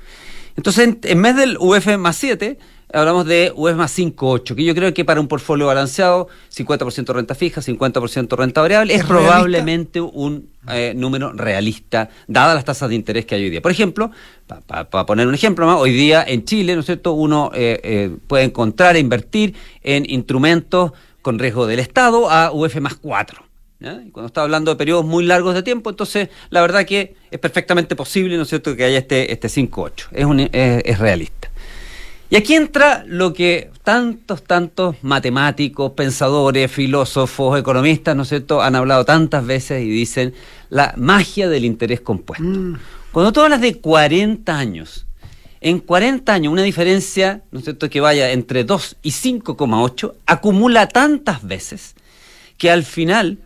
Entonces, 0.56 0.88
en, 0.88 1.00
en 1.02 1.22
vez 1.22 1.36
del 1.36 1.56
UF 1.58 1.86
más 1.98 2.16
7, 2.16 2.58
hablamos 2.92 3.26
de 3.26 3.52
UF 3.54 3.74
más 3.74 3.90
5, 3.92 4.28
8, 4.30 4.56
que 4.56 4.64
yo 4.64 4.74
creo 4.74 4.92
que 4.94 5.04
para 5.04 5.20
un 5.20 5.28
portfolio 5.28 5.66
balanceado, 5.66 6.28
50% 6.54 7.12
renta 7.14 7.34
fija, 7.34 7.60
50% 7.60 8.36
renta 8.36 8.60
variable, 8.60 8.94
es, 8.94 9.04
probablemente 9.04 10.00
un 10.00 10.50
eh, 10.68 10.92
número 10.94 11.32
realista, 11.32 12.10
dadas 12.26 12.54
las 12.54 12.64
tasas 12.64 12.88
de 12.88 12.94
interés 12.94 13.26
que 13.26 13.34
hay 13.34 13.44
hoy 13.44 13.50
día. 13.50 13.62
Por 13.62 13.70
ejemplo, 13.72 14.10
para 14.66 15.06
poner 15.06 15.26
un 15.26 15.34
ejemplo 15.34 15.66
más, 15.66 15.76
hoy 15.78 15.92
día 15.92 16.24
en 16.26 16.44
Chile, 16.44 16.74
¿no 16.74 16.80
es 16.80 16.86
cierto?, 16.86 17.12
uno 17.12 17.50
eh, 17.54 17.80
eh, 17.82 18.10
puede 18.26 18.44
encontrar 18.44 18.96
e 18.96 18.98
invertir 19.00 19.54
en 19.82 20.08
instrumentos 20.08 20.92
con 21.22 21.38
riesgo 21.38 21.66
del 21.66 21.78
Estado 21.80 22.30
a 22.30 22.50
UF 22.52 22.76
más 22.80 22.94
4. 22.94 23.42
¿ya? 23.80 24.02
Y 24.06 24.10
cuando 24.10 24.26
está 24.26 24.42
hablando 24.42 24.70
de 24.72 24.76
periodos 24.76 25.04
muy 25.04 25.24
largos 25.24 25.54
de 25.54 25.62
tiempo, 25.62 25.90
entonces 25.90 26.28
la 26.50 26.60
verdad 26.60 26.84
que 26.84 27.14
es 27.30 27.38
perfectamente 27.38 27.96
posible, 27.96 28.36
¿no 28.36 28.42
es 28.42 28.48
cierto?, 28.48 28.76
que 28.76 28.84
haya 28.84 28.98
este, 28.98 29.32
este 29.32 29.48
5-8. 29.48 30.08
Es, 30.12 30.24
un- 30.24 30.40
es, 30.40 30.50
es 30.52 30.98
realista. 30.98 31.48
Y 32.32 32.36
aquí 32.36 32.54
entra 32.54 33.04
lo 33.06 33.34
que 33.34 33.70
tantos, 33.84 34.42
tantos 34.42 34.96
matemáticos, 35.02 35.92
pensadores, 35.92 36.72
filósofos, 36.72 37.60
economistas, 37.60 38.16
¿no 38.16 38.22
es 38.22 38.30
cierto?, 38.30 38.62
han 38.62 38.74
hablado 38.74 39.04
tantas 39.04 39.44
veces 39.44 39.82
y 39.82 39.90
dicen 39.90 40.32
la 40.70 40.94
magia 40.96 41.50
del 41.50 41.66
interés 41.66 42.00
compuesto. 42.00 42.46
Cuando 43.12 43.34
tú 43.34 43.42
hablas 43.42 43.60
de 43.60 43.74
40 43.74 44.56
años, 44.56 45.04
en 45.60 45.78
40 45.78 46.32
años 46.32 46.50
una 46.54 46.62
diferencia, 46.62 47.42
¿no 47.50 47.58
es 47.58 47.66
cierto?, 47.66 47.90
que 47.90 48.00
vaya 48.00 48.32
entre 48.32 48.64
2 48.64 48.96
y 49.02 49.10
5,8, 49.10 50.14
acumula 50.24 50.88
tantas 50.88 51.46
veces 51.46 51.96
que 52.56 52.70
al 52.70 52.82
final, 52.82 53.40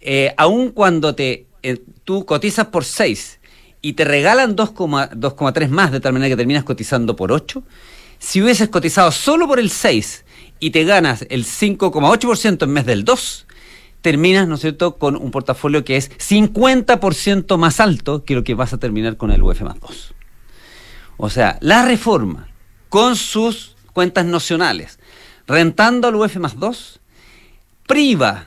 eh, 0.00 0.34
aun 0.36 0.70
cuando 0.70 1.14
te, 1.14 1.46
eh, 1.62 1.80
tú 2.02 2.26
cotizas 2.26 2.66
por 2.66 2.84
6 2.84 3.38
y 3.80 3.92
te 3.92 4.04
regalan 4.04 4.56
2,- 4.56 5.10
2,3 5.14 5.70
más, 5.70 5.92
de 5.92 6.00
tal 6.00 6.14
manera 6.14 6.30
que 6.30 6.36
terminas 6.36 6.64
cotizando 6.64 7.14
por 7.14 7.30
8, 7.30 7.62
si 8.18 8.42
hubieses 8.42 8.68
cotizado 8.68 9.12
solo 9.12 9.46
por 9.46 9.58
el 9.58 9.70
6 9.70 10.24
y 10.60 10.70
te 10.70 10.84
ganas 10.84 11.26
el 11.30 11.44
5,8% 11.44 12.64
en 12.64 12.74
vez 12.74 12.86
del 12.86 13.04
2, 13.04 13.46
terminas, 14.00 14.48
¿no 14.48 14.56
es 14.56 14.60
cierto?, 14.60 14.96
con 14.96 15.16
un 15.16 15.30
portafolio 15.30 15.84
que 15.84 15.96
es 15.96 16.10
50% 16.10 17.56
más 17.58 17.80
alto 17.80 18.24
que 18.24 18.34
lo 18.34 18.44
que 18.44 18.54
vas 18.54 18.72
a 18.72 18.78
terminar 18.78 19.16
con 19.16 19.30
el 19.30 19.42
UF 19.42 19.60
más 19.62 19.80
2. 19.80 20.14
O 21.16 21.30
sea, 21.30 21.58
la 21.60 21.84
reforma, 21.84 22.48
con 22.88 23.16
sus 23.16 23.76
cuentas 23.92 24.24
nocionales, 24.24 24.98
rentando 25.46 26.08
al 26.08 26.14
UF 26.16 26.36
más 26.36 26.58
2, 26.58 27.00
priva 27.86 28.46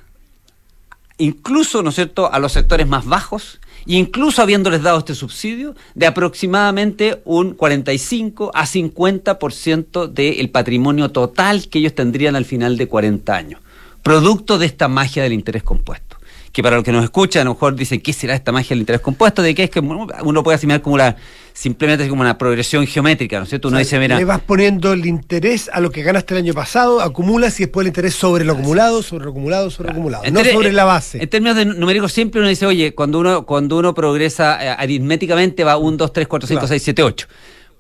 incluso, 1.18 1.84
¿no 1.84 1.90
es 1.90 1.96
cierto?, 1.96 2.32
a 2.32 2.40
los 2.40 2.52
sectores 2.52 2.88
más 2.88 3.06
bajos, 3.06 3.61
incluso 3.86 4.42
habiéndoles 4.42 4.82
dado 4.82 5.00
este 5.00 5.16
subsidio, 5.16 5.76
de 5.96 6.08
aproximadamente 6.08 7.22
un 7.26 7.54
45 7.54 8.52
a 8.54 8.66
50% 8.66 10.08
del 10.08 10.50
patrimonio 10.50 11.12
total 11.12 11.68
que 11.70 11.80
ellos 11.80 11.96
tendrían 11.96 12.36
al 12.36 12.46
final 12.46 12.78
de 12.78 12.88
40 12.88 13.36
años, 13.36 13.62
producto 14.04 14.58
de 14.58 14.66
esta 14.66 14.88
magia 14.88 15.24
del 15.24 15.34
interés 15.34 15.64
compuesto. 15.64 16.18
Que 16.52 16.62
para 16.62 16.76
los 16.76 16.84
que 16.84 16.92
nos 16.92 17.06
escuchan, 17.06 17.42
a 17.42 17.46
lo 17.46 17.54
mejor 17.54 17.76
dicen, 17.76 18.02
¿qué 18.02 18.12
será 18.12 18.36
esta 18.36 18.52
magia 18.52 18.70
del 18.70 18.80
interés 18.80 19.02
compuesto? 19.02 19.42
¿De 19.42 19.56
qué 19.56 19.64
es 19.64 19.70
que 19.70 19.80
uno 19.80 20.44
puede 20.44 20.56
asimilar 20.56 20.82
como 20.82 20.98
la, 20.98 21.16
simplemente 21.54 22.08
como 22.08 22.22
una 22.22 22.38
progresión 22.38 22.88
geométrica, 22.88 23.38
¿no 23.38 23.44
es 23.44 23.50
cierto? 23.50 23.68
Uno 23.68 23.78
O 23.78 23.80
sea, 23.80 23.84
dice, 23.84 24.00
mira, 24.00 24.18
Le 24.18 24.26
vas 24.26 24.42
poniendo 24.42 24.94
el 24.94 25.06
interés 25.06 25.70
a 25.72 25.80
lo 25.80 25.92
que 25.92 26.04
ganaste 26.04 26.34
el 26.34 26.40
año 26.40 26.54
pasado, 26.54 27.02
acumulas 27.02 27.60
y 27.60 27.64
después 27.64 27.84
el 27.86 27.90
interés 27.90 28.16
sobre 28.16 28.46
lo 28.46 28.54
acumulado, 28.54 29.04
sobre 29.04 29.26
lo 29.26 29.32
acumulado, 29.32 29.70
sobre 29.70 29.90
lo 29.90 29.94
acumulado. 29.94 30.24
No 30.32 30.44
sobre 30.44 30.72
la 30.72 30.86
base. 30.86 31.22
En 31.22 31.30
términos 31.30 31.56
de 31.56 31.66
numéricos 31.66 32.14
simples, 32.14 32.42
uno 32.42 32.50
dice, 32.50 32.66
oye, 32.66 32.94
cuando 32.94 33.20
uno, 33.20 33.46
cuando 33.46 33.78
uno 33.78 33.94
progresa 33.94 34.64
eh, 34.64 34.70
aritméticamente 34.78 35.64
va 35.64 35.78
1, 35.78 35.98
2, 35.98 36.14
3, 36.14 36.28
4, 36.28 36.48
5, 36.48 36.60
Claro. 36.60 36.68
6, 36.68 36.84
7, 36.84 37.04
8. 37.04 37.28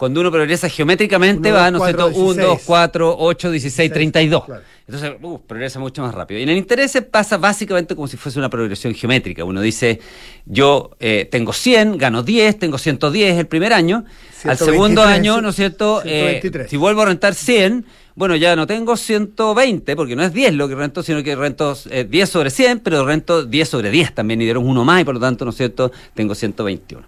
Cuando 0.01 0.19
uno 0.19 0.31
progresa 0.31 0.67
geométricamente 0.67 1.51
Uno, 1.51 1.59
va, 1.59 1.69
dos, 1.69 1.79
¿no 1.79 1.85
cierto? 1.85 2.07
1, 2.07 2.15
2, 2.17 2.35
16. 2.35 2.61
4, 2.65 3.15
8, 3.19 3.51
16, 3.51 3.93
32. 3.93 4.45
claro. 4.45 4.63
Entonces, 4.87 5.11
uh, 5.21 5.39
progresa 5.45 5.77
mucho 5.77 6.01
más 6.01 6.15
rápido. 6.15 6.39
Y 6.39 6.43
en 6.43 6.49
el 6.49 6.57
interés 6.57 6.99
pasa 7.11 7.37
básicamente 7.37 7.93
como 7.95 8.07
si 8.07 8.17
fuese 8.17 8.39
una 8.39 8.49
progresión 8.49 8.95
geométrica. 8.95 9.43
Uno 9.45 9.61
dice, 9.61 9.99
yo 10.47 10.89
eh, 10.99 11.27
tengo 11.29 11.53
100, 11.53 11.99
gano 11.99 12.23
10, 12.23 12.57
tengo 12.57 12.79
110 12.79 13.37
el 13.37 13.45
primer 13.45 13.73
año. 13.73 13.97
Al 14.43 14.57
123, 14.57 14.59
segundo 14.65 15.03
año, 15.03 15.39
¿no 15.39 15.49
es 15.49 15.55
cierto? 15.55 16.01
Eh, 16.03 16.39
123. 16.41 16.67
si 16.71 16.77
vuelvo 16.77 17.03
a 17.03 17.05
rentar 17.05 17.35
100, 17.35 17.85
bueno, 18.15 18.35
ya 18.35 18.55
no 18.55 18.65
tengo 18.65 18.97
120, 18.97 19.95
porque 19.95 20.15
no 20.15 20.23
es 20.23 20.33
10 20.33 20.55
lo 20.55 20.67
que 20.67 20.73
rento, 20.73 21.03
sino 21.03 21.21
que 21.21 21.35
rento 21.35 21.77
eh, 21.91 22.05
10 22.09 22.27
sobre 22.27 22.49
100, 22.49 22.79
pero 22.79 23.05
rento 23.05 23.45
10 23.45 23.69
sobre 23.69 23.91
10 23.91 24.15
también, 24.15 24.41
y 24.41 24.45
dieron 24.45 24.67
uno 24.67 24.83
más, 24.83 25.01
y 25.01 25.03
por 25.03 25.13
lo 25.13 25.21
tanto, 25.21 25.45
¿no 25.45 25.51
es 25.51 25.57
cierto?, 25.57 25.91
tengo 26.15 26.33
121. 26.33 27.05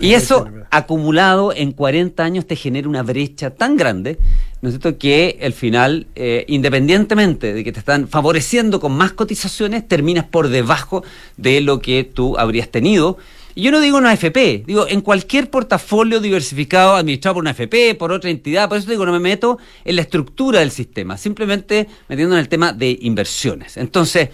Y 0.00 0.14
eso 0.14 0.48
acumulado 0.70 1.52
en 1.54 1.72
40 1.72 2.22
años 2.24 2.46
te 2.46 2.56
genera 2.56 2.88
una 2.88 3.02
brecha 3.02 3.50
tan 3.50 3.76
grande, 3.76 4.18
¿no 4.60 4.68
es 4.68 4.74
cierto?, 4.74 4.98
que 4.98 5.38
al 5.42 5.52
final, 5.52 6.06
eh, 6.14 6.44
independientemente 6.48 7.52
de 7.52 7.62
que 7.64 7.72
te 7.72 7.78
están 7.78 8.08
favoreciendo 8.08 8.80
con 8.80 8.92
más 8.92 9.12
cotizaciones, 9.12 9.86
terminas 9.86 10.24
por 10.24 10.48
debajo 10.48 11.04
de 11.36 11.60
lo 11.60 11.80
que 11.80 12.04
tú 12.04 12.38
habrías 12.38 12.68
tenido. 12.68 13.18
Y 13.54 13.62
yo 13.62 13.70
no 13.70 13.80
digo 13.80 13.98
una 13.98 14.14
FP, 14.14 14.64
digo 14.66 14.86
en 14.88 15.02
cualquier 15.02 15.50
portafolio 15.50 16.20
diversificado 16.20 16.96
administrado 16.96 17.34
por 17.34 17.42
una 17.42 17.50
FP, 17.50 17.94
por 17.96 18.10
otra 18.10 18.30
entidad, 18.30 18.68
por 18.68 18.78
eso 18.78 18.90
digo, 18.90 19.04
no 19.04 19.12
me 19.12 19.20
meto 19.20 19.58
en 19.84 19.96
la 19.96 20.02
estructura 20.02 20.60
del 20.60 20.70
sistema, 20.70 21.18
simplemente 21.18 21.86
metiendo 22.08 22.34
en 22.34 22.40
el 22.40 22.48
tema 22.48 22.72
de 22.72 22.98
inversiones. 23.02 23.76
Entonces, 23.76 24.30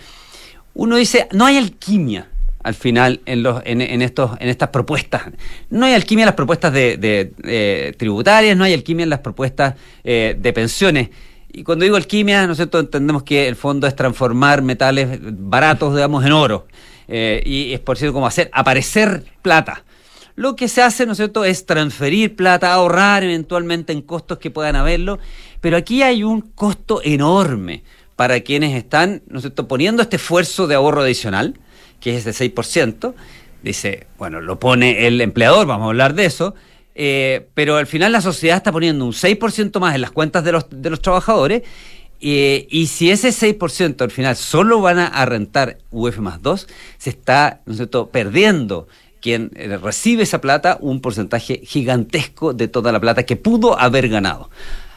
uno 0.75 0.97
dice, 0.97 1.27
no 1.33 1.47
hay 1.47 1.57
alquimia 1.57 2.29
al 2.63 2.75
final 2.75 3.21
en, 3.27 3.43
los, 3.43 3.63
en, 3.65 3.81
en 3.81 4.03
estos, 4.03 4.33
en 4.41 4.49
estas 4.49 4.69
propuestas. 4.71 5.23
No 5.71 5.87
hay 5.87 5.95
alquimia 5.95 6.25
en 6.25 6.27
las 6.27 6.35
propuestas 6.35 6.73
de, 6.73 7.95
tributarias, 7.97 8.57
no 8.57 8.65
hay 8.65 8.75
alquimia 8.75 9.05
en 9.05 9.11
las 9.11 9.21
propuestas 9.21 9.75
eh, 10.05 10.37
de 10.39 10.53
pensiones. 10.53 11.11
Y 11.51 11.63
cuando 11.63 11.85
digo 11.85 11.97
alquimia, 11.97 12.47
¿no 12.47 12.53
es 12.53 12.59
cierto?, 12.59 12.79
entendemos 12.79 13.23
que 13.23 13.49
el 13.49 13.57
fondo 13.57 13.87
es 13.87 13.97
transformar 13.97 14.63
metales 14.63 15.19
baratos, 15.21 15.95
digamos, 15.95 16.25
en 16.25 16.33
oro. 16.33 16.67
Eh, 17.09 17.43
y 17.47 17.73
es 17.73 17.81
por 17.81 17.97
cierto 17.97 18.13
como 18.13 18.27
hacer 18.27 18.51
aparecer 18.53 19.25
plata. 19.41 19.85
Lo 20.35 20.55
que 20.55 20.69
se 20.69 20.83
hace, 20.83 21.07
¿no 21.07 21.13
es 21.13 21.19
cierto?, 21.19 21.45
es 21.45 21.65
transferir 21.65 22.37
plata, 22.37 22.73
ahorrar 22.73 23.25
eventualmente 23.25 23.93
en 23.93 24.03
costos 24.03 24.39
que 24.39 24.51
puedan 24.51 24.77
haberlo, 24.77 25.19
pero 25.61 25.77
aquí 25.77 26.03
hay 26.03 26.23
un 26.23 26.43
costo 26.43 27.01
enorme 27.03 27.83
para 28.15 28.41
quienes 28.41 28.77
están, 28.77 29.23
¿no 29.29 29.39
es 29.39 29.43
cierto?, 29.43 29.67
poniendo 29.67 30.03
este 30.03 30.17
esfuerzo 30.17 30.67
de 30.67 30.75
ahorro 30.75 31.01
adicional, 31.01 31.59
que 32.01 32.17
es 32.17 32.25
de 32.25 32.33
6%, 32.33 33.15
dice, 33.63 34.07
bueno, 34.19 34.41
lo 34.41 34.59
pone 34.59 35.07
el 35.07 35.21
empleador, 35.21 35.67
vamos 35.67 35.87
a 35.87 35.89
hablar 35.89 36.15
de 36.15 36.27
eso, 36.27 36.55
eh, 36.95 37.47
pero 37.55 37.77
al 37.77 37.87
final 37.87 38.13
la 38.13 38.21
sociedad 38.21 38.57
está 38.57 38.73
poniendo 38.73 39.05
un 39.05 39.13
6% 39.13 39.79
más 39.81 39.95
en 39.95 40.01
las 40.01 40.11
cuentas 40.11 40.45
de 40.45 40.53
los, 40.53 40.67
de 40.71 40.91
los 40.91 41.03
trabajadores, 41.03 41.63
eh, 42.21 42.67
y 42.71 42.89
si 42.89 43.11
ese 43.11 43.29
6% 43.29 44.03
al 44.03 44.11
final 44.11 44.35
solo 44.37 44.81
van 44.81 44.99
a, 44.99 45.25
rentar 45.25 45.79
UF 45.91 46.19
más 46.19 46.43
2, 46.43 46.67
se 46.99 47.11
está, 47.11 47.61
¿no 47.65 47.73
es 47.73 47.77
cierto?, 47.79 48.11
perdiendo 48.11 48.89
quien 49.21 49.51
eh, 49.55 49.77
recibe 49.77 50.25
esa 50.25 50.41
plata 50.41 50.79
un 50.81 51.01
porcentaje 51.01 51.61
gigantesco 51.65 52.55
de 52.55 52.69
toda 52.69 52.93
la 52.93 53.01
plata 53.01 53.25
que 53.25 53.37
pudo 53.37 53.79
haber 53.79 54.09
ganado. 54.09 54.51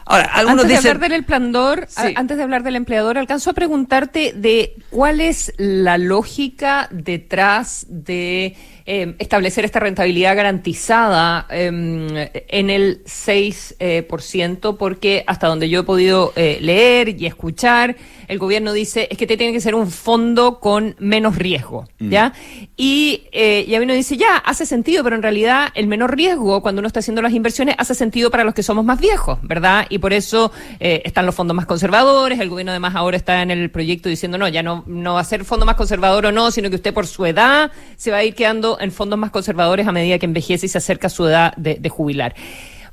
Ahora, 0.04 0.24
algunos 0.34 0.64
antes 0.64 0.68
de 0.68 0.74
dicen... 0.76 0.90
hablar 0.96 1.10
del 1.10 1.18
empleador, 1.18 1.86
Sí. 1.88 2.00
a- 2.14 2.20
antes 2.20 2.36
de 2.36 2.42
hablar 2.42 2.62
del 2.62 2.76
empleador, 2.76 3.18
alcanzo 3.18 3.50
a 3.50 3.52
preguntarte 3.52 4.32
de 4.34 4.74
cuál 4.90 5.20
es 5.20 5.52
la 5.58 5.98
lógica 5.98 6.88
detrás 6.90 7.86
de 7.88 8.56
eh, 8.86 9.14
establecer 9.18 9.64
esta 9.64 9.80
rentabilidad 9.80 10.36
garantizada 10.36 11.46
eh, 11.50 12.44
en 12.48 12.70
el 12.70 13.04
6%, 13.04 13.76
eh, 13.78 14.02
por 14.02 14.22
ciento, 14.22 14.76
porque 14.76 15.24
hasta 15.26 15.46
donde 15.46 15.68
yo 15.68 15.80
he 15.80 15.82
podido 15.84 16.32
eh, 16.36 16.58
leer 16.60 17.20
y 17.20 17.26
escuchar, 17.26 17.96
el 18.28 18.38
gobierno 18.38 18.72
dice 18.72 19.08
es 19.10 19.18
que 19.18 19.26
te 19.26 19.36
tiene 19.36 19.52
que 19.52 19.60
ser 19.60 19.74
un 19.74 19.90
fondo 19.90 20.60
con 20.60 20.96
menos 20.98 21.36
riesgo, 21.36 21.88
Mm. 21.98 22.10
¿ya? 22.10 22.32
Y, 22.76 23.24
eh, 23.32 23.64
y 23.68 23.74
a 23.74 23.78
mí 23.78 23.84
uno 23.84 23.94
dice, 23.94 24.16
ya, 24.16 24.36
hace 24.36 24.66
sentido, 24.66 25.04
pero 25.04 25.14
en 25.14 25.22
realidad 25.22 25.68
el 25.74 25.86
menor 25.86 26.16
riesgo 26.16 26.62
cuando 26.62 26.80
uno 26.80 26.88
está 26.88 27.00
haciendo 27.00 27.22
las 27.22 27.32
inversiones 27.32 27.76
hace 27.78 27.94
sentido 27.94 28.30
para 28.30 28.44
los 28.44 28.54
que 28.54 28.62
somos 28.62 28.84
más 28.84 29.00
viejos, 29.00 29.38
¿verdad? 29.42 29.86
Y 29.88 29.98
por 29.98 30.12
eso 30.12 30.50
están 30.80 31.26
los 31.26 31.34
fondos 31.34 31.54
más 31.54 31.66
conservadores, 31.66 32.40
el 32.40 32.48
gobierno 32.48 32.72
además 32.72 32.94
ahora 32.96 33.16
está 33.16 33.42
en 33.42 33.50
el 33.50 33.70
proyecto 33.70 34.08
diciendo, 34.08 34.38
no, 34.38 34.48
ya 34.48 34.62
no, 34.62 34.84
no 34.86 35.14
va 35.14 35.20
a 35.20 35.24
ser 35.24 35.44
fondo 35.44 35.64
más 35.64 35.76
conservador 35.76 36.26
o 36.26 36.32
no, 36.32 36.50
sino 36.50 36.70
que 36.70 36.76
usted 36.76 36.92
por 36.92 37.06
su 37.06 37.24
edad 37.26 37.70
se 37.96 38.10
va 38.10 38.18
a 38.18 38.24
ir 38.24 38.34
quedando 38.34 38.71
en 38.80 38.92
fondos 38.92 39.18
más 39.18 39.30
conservadores 39.30 39.86
a 39.86 39.92
medida 39.92 40.18
que 40.18 40.26
envejece 40.26 40.66
y 40.66 40.68
se 40.68 40.78
acerca 40.78 41.06
a 41.06 41.10
su 41.10 41.26
edad 41.26 41.54
de, 41.56 41.76
de 41.76 41.88
jubilar. 41.88 42.34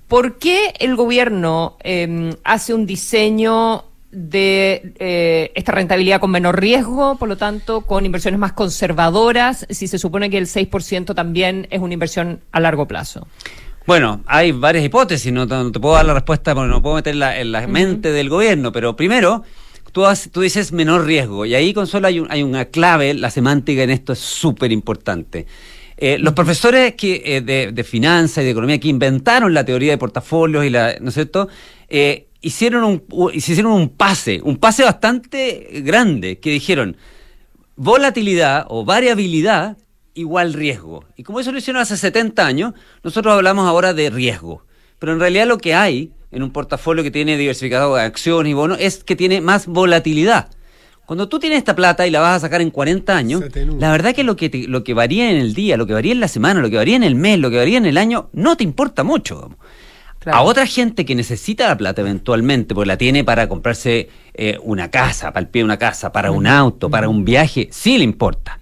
¿Por 0.07 0.39
qué 0.39 0.73
el 0.79 0.95
gobierno 0.95 1.77
eh, 1.83 2.35
hace 2.43 2.73
un 2.73 2.87
diseño 2.87 3.85
de 4.11 4.93
eh, 4.97 5.51
esta 5.53 5.71
rentabilidad 5.71 6.19
con 6.19 6.31
menor 6.31 6.59
riesgo, 6.59 7.15
por 7.17 7.29
lo 7.29 7.37
tanto, 7.37 7.81
con 7.81 8.05
inversiones 8.05 8.39
más 8.39 8.53
conservadoras, 8.53 9.67
si 9.69 9.87
se 9.87 9.99
supone 9.99 10.31
que 10.31 10.39
el 10.39 10.47
6% 10.47 11.13
también 11.13 11.67
es 11.69 11.79
una 11.79 11.93
inversión 11.93 12.41
a 12.51 12.59
largo 12.59 12.87
plazo? 12.87 13.27
Bueno, 13.85 14.21
hay 14.25 14.51
varias 14.51 14.83
hipótesis, 14.83 15.31
no, 15.31 15.45
no 15.45 15.71
te 15.71 15.79
puedo 15.79 15.95
dar 15.95 16.05
la 16.05 16.13
respuesta 16.13 16.53
porque 16.53 16.69
no 16.69 16.81
puedo 16.81 16.95
meter 16.95 17.15
la, 17.15 17.39
en 17.39 17.51
la 17.51 17.65
mente 17.67 18.11
del 18.11 18.29
gobierno, 18.29 18.71
pero 18.71 18.95
primero, 18.95 19.43
tú, 19.99 20.05
has- 20.05 20.29
tú 20.31 20.39
dices 20.41 20.71
menor 20.71 21.05
riesgo, 21.05 21.45
y 21.45 21.55
ahí, 21.55 21.73
Consuelo, 21.73 22.07
hay, 22.07 22.19
un- 22.21 22.31
hay 22.31 22.41
una 22.41 22.65
clave, 22.65 23.13
la 23.13 23.29
semántica 23.29 23.83
en 23.83 23.89
esto 23.89 24.13
es 24.13 24.19
súper 24.19 24.71
importante. 24.71 25.45
Eh, 25.97 26.17
los 26.19 26.33
profesores 26.33 26.95
que, 26.95 27.21
eh, 27.25 27.41
de, 27.41 27.73
de 27.73 27.83
finanzas 27.83 28.41
y 28.41 28.45
de 28.45 28.51
economía 28.51 28.79
que 28.79 28.87
inventaron 28.87 29.53
la 29.53 29.65
teoría 29.65 29.91
de 29.91 29.97
portafolios 29.97 30.63
y 30.63 30.69
la, 30.69 30.95
¿no 31.01 31.09
es 31.09 31.15
cierto? 31.15 31.49
Eh, 31.89 32.27
hicieron 32.39 32.85
un, 32.85 33.03
hicieron 33.33 33.73
un 33.73 33.89
pase, 33.89 34.39
un 34.41 34.55
pase 34.55 34.83
bastante 34.85 35.67
grande, 35.83 36.39
que 36.39 36.51
dijeron, 36.51 36.95
volatilidad 37.75 38.65
o 38.69 38.85
variabilidad 38.85 39.77
igual 40.13 40.53
riesgo. 40.53 41.03
Y 41.17 41.23
como 41.23 41.41
eso 41.41 41.51
lo 41.51 41.57
hicieron 41.57 41.81
hace 41.81 41.97
70 41.97 42.45
años, 42.45 42.73
nosotros 43.03 43.33
hablamos 43.33 43.67
ahora 43.67 43.93
de 43.93 44.09
riesgo. 44.09 44.63
Pero 44.97 45.11
en 45.11 45.19
realidad 45.19 45.47
lo 45.47 45.57
que 45.57 45.73
hay 45.73 46.11
en 46.31 46.43
un 46.43 46.51
portafolio 46.51 47.03
que 47.03 47.11
tiene 47.11 47.37
diversificado 47.37 47.95
de 47.95 48.03
acciones 48.03 48.51
y 48.51 48.53
bonos 48.53 48.77
es 48.79 49.03
que 49.03 49.15
tiene 49.15 49.41
más 49.41 49.65
volatilidad. 49.67 50.49
Cuando 51.05 51.27
tú 51.27 51.39
tienes 51.39 51.57
esta 51.57 51.75
plata 51.75 52.05
y 52.05 52.11
la 52.11 52.19
vas 52.19 52.37
a 52.37 52.39
sacar 52.41 52.61
en 52.61 52.69
40 52.69 53.17
años, 53.17 53.41
la 53.79 53.91
verdad 53.91 54.13
que 54.13 54.23
lo 54.23 54.35
que, 54.35 54.49
te- 54.49 54.67
lo 54.67 54.83
que 54.83 54.93
varía 54.93 55.31
en 55.31 55.37
el 55.37 55.55
día, 55.55 55.75
lo 55.75 55.87
que 55.87 55.93
varía 55.93 56.11
en 56.11 56.19
la 56.19 56.27
semana, 56.27 56.61
lo 56.61 56.69
que 56.69 56.75
varía 56.77 56.95
en 56.95 57.03
el 57.03 57.15
mes, 57.15 57.39
lo 57.39 57.49
que 57.49 57.57
varía 57.57 57.79
en 57.79 57.87
el 57.87 57.97
año, 57.97 58.29
no 58.33 58.55
te 58.55 58.63
importa 58.63 59.03
mucho. 59.03 59.55
A 60.37 60.41
otra 60.43 60.67
gente 60.67 61.05
que 61.05 61.15
necesita 61.15 61.67
la 61.67 61.77
plata 61.77 62.01
eventualmente, 62.01 62.75
porque 62.75 62.87
la 62.89 62.97
tiene 62.97 63.23
para 63.23 63.47
comprarse 63.49 64.09
eh, 64.35 64.59
una 64.61 64.91
casa, 64.91 65.31
para 65.33 65.45
el 65.45 65.47
pie 65.49 65.61
de 65.61 65.65
una 65.65 65.77
casa, 65.77 66.11
para 66.11 66.29
un 66.29 66.45
auto, 66.45 66.89
para 66.91 67.09
un 67.09 67.25
viaje, 67.25 67.69
sí 67.71 67.97
le 67.97 68.03
importa. 68.03 68.58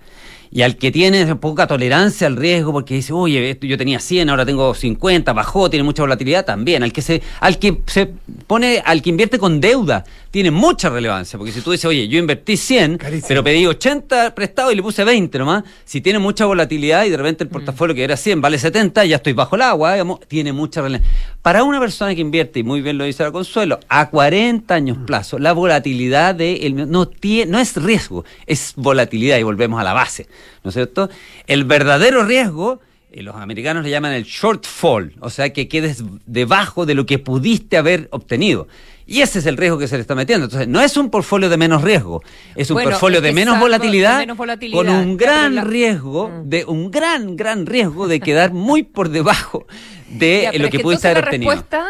Y 0.52 0.62
al 0.62 0.78
que 0.78 0.92
tiene 0.92 1.36
poca 1.36 1.68
tolerancia 1.68 2.28
al 2.28 2.36
riesgo, 2.36 2.72
porque 2.72 2.96
dice, 2.96 3.14
oye, 3.14 3.50
esto 3.50 3.68
yo 3.68 3.78
tenía 3.78 4.00
100, 4.00 4.30
ahora 4.30 4.46
tengo 4.46 4.74
50, 4.74 5.34
bajó, 5.34 5.70
tiene 5.70 5.84
mucha 5.84 6.04
volatilidad, 6.04 6.46
también. 6.46 6.84
Al 6.84 6.94
que 6.94 7.02
se, 7.02 7.22
al 7.40 7.60
que 7.60 7.82
se 7.88 8.14
pone, 8.48 8.82
al 8.86 9.02
que 9.02 9.10
invierte 9.10 9.40
con 9.40 9.60
deuda, 9.60 10.06
tiene 10.38 10.52
mucha 10.52 10.90
relevancia, 10.92 11.36
porque 11.40 11.52
si 11.52 11.62
tú 11.62 11.72
dices, 11.72 11.86
oye, 11.86 12.08
yo 12.08 12.20
invertí 12.20 12.58
100, 12.58 13.00
pero 13.28 13.44
pedí 13.44 13.66
80 13.66 14.36
prestado 14.36 14.72
y 14.72 14.76
le 14.76 14.84
puse 14.84 15.04
20 15.04 15.40
nomás, 15.40 15.64
si 15.84 16.00
tiene 16.00 16.20
mucha 16.20 16.46
volatilidad 16.46 17.06
y 17.06 17.10
de 17.10 17.18
repente 17.18 17.44
el 17.44 17.50
portafolio 17.50 17.96
que 17.96 18.04
era 18.04 18.16
100 18.16 18.40
vale 18.40 18.60
70, 18.60 19.04
ya 19.06 19.16
estoy 19.16 19.34
bajo 19.34 19.56
el 19.56 19.64
agua, 19.64 19.94
digamos, 19.94 20.20
tiene 20.28 20.54
mucha 20.54 20.84
relevancia. 20.84 21.12
Para 21.42 21.64
una 21.64 21.80
persona 21.80 22.14
que 22.14 22.22
invierte, 22.22 22.60
y 22.60 22.64
muy 22.64 22.82
bien 22.82 23.00
lo 23.00 23.06
dice 23.06 23.24
la 23.24 23.32
Consuelo, 23.32 23.80
a 23.90 24.12
40 24.12 24.76
años 24.76 25.00
plazo, 25.08 25.40
la 25.40 25.54
volatilidad 25.54 26.36
de 26.36 26.68
el- 26.68 26.88
no, 26.92 27.08
tiene, 27.08 27.52
no 27.52 27.58
es 27.58 27.76
riesgo, 27.76 28.24
es 28.46 28.74
volatilidad 28.76 29.40
y 29.40 29.42
volvemos 29.44 29.82
a 29.82 29.84
la 29.84 29.94
base, 29.94 30.28
¿no 30.64 30.70
es 30.70 30.76
cierto? 30.76 31.10
El 31.48 31.64
verdadero 31.64 32.24
riesgo, 32.26 32.80
los 33.14 33.36
americanos 33.36 33.84
le 33.84 33.90
llaman 33.90 34.12
el 34.14 34.24
shortfall, 34.24 35.14
o 35.20 35.30
sea, 35.30 35.52
que 35.54 35.68
quedes 35.68 36.04
debajo 36.26 36.86
de 36.86 36.94
lo 36.96 37.06
que 37.06 37.20
pudiste 37.20 37.78
haber 37.78 38.08
obtenido. 38.12 38.68
Y 39.10 39.22
ese 39.22 39.40
es 39.40 39.46
el 39.46 39.56
riesgo 39.56 39.78
que 39.78 39.88
se 39.88 39.96
le 39.96 40.02
está 40.02 40.16
metiendo. 40.16 40.46
Entonces, 40.46 40.68
no 40.68 40.82
es 40.82 40.98
un 40.98 41.10
portfolio 41.10 41.50
de 41.50 41.56
menos 41.56 41.82
riesgo, 41.82 42.22
es 42.56 42.70
un 42.70 42.76
Bueno, 42.76 42.90
portfolio 42.90 43.22
de 43.22 43.32
menos 43.32 43.56
de 43.56 43.62
volatilidad, 43.62 44.20
menos 44.20 44.36
volatilidad, 44.38 44.78
con 44.78 44.90
un 44.90 45.16
gran 45.16 45.56
la- 45.56 45.64
riesgo, 45.64 46.30
de 46.44 46.66
un 46.66 46.92
gran, 46.92 47.38
gran 47.38 47.66
riesgo 47.66 48.08
de 48.10 48.20
quedar 48.20 48.52
muy 48.52 48.84
por 48.84 49.08
debajo 49.10 49.66
de 50.10 50.42
Ya, 50.44 50.50
eh, 50.50 50.60
lo 50.60 50.66
es 50.66 50.72
que 50.72 50.78
que 50.78 50.84
pudiste 50.84 51.08
haber 51.08 51.24
obtenido. 51.24 51.52
respuesta, 51.52 51.86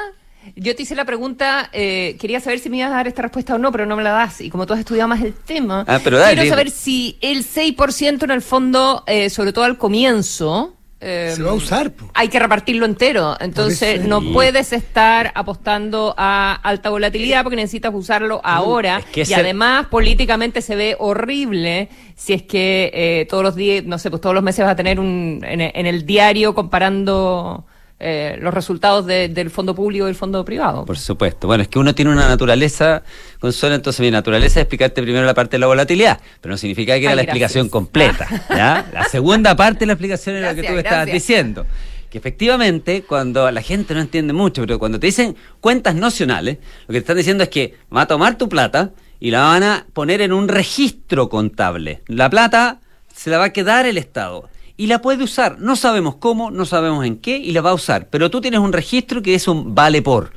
yo 0.56 0.76
te 0.76 0.84
hice 0.84 0.94
la 0.96 1.06
pregunta, 1.06 1.70
eh, 1.74 2.16
quería 2.20 2.40
saber 2.40 2.60
si 2.60 2.70
me 2.70 2.78
ibas 2.78 2.92
a 2.92 2.96
dar 2.98 3.08
esta 3.08 3.24
respuesta 3.24 3.56
o 3.56 3.58
no, 3.58 3.72
pero 3.72 3.88
no 3.88 3.96
me 3.98 4.04
la 4.04 4.12
das. 4.12 4.40
Y 4.42 4.52
como 4.52 4.68
tú 4.68 4.74
has 4.74 4.80
estudiado 4.80 5.08
más 5.10 5.22
el 5.24 5.34
tema, 5.34 5.84
Ah, 5.88 6.00
pero 6.04 6.20
dale, 6.20 6.36
quiero 6.36 6.50
saber 6.52 6.70
si 6.70 7.18
el 7.22 7.44
6% 7.44 8.24
en 8.26 8.32
el 8.32 8.44
fondo, 8.44 9.04
eh, 9.08 9.32
sobre 9.32 9.52
todo 9.54 9.66
al 9.66 9.78
comienzo, 9.80 10.77
eh, 11.00 11.34
Se 11.36 11.44
va 11.44 11.52
a 11.52 11.54
usar. 11.54 11.92
hay 12.14 12.28
que 12.28 12.40
repartirlo 12.40 12.86
entero. 12.86 13.36
Entonces, 13.40 14.00
eso 14.00 14.08
no 14.08 14.20
es. 14.20 14.34
puedes 14.34 14.74
estar 14.74 15.32
apostando 15.36 16.16
a 16.18 16.54
alta 16.64 16.90
volatilidad 16.90 17.44
porque 17.44 17.56
necesitas 17.56 17.94
usarlo 17.94 18.42
ahora. 18.44 19.02
que 19.12 19.22
y 19.22 19.26
ser- 19.26 19.40
además, 19.42 19.88
políticamente 19.88 20.62
se 20.62 20.76
ve 20.76 20.96
horrible 21.00 21.90
si 22.16 22.34
es 22.34 22.44
que 22.44 22.90
eh, 22.94 23.28
todos 23.30 23.44
los 23.44 23.56
días, 23.56 23.84
no 23.86 24.00
sé, 24.00 24.10
pues 24.10 24.22
todos 24.22 24.34
los 24.34 24.44
meses 24.44 24.64
vas 24.66 24.74
a 24.74 24.76
tener 24.76 25.00
un, 25.00 25.42
en, 25.48 25.62
en 25.62 25.86
el 25.86 26.06
diario 26.06 26.56
comparando 26.56 27.66
eh, 28.00 28.38
los 28.42 28.54
resultados 28.54 29.06
de- 29.08 29.28
del 29.28 29.50
fondo 29.50 29.74
público 29.74 30.06
y 30.06 30.10
el 30.10 30.16
fondo 30.16 30.46
privado. 30.46 30.86
Por 30.86 30.98
supuesto. 31.00 31.48
Bueno, 31.48 31.64
es 31.64 31.68
que 31.68 31.80
uno 31.80 31.96
tiene 31.96 32.12
una 32.12 32.28
naturaleza, 32.28 33.02
Consuelo, 33.40 33.76
entonces 33.76 34.00
mi 34.02 34.12
naturaleza 34.12 34.60
es 34.60 34.64
explicarte 34.64 35.02
primero 35.02 35.26
la 35.26 35.34
parte 35.34 35.58
de 35.58 35.60
la 35.60 35.68
volatilidad, 35.68 36.20
pero 36.42 36.52
no 36.54 36.58
significa 36.58 36.94
que 36.94 37.00
Ay, 37.00 37.06
era 37.06 37.16
la 37.16 37.24
gracias. 37.24 37.36
explicación 37.56 37.70
completa. 37.70 38.28
¿ya? 38.50 38.86
La 38.94 39.04
segunda 39.06 39.56
parte 39.56 39.80
de 39.82 39.86
la 39.88 39.94
explicación 39.94 40.36
es 40.36 40.42
lo 40.44 40.48
que 40.50 40.54
Gracias, 40.56 40.68
tú 40.68 40.74
me 40.74 40.80
estabas 40.82 41.06
gracias. 41.08 41.14
diciendo. 41.28 41.66
Que 42.10 42.18
efectivamente, 42.20 43.04
cuando 43.04 43.52
la 43.52 43.62
gente 43.62 43.94
no 43.94 44.00
entiende 44.00 44.32
mucho, 44.32 44.62
pero 44.62 44.80
cuando 44.80 45.00
te 45.00 45.08
dicen 45.08 45.36
cuentas 45.60 45.94
nocionales, 45.96 46.58
lo 46.88 46.94
que 46.94 46.94
te 46.94 46.98
están 47.00 47.18
diciendo 47.18 47.44
es 47.44 47.50
que 47.50 47.76
va 47.96 48.02
a 48.04 48.08
tomar 48.08 48.38
tu 48.38 48.48
plata 48.48 48.92
y 49.20 49.32
la 49.32 49.42
van 49.42 49.64
a 49.64 49.86
poner 49.94 50.22
en 50.22 50.32
un 50.32 50.48
registro 50.48 51.28
contable. 51.30 52.02
La 52.08 52.30
plata 52.30 52.80
se 53.14 53.30
la 53.30 53.38
va 53.40 53.46
a 53.46 53.50
quedar 53.54 53.86
el 53.86 53.98
Estado. 53.98 54.50
Y 54.78 54.88
la 54.88 55.02
puede 55.02 55.24
usar. 55.24 55.60
No 55.60 55.76
sabemos 55.76 56.16
cómo, 56.16 56.52
no 56.52 56.66
sabemos 56.66 57.06
en 57.06 57.18
qué, 57.18 57.38
y 57.38 57.52
la 57.52 57.62
va 57.62 57.72
a 57.72 57.74
usar. 57.74 58.08
Pero 58.10 58.30
tú 58.30 58.42
tienes 58.42 58.60
un 58.60 58.72
registro 58.72 59.22
que 59.22 59.34
es 59.34 59.48
un 59.48 59.74
vale 59.74 60.02
por. 60.02 60.32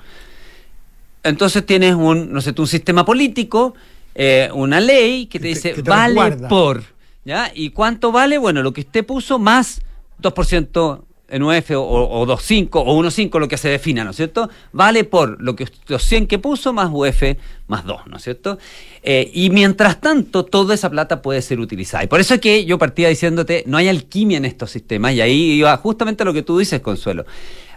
Entonces 1.23 1.65
tienes 1.67 1.95
un, 1.95 2.33
no 2.33 2.41
sé, 2.41 2.55
tú, 2.55 2.63
un 2.63 2.69
sistema 2.69 3.05
político, 3.05 3.75
eh, 4.15 4.49
una 4.55 4.81
ley 4.81 5.27
que 5.27 5.39
te 5.39 5.49
dice 5.49 5.75
que 5.75 5.83
te 5.83 5.91
vale 5.91 6.37
por. 6.49 6.83
¿Ya? 7.25 7.53
¿Y 7.55 7.71
cuánto 7.71 8.13
vale? 8.13 8.39
Bueno, 8.39 8.63
lo 8.63 8.73
que 8.73 8.81
usted 8.81 9.05
puso 9.05 9.39
más 9.39 9.83
2% 10.23 11.05
en 11.31 11.43
UF 11.43 11.71
o, 11.73 11.83
o 11.83 12.27
2.5 12.27 12.69
o 12.73 13.03
1.5, 13.03 13.39
lo 13.39 13.49
que 13.49 13.57
se 13.57 13.69
defina, 13.69 14.05
¿no 14.05 14.11
es 14.11 14.17
cierto? 14.17 14.51
Vale 14.73 15.05
por 15.05 15.41
lo 15.41 15.57
que 15.57 15.67
los 15.87 16.03
100 16.03 16.27
que 16.27 16.39
puso 16.39 16.73
más 16.73 16.91
UF 16.93 17.23
más 17.67 17.85
2, 17.85 18.09
¿no 18.09 18.17
es 18.17 18.23
cierto? 18.23 18.59
Eh, 19.03 19.31
y 19.33 19.51
mientras 19.51 20.01
tanto, 20.01 20.45
toda 20.45 20.75
esa 20.75 20.91
plata 20.91 21.23
puede 21.23 21.41
ser 21.41 21.61
utilizada. 21.61 22.05
Y 22.05 22.09
por 22.09 22.21
eso 22.21 22.35
es 22.35 22.41
que 22.41 22.65
yo 22.65 22.79
partía 22.79 23.09
diciéndote, 23.09 23.63
no 23.67 23.77
hay 23.77 23.89
alquimia 23.89 24.37
en 24.37 24.45
estos 24.45 24.71
sistemas, 24.71 25.15
y 25.15 25.21
ahí 25.21 25.53
iba 25.53 25.77
justamente 25.77 26.25
a 26.25 26.27
lo 26.27 26.33
que 26.33 26.43
tú 26.43 26.59
dices, 26.59 26.81
Consuelo. 26.81 27.25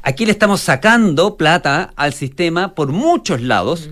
Aquí 0.02 0.26
le 0.26 0.32
estamos 0.32 0.60
sacando 0.60 1.38
plata 1.38 1.94
al 1.96 2.14
sistema 2.14 2.76
por 2.76 2.90
muchos 2.90 3.42
lados 3.42 3.90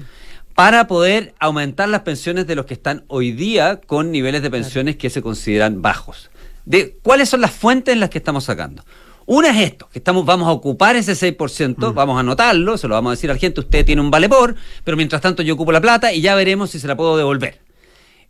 para 0.55 0.88
poder 0.88 1.34
aumentar 1.39 1.88
las 1.88 2.01
pensiones 2.01 2.47
de 2.47 2.55
los 2.55 2.66
que 2.66 2.74
están 2.74 3.05
hoy 3.07 3.32
día 3.32 3.80
con 3.80 4.12
niveles 4.12 4.41
de 4.41 4.51
pensiones 4.51 4.97
que 4.97 5.09
se 5.09 5.22
consideran 5.22 5.82
bajos. 5.82 6.30
De, 6.66 6.97
¿Cuáles 7.01 7.30
son 7.30 7.41
las 7.41 7.51
fuentes 7.51 7.93
en 7.93 7.99
las 7.99 8.09
que 8.09 8.18
estamos 8.18 8.43
sacando? 8.43 8.84
Una 9.26 9.49
es 9.51 9.69
esto, 9.72 9.88
que 9.91 9.99
estamos, 9.99 10.26
vamos 10.26 10.47
a 10.47 10.51
ocupar 10.51 10.95
ese 10.95 11.13
6%, 11.13 11.93
vamos 11.93 12.17
a 12.17 12.19
anotarlo, 12.22 12.78
se 12.78 12.88
lo 12.88 12.95
vamos 12.95 13.11
a 13.11 13.15
decir 13.15 13.30
a 13.30 13.34
la 13.34 13.39
gente, 13.39 13.59
usted 13.61 13.86
tiene 13.86 14.01
un 14.01 14.11
vale 14.11 14.28
por, 14.28 14.55
pero 14.84 14.97
mientras 14.97 15.22
tanto 15.22 15.43
yo 15.43 15.53
ocupo 15.53 15.72
la 15.72 15.80
plata 15.82 16.11
y 16.11 16.22
ya 16.22 16.36
veremos 16.36 16.72
si 16.72 16.80
se 16.80 16.88
la 16.88 16.97
puedo 16.97 17.15
devolver. 17.17 17.59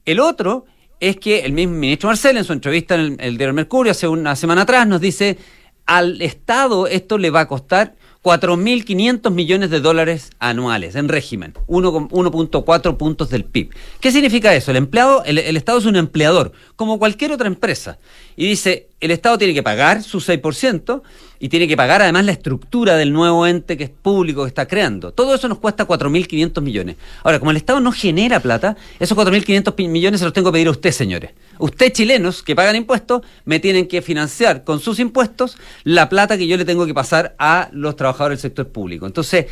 El 0.05 0.19
otro 0.19 0.65
es 0.99 1.17
que 1.17 1.39
el 1.39 1.53
mismo 1.53 1.75
ministro 1.75 2.09
Marcel, 2.09 2.37
en 2.37 2.43
su 2.43 2.53
entrevista 2.53 2.95
en 2.95 3.01
el, 3.01 3.17
el 3.19 3.37
diario 3.37 3.53
Mercurio 3.53 3.91
hace 3.91 4.07
una 4.07 4.35
semana 4.35 4.61
atrás, 4.63 4.85
nos 4.87 5.01
dice, 5.01 5.37
al 5.85 6.21
Estado 6.21 6.85
esto 6.87 7.17
le 7.17 7.29
va 7.31 7.41
a 7.41 7.47
costar 7.47 7.95
4.500 8.23 9.31
millones 9.31 9.69
de 9.71 9.79
dólares 9.79 10.29
anuales 10.37 10.95
en 10.95 11.09
régimen, 11.09 11.53
uno 11.65 11.91
con- 11.91 12.09
1.4 12.09 12.97
puntos 12.97 13.29
del 13.31 13.45
PIB. 13.45 13.71
¿Qué 13.99 14.11
significa 14.11 14.53
eso? 14.53 14.69
El 14.71 14.77
empleado, 14.77 15.23
el, 15.25 15.39
el 15.39 15.57
Estado 15.57 15.79
es 15.79 15.85
un 15.85 15.95
empleador, 15.95 16.51
como 16.75 16.99
cualquier 16.99 17.31
otra 17.31 17.47
empresa. 17.47 17.97
Y 18.35 18.45
dice, 18.47 18.89
el 19.01 19.11
Estado 19.11 19.37
tiene 19.37 19.53
que 19.53 19.63
pagar 19.63 20.03
su 20.03 20.19
6% 20.19 21.01
y 21.39 21.49
tiene 21.49 21.67
que 21.67 21.75
pagar 21.75 22.01
además 22.03 22.23
la 22.25 22.31
estructura 22.33 22.95
del 22.97 23.11
nuevo 23.11 23.47
ente 23.47 23.75
que 23.75 23.85
es 23.85 23.89
público 23.89 24.43
que 24.43 24.47
está 24.49 24.67
creando. 24.67 25.11
Todo 25.11 25.33
eso 25.33 25.47
nos 25.47 25.57
cuesta 25.57 25.87
4.500 25.87 26.61
millones. 26.61 26.97
Ahora, 27.23 27.39
como 27.39 27.49
el 27.51 27.57
Estado 27.57 27.79
no 27.79 27.91
genera 27.91 28.39
plata, 28.39 28.77
esos 28.99 29.17
4.500 29.17 29.73
pi- 29.73 29.87
millones 29.87 30.19
se 30.19 30.25
los 30.25 30.33
tengo 30.33 30.51
que 30.51 30.53
pedir 30.53 30.67
a 30.67 30.71
usted, 30.71 30.91
señores. 30.91 31.31
Usted, 31.57 31.91
chilenos, 31.91 32.43
que 32.43 32.55
pagan 32.55 32.75
impuestos, 32.75 33.21
me 33.43 33.59
tienen 33.59 33.87
que 33.87 34.01
financiar 34.03 34.63
con 34.63 34.79
sus 34.79 34.99
impuestos 34.99 35.57
la 35.83 36.07
plata 36.09 36.37
que 36.37 36.45
yo 36.47 36.55
le 36.57 36.65
tengo 36.65 36.85
que 36.85 36.93
pasar 36.93 37.35
a 37.39 37.69
los 37.73 37.95
trabajadores 37.95 38.37
del 38.41 38.51
sector 38.51 38.67
público. 38.67 39.07
Entonces, 39.07 39.47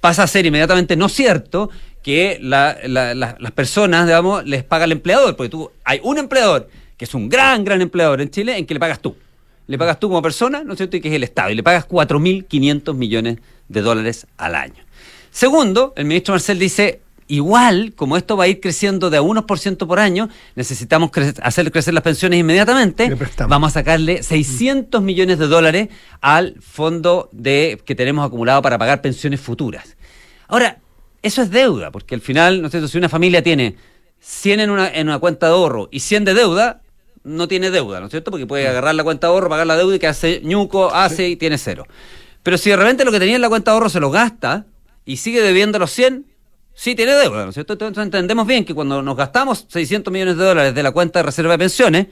pasa 0.00 0.22
a 0.22 0.26
ser 0.28 0.46
inmediatamente 0.46 0.94
no 0.96 1.08
cierto 1.08 1.68
que 2.02 2.38
la- 2.40 2.76
la- 2.86 3.14
la- 3.14 3.36
las 3.40 3.52
personas, 3.52 4.06
digamos, 4.06 4.44
les 4.44 4.62
paga 4.62 4.84
el 4.84 4.92
empleador, 4.92 5.34
porque 5.34 5.48
tú 5.50 5.70
hay 5.84 5.98
un 6.04 6.18
empleador 6.18 6.68
que 6.96 7.04
es 7.04 7.14
un 7.14 7.28
gran, 7.28 7.64
gran 7.64 7.80
empleador 7.82 8.20
en 8.20 8.30
Chile 8.30 8.56
en 8.58 8.66
que 8.66 8.74
le 8.74 8.80
pagas 8.80 9.00
tú. 9.00 9.16
Le 9.66 9.78
pagas 9.78 9.98
tú 9.98 10.08
como 10.08 10.20
persona, 10.22 10.62
¿no 10.62 10.72
es 10.72 10.76
cierto? 10.78 10.96
Y 10.96 11.00
que 11.00 11.08
es 11.08 11.14
el 11.14 11.24
Estado. 11.24 11.50
Y 11.50 11.54
le 11.54 11.62
pagas 11.62 11.88
4.500 11.88 12.94
millones 12.94 13.38
de 13.68 13.80
dólares 13.80 14.26
al 14.36 14.54
año. 14.54 14.84
Segundo, 15.30 15.92
el 15.96 16.04
ministro 16.04 16.34
Marcel 16.34 16.58
dice, 16.58 17.00
igual, 17.26 17.94
como 17.96 18.16
esto 18.16 18.36
va 18.36 18.44
a 18.44 18.48
ir 18.48 18.60
creciendo 18.60 19.08
de 19.10 19.16
a 19.16 19.22
unos 19.22 19.44
por 19.44 19.58
ciento 19.58 19.88
por 19.88 19.98
año, 19.98 20.28
necesitamos 20.54 21.10
cre- 21.10 21.38
hacer 21.42 21.72
crecer 21.72 21.94
las 21.94 22.02
pensiones 22.04 22.38
inmediatamente, 22.38 23.08
vamos 23.48 23.68
a 23.72 23.80
sacarle 23.80 24.22
600 24.22 25.02
millones 25.02 25.38
de 25.38 25.46
dólares 25.46 25.88
al 26.20 26.56
fondo 26.60 27.30
de, 27.32 27.80
que 27.84 27.94
tenemos 27.94 28.24
acumulado 28.26 28.60
para 28.62 28.78
pagar 28.78 29.00
pensiones 29.00 29.40
futuras. 29.40 29.96
Ahora, 30.46 30.78
eso 31.22 31.40
es 31.42 31.50
deuda, 31.50 31.90
porque 31.90 32.14
al 32.14 32.20
final, 32.20 32.60
¿no 32.60 32.66
es 32.66 32.70
cierto? 32.70 32.86
Si 32.86 32.98
una 32.98 33.08
familia 33.08 33.42
tiene 33.42 33.76
100 34.20 34.60
en 34.60 34.70
una, 34.70 34.88
en 34.94 35.08
una 35.08 35.18
cuenta 35.18 35.46
de 35.46 35.52
ahorro 35.52 35.88
y 35.90 36.00
100 36.00 36.26
de 36.26 36.34
deuda, 36.34 36.82
no 37.24 37.48
tiene 37.48 37.70
deuda, 37.70 38.00
¿no 38.00 38.06
es 38.06 38.10
cierto? 38.10 38.30
Porque 38.30 38.46
puede 38.46 38.68
agarrar 38.68 38.94
la 38.94 39.02
cuenta 39.02 39.26
de 39.26 39.32
ahorro, 39.32 39.48
pagar 39.48 39.66
la 39.66 39.76
deuda 39.76 39.96
y 39.96 39.98
que 39.98 40.06
hace 40.06 40.40
ñuco, 40.44 40.94
hace 40.94 41.28
y 41.28 41.36
tiene 41.36 41.58
cero. 41.58 41.86
Pero 42.42 42.58
si 42.58 42.70
de 42.70 42.76
repente 42.76 43.04
lo 43.04 43.10
que 43.10 43.18
tenía 43.18 43.34
en 43.34 43.40
la 43.40 43.48
cuenta 43.48 43.70
de 43.70 43.74
ahorro 43.74 43.88
se 43.88 44.00
lo 44.00 44.10
gasta 44.10 44.66
y 45.04 45.16
sigue 45.16 45.40
debiendo 45.40 45.78
los 45.78 45.90
100, 45.90 46.26
sí 46.74 46.94
tiene 46.94 47.14
deuda, 47.14 47.44
¿no 47.44 47.48
es 47.48 47.54
cierto? 47.54 47.72
Entonces 47.72 48.04
entendemos 48.04 48.46
bien 48.46 48.64
que 48.64 48.74
cuando 48.74 49.02
nos 49.02 49.16
gastamos 49.16 49.66
600 49.68 50.12
millones 50.12 50.36
de 50.36 50.44
dólares 50.44 50.74
de 50.74 50.82
la 50.82 50.92
cuenta 50.92 51.20
de 51.20 51.22
reserva 51.24 51.52
de 51.52 51.58
pensiones, 51.58 52.06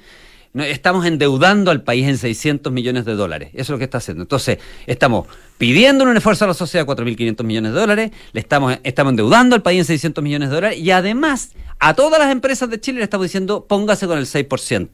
estamos 0.55 1.07
endeudando 1.07 1.71
al 1.71 1.83
país 1.83 2.07
en 2.07 2.19
600 2.19 2.73
millones 2.73 3.05
de 3.05 3.15
dólares. 3.15 3.51
Eso 3.53 3.63
es 3.63 3.71
lo 3.71 3.79
que 3.79 3.85
está 3.85 3.99
haciendo. 3.99 4.23
Entonces, 4.23 4.59
estamos 4.87 5.27
pidiendo 5.57 6.05
un 6.05 6.17
esfuerzo 6.17 6.45
a 6.45 6.49
la 6.49 6.55
sociedad 6.55 6.87
de 6.87 6.93
4.500 6.93 7.45
millones 7.45 7.73
de 7.73 7.81
dólares, 7.81 8.11
le 8.33 8.41
estamos, 8.41 8.79
estamos 8.83 9.13
endeudando 9.13 9.55
al 9.55 9.63
país 9.63 9.79
en 9.79 9.85
600 9.85 10.23
millones 10.23 10.51
de 10.51 10.55
dólares 10.57 10.79
y 10.79 10.91
además 10.91 11.53
a 11.79 11.95
todas 11.95 12.19
las 12.19 12.31
empresas 12.31 12.69
de 12.69 12.81
Chile 12.81 12.99
le 12.99 13.05
estamos 13.05 13.27
diciendo 13.27 13.65
póngase 13.67 14.07
con 14.07 14.19
el 14.19 14.27
6%. 14.27 14.89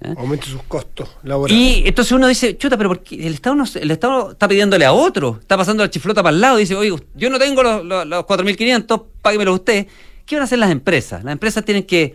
¿eh? 0.00 0.14
Aumente 0.16 0.46
sus 0.46 0.62
costos 0.62 1.10
laborales. 1.24 1.60
Y 1.60 1.82
entonces 1.86 2.12
uno 2.12 2.28
dice, 2.28 2.56
chuta, 2.56 2.76
pero 2.76 2.90
¿por 2.90 3.02
qué? 3.02 3.26
El 3.26 3.34
Estado, 3.34 3.56
no, 3.56 3.64
el 3.74 3.90
Estado 3.90 4.30
está 4.30 4.48
pidiéndole 4.48 4.84
a 4.84 4.92
otro, 4.92 5.38
está 5.40 5.56
pasando 5.56 5.82
la 5.82 5.90
chiflota 5.90 6.22
para 6.22 6.34
el 6.34 6.40
lado, 6.40 6.56
dice, 6.56 6.76
oye, 6.76 6.94
yo 7.14 7.28
no 7.28 7.38
tengo 7.38 7.62
los, 7.62 7.84
los, 7.84 8.06
los 8.06 8.24
4.500, 8.24 9.04
páguemelos 9.20 9.54
usted. 9.56 9.86
¿Qué 10.24 10.36
van 10.36 10.42
a 10.42 10.44
hacer 10.44 10.58
las 10.58 10.70
empresas? 10.70 11.24
Las 11.24 11.32
empresas 11.32 11.64
tienen 11.64 11.82
que 11.84 12.14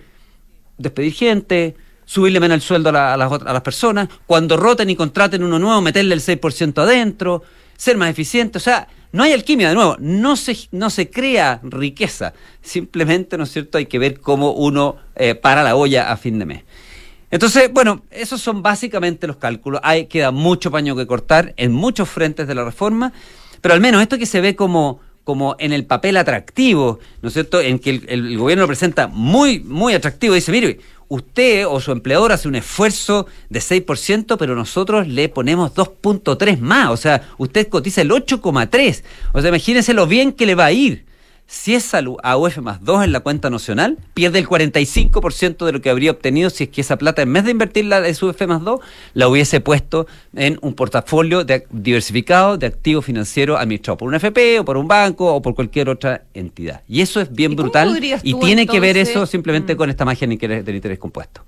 despedir 0.78 1.14
gente, 1.14 1.76
subirle 2.10 2.40
menos 2.40 2.56
el 2.56 2.62
sueldo 2.62 2.90
a, 2.90 2.92
la- 2.92 3.14
a 3.14 3.18
las, 3.18 3.32
a 3.32 3.54
las 3.54 3.62
personas, 3.62 4.10
cuando 4.26 4.58
roten 4.58 4.90
y 4.90 4.96
contraten 4.96 5.44
uno 5.44 5.60
nuevo, 5.60 5.80
meterle 5.80 6.16
el 6.16 6.22
6% 6.22 6.82
adentro, 6.82 7.44
ser 7.78 7.98
más 7.98 8.10
eficiente, 8.10 8.58
o 8.58 8.62
sea, 8.62 8.88
no 9.12 9.22
hay 9.22 9.32
alquimia 9.32 9.70
de 9.70 9.76
nuevo, 9.76 9.96
no 10.00 10.36
se, 10.36 10.58
no 10.72 10.90
se 10.90 11.12
crea 11.12 11.60
riqueza, 11.62 12.34
simplemente, 12.64 13.38
¿no 13.38 13.44
es 13.44 13.52
cierto?, 13.52 13.78
hay 13.78 13.86
que 13.86 14.00
ver 14.00 14.20
cómo 14.22 14.54
uno 14.54 14.96
eh, 15.16 15.36
para 15.36 15.62
la 15.62 15.76
olla 15.76 16.12
a 16.12 16.18
fin 16.18 16.40
de 16.40 16.46
mes. 16.48 16.64
Entonces, 17.30 17.72
bueno, 17.72 18.02
esos 18.10 18.42
son 18.42 18.64
básicamente 18.64 19.28
los 19.28 19.36
cálculos. 19.38 19.80
Hay, 19.84 20.08
queda 20.08 20.32
mucho 20.32 20.72
paño 20.72 20.96
que 20.96 21.06
cortar 21.06 21.54
en 21.58 21.72
muchos 21.72 22.10
frentes 22.10 22.48
de 22.48 22.56
la 22.56 22.66
reforma, 22.66 23.14
pero 23.62 23.76
al 23.76 23.82
menos 23.82 24.02
esto 24.02 24.18
que 24.18 24.26
se 24.26 24.42
ve 24.42 24.56
como, 24.56 25.00
como 25.24 25.56
en 25.60 25.72
el 25.74 25.86
papel 25.86 26.18
atractivo, 26.18 26.98
¿no 27.22 27.28
es 27.28 27.34
cierto?, 27.34 27.62
en 27.62 27.78
que 27.78 27.92
el, 27.92 28.06
el 28.10 28.38
gobierno 28.38 28.64
lo 28.64 28.68
presenta 28.68 29.06
muy, 29.08 29.60
muy 29.60 29.94
atractivo. 29.94 30.34
Dice, 30.34 30.52
mire, 30.52 30.80
usted 31.10 31.68
o 31.68 31.80
su 31.82 31.92
empleador 31.92 32.32
hace 32.32 32.48
un 32.48 32.56
esfuerzo 32.56 33.28
de 33.50 33.60
6%, 33.60 34.38
pero 34.38 34.56
nosotros 34.56 35.08
le 35.08 35.28
ponemos 35.28 35.74
2.3 35.74 36.60
más. 36.60 36.90
O 36.92 36.98
sea, 36.98 37.30
usted 37.38 37.68
cotiza 37.68 38.02
el 38.02 38.12
8,3. 38.12 39.04
O 39.34 39.42
sea, 39.42 39.50
imagínense 39.50 39.94
lo 39.94 40.08
bien 40.08 40.32
que 40.32 40.46
le 40.46 40.56
va 40.56 40.66
a 40.66 40.72
ir. 40.72 41.09
Si 41.52 41.74
es 41.74 41.96
a 41.96 42.38
UF 42.38 42.60
más 42.60 42.84
2 42.84 43.06
en 43.06 43.12
la 43.12 43.22
cuenta 43.22 43.50
nacional, 43.50 43.98
pierde 44.14 44.38
el 44.38 44.48
45% 44.48 45.66
de 45.66 45.72
lo 45.72 45.82
que 45.82 45.90
habría 45.90 46.12
obtenido 46.12 46.52
si 46.52 46.66
es 46.66 46.70
que 46.70 46.82
esa 46.82 46.96
plata, 46.96 47.24
en 47.24 47.34
vez 47.34 47.44
de 47.44 47.50
invertirla 47.50 48.08
en 48.08 48.14
su 48.14 48.28
UF 48.28 48.40
más 48.46 48.64
2, 48.64 48.80
la 49.16 49.28
hubiese 49.28 49.60
puesto 49.60 50.06
en 50.36 50.60
un 50.62 50.76
portafolio 50.76 51.44
de- 51.44 51.66
diversificado 51.72 52.60
de 52.60 52.68
activos 52.68 53.04
financieros 53.04 53.60
administrado 53.60 53.98
por 53.98 54.10
un 54.10 54.14
FP 54.14 54.60
o 54.60 54.66
por 54.66 54.78
un 54.78 54.88
banco 54.88 55.34
o 55.34 55.42
por 55.42 55.56
cualquier 55.56 55.90
otra 55.90 56.22
entidad. 56.36 56.84
Y 56.88 57.02
eso 57.02 57.20
es 57.20 57.34
bien 57.34 57.56
brutal 57.56 57.88
y 58.22 58.34
tiene 58.36 58.68
que 58.68 58.80
ver 58.80 58.98
eso 58.98 59.26
simplemente 59.26 59.76
con 59.76 59.90
esta 59.90 60.06
magia 60.06 60.28
del 60.28 60.76
interés 60.76 61.00
compuesto. 61.00 61.42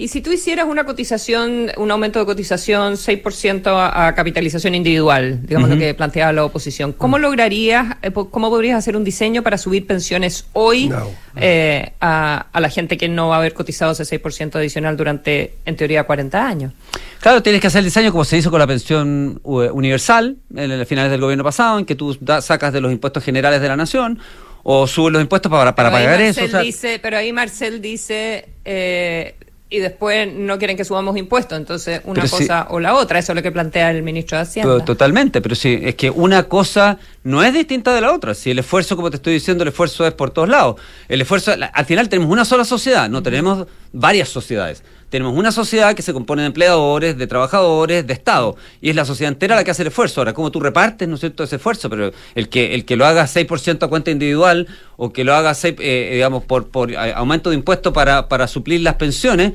Y 0.00 0.06
si 0.06 0.20
tú 0.20 0.30
hicieras 0.30 0.66
una 0.68 0.84
cotización, 0.84 1.72
un 1.76 1.90
aumento 1.90 2.20
de 2.20 2.24
cotización 2.24 2.94
6% 2.94 3.66
a, 3.66 4.06
a 4.06 4.14
capitalización 4.14 4.76
individual, 4.76 5.40
digamos 5.44 5.68
lo 5.68 5.76
que 5.76 5.92
planteaba 5.92 6.32
la 6.32 6.44
oposición, 6.44 6.92
¿cómo 6.92 7.18
lograrías, 7.18 7.96
eh, 8.02 8.12
cómo 8.12 8.48
podrías 8.48 8.78
hacer 8.78 8.96
un 8.96 9.02
diseño 9.02 9.42
para 9.42 9.58
subir 9.58 9.88
pensiones 9.88 10.46
hoy 10.52 10.88
eh, 11.34 11.94
a, 12.00 12.46
a 12.52 12.60
la 12.60 12.70
gente 12.70 12.96
que 12.96 13.08
no 13.08 13.26
va 13.28 13.34
a 13.34 13.38
haber 13.40 13.54
cotizado 13.54 13.90
ese 13.90 14.04
6% 14.22 14.54
adicional 14.54 14.96
durante, 14.96 15.54
en 15.64 15.74
teoría, 15.74 16.04
40 16.04 16.46
años? 16.46 16.72
Claro, 17.18 17.42
tienes 17.42 17.60
que 17.60 17.66
hacer 17.66 17.80
el 17.80 17.86
diseño 17.86 18.12
como 18.12 18.24
se 18.24 18.36
hizo 18.38 18.52
con 18.52 18.60
la 18.60 18.68
pensión 18.68 19.40
universal 19.42 20.36
en 20.54 20.78
los 20.78 20.86
finales 20.86 21.10
del 21.10 21.20
gobierno 21.20 21.42
pasado, 21.42 21.76
en 21.76 21.84
que 21.84 21.96
tú 21.96 22.16
da- 22.20 22.40
sacas 22.40 22.72
de 22.72 22.80
los 22.80 22.92
impuestos 22.92 23.24
generales 23.24 23.60
de 23.60 23.66
la 23.66 23.76
nación 23.76 24.20
o 24.62 24.86
subes 24.86 25.12
los 25.12 25.22
impuestos 25.22 25.50
para, 25.50 25.74
para 25.74 25.90
pagar 25.90 26.20
eso. 26.20 26.44
O 26.44 26.48
sea, 26.48 26.60
dice, 26.60 27.00
pero 27.02 27.16
ahí 27.16 27.32
Marcel 27.32 27.80
dice, 27.80 28.48
eh, 28.64 29.34
y 29.70 29.80
después 29.80 30.32
no 30.32 30.56
quieren 30.58 30.76
que 30.78 30.84
subamos 30.84 31.16
impuestos, 31.18 31.58
entonces 31.58 32.00
una 32.04 32.22
Pero 32.22 32.30
cosa 32.30 32.66
o 32.70 32.80
la 32.80 32.94
otra, 32.94 33.18
eso 33.18 33.32
es 33.32 33.36
lo 33.36 33.42
que 33.42 33.52
plantea 33.52 33.90
el 33.90 34.02
ministro 34.02 34.38
de 34.38 34.42
Hacienda. 34.44 34.78
To- 34.78 34.84
Totalmente, 34.84 35.40
pero 35.42 35.54
sí, 35.54 35.78
es 35.82 35.94
que 35.94 36.08
una 36.10 36.44
cosa 36.44 36.98
no 37.22 37.42
es 37.44 37.52
distinta 37.52 37.94
de 37.94 38.00
la 38.00 38.12
otra. 38.14 38.34
Si 38.34 38.50
el 38.50 38.58
esfuerzo, 38.60 38.96
como 38.96 39.10
te 39.10 39.16
estoy 39.16 39.34
diciendo, 39.34 39.62
el 39.64 39.68
esfuerzo 39.68 40.06
es 40.06 40.14
por 40.14 40.30
todos 40.30 40.48
lados. 40.48 40.76
El 41.08 41.20
esfuerzo, 41.20 41.52
al 41.72 41.84
final 41.84 42.08
tenemos 42.08 42.32
una 42.32 42.44
sola 42.46 42.64
sociedad, 42.64 43.10
no 43.10 43.22
tenemos 43.22 43.66
varias 43.92 44.28
sociedades. 44.28 44.82
Tenemos 45.10 45.34
una 45.34 45.52
sociedad 45.52 45.94
que 45.94 46.02
se 46.02 46.12
compone 46.12 46.42
de 46.42 46.48
empleadores, 46.48 47.16
de 47.16 47.26
trabajadores, 47.26 48.06
de 48.06 48.12
Estado. 48.12 48.56
Y 48.82 48.90
es 48.90 48.96
la 48.96 49.06
sociedad 49.06 49.32
entera 49.32 49.56
la 49.56 49.64
que 49.64 49.70
hace 49.70 49.82
el 49.82 49.88
esfuerzo. 49.88 50.20
Ahora, 50.20 50.34
¿cómo 50.34 50.50
tú 50.50 50.60
repartes, 50.60 51.08
no 51.08 51.14
es 51.14 51.20
cierto, 51.20 51.44
ese 51.44 51.56
esfuerzo? 51.56 51.88
Pero 51.88 52.12
el 52.34 52.48
que, 52.50 52.74
el 52.74 52.84
que 52.84 52.96
lo 52.96 53.06
haga 53.06 53.24
6% 53.24 53.82
a 53.82 53.88
cuenta 53.88 54.10
individual 54.10 54.68
o 54.98 55.10
que 55.10 55.24
lo 55.24 55.34
haga, 55.34 55.54
6, 55.54 55.76
eh, 55.78 56.10
digamos, 56.12 56.44
por, 56.44 56.68
por 56.68 56.92
eh, 56.92 57.12
aumento 57.14 57.48
de 57.48 57.56
impuestos 57.56 57.94
para, 57.94 58.28
para 58.28 58.46
suplir 58.48 58.82
las 58.82 58.96
pensiones, 58.96 59.52
eh, 59.52 59.54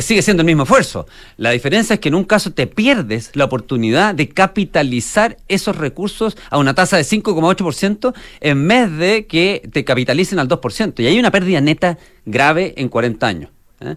sigue 0.00 0.22
siendo 0.22 0.42
el 0.42 0.46
mismo 0.46 0.64
esfuerzo. 0.64 1.06
La 1.36 1.50
diferencia 1.50 1.94
es 1.94 2.00
que 2.00 2.08
en 2.08 2.14
un 2.14 2.24
caso 2.24 2.52
te 2.52 2.66
pierdes 2.66 3.30
la 3.34 3.44
oportunidad 3.44 4.14
de 4.14 4.28
capitalizar 4.28 5.36
esos 5.48 5.76
recursos 5.76 6.36
a 6.50 6.58
una 6.58 6.74
tasa 6.74 6.96
de 6.96 7.04
5,8% 7.04 8.14
en 8.40 8.68
vez 8.68 8.96
de 8.96 9.26
que 9.26 9.68
te 9.72 9.84
capitalicen 9.84 10.38
al 10.38 10.48
2%. 10.48 11.00
Y 11.00 11.06
hay 11.06 11.18
una 11.18 11.30
pérdida 11.30 11.60
neta 11.60 11.98
grave 12.24 12.74
en 12.76 12.88
40 12.88 13.26
años. 13.26 13.50
¿eh? 13.80 13.96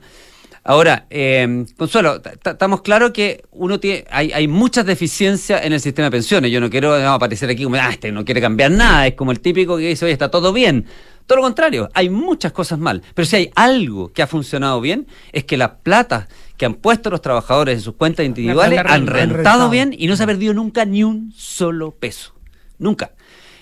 Ahora, 0.65 1.07
eh, 1.09 1.65
Consuelo, 1.76 2.21
estamos 2.45 2.82
claros 2.82 3.11
que 3.11 3.43
uno 3.51 3.82
tiene, 3.82 4.05
hay, 4.09 4.32
hay 4.32 4.47
muchas 4.47 4.86
deficiencias 4.86 5.65
en 5.65 5.74
el 5.74 5.82
sistema 5.82 6.05
de 6.05 6.11
pensiones. 6.11 6.51
Yo 6.51 6.61
no 6.61 6.69
quiero 6.69 6.95
aparecer 6.95 7.49
aquí 7.49 7.65
como, 7.65 7.76
ah, 7.76 7.89
este 7.91 8.13
no 8.13 8.24
quiere 8.24 8.39
cambiar 8.39 8.71
nada, 8.71 9.07
es 9.07 9.15
como 9.15 9.34
el 9.34 9.41
típico 9.41 9.76
que 9.76 9.89
dice, 9.89 10.05
oye, 10.05 10.13
está 10.13 10.32
todo 10.32 10.53
bien. 10.53 10.86
Todo 11.26 11.38
lo 11.38 11.43
contrario, 11.43 11.89
hay 11.93 12.09
muchas 12.09 12.51
cosas 12.51 12.78
mal. 12.80 13.01
Pero 13.13 13.26
si 13.26 13.36
hay 13.38 13.51
algo 13.55 14.11
que 14.11 14.21
ha 14.21 14.28
funcionado 14.28 14.82
bien, 14.82 15.07
es 15.32 15.43
que 15.45 15.57
las 15.57 15.71
platas 15.84 16.28
que 16.57 16.65
han 16.65 16.76
puesto 16.76 17.09
los 17.09 17.21
trabajadores 17.21 17.76
en 17.76 17.82
sus 17.82 17.95
cuentas 17.95 18.26
individuales 18.26 18.80
han 18.86 19.07
rentado. 19.07 19.69
bien 19.69 19.95
y 19.97 20.07
no 20.07 20.15
se 20.15 20.24
ha 20.24 20.28
perdido 20.28 20.53
nunca 20.53 20.86
ni 20.86 21.03
un 21.03 21.34
solo 21.36 21.91
peso. 21.91 22.34
Nunca. 22.78 23.11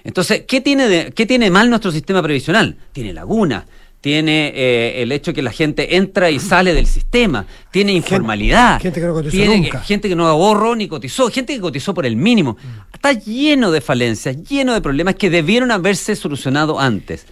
Entonces, 0.03 0.43
¿qué 0.47 0.61
tiene, 0.61 0.87
de- 0.87 1.11
qué 1.11 1.25
tiene 1.25 1.51
mal 1.51 1.69
nuestro 1.69 1.91
sistema 1.91 2.23
previsional? 2.23 2.75
Tiene 2.91 3.13
laguna, 3.13 3.67
tiene 4.01 4.51
eh, 4.55 5.03
el 5.03 5.11
hecho 5.11 5.31
que 5.31 5.43
la 5.43 5.51
gente 5.51 5.95
entra 5.95 6.31
y 6.31 6.39
sale 6.39 6.73
del 6.73 6.87
sistema, 6.87 7.45
tiene 7.69 7.93
informalidad, 7.93 8.81
gente 8.81 8.99
que 8.99 9.05
no 9.05 9.13
cotizó 9.13 9.31
tiene 9.37 9.57
nunca. 9.59 9.79
gente 9.81 10.09
que 10.09 10.15
no 10.15 10.25
ahorró 10.27 10.75
ni 10.75 10.87
cotizó, 10.87 11.29
gente 11.29 11.53
que 11.53 11.61
cotizó 11.61 11.93
por 11.93 12.07
el 12.07 12.15
mínimo. 12.15 12.57
Está 12.91 13.13
lleno 13.13 13.69
de 13.71 13.79
falencias, 13.79 14.41
lleno 14.41 14.73
de 14.73 14.81
problemas 14.81 15.13
que 15.15 15.29
debieron 15.29 15.69
haberse 15.71 16.15
solucionado 16.15 16.79
antes. 16.79 17.27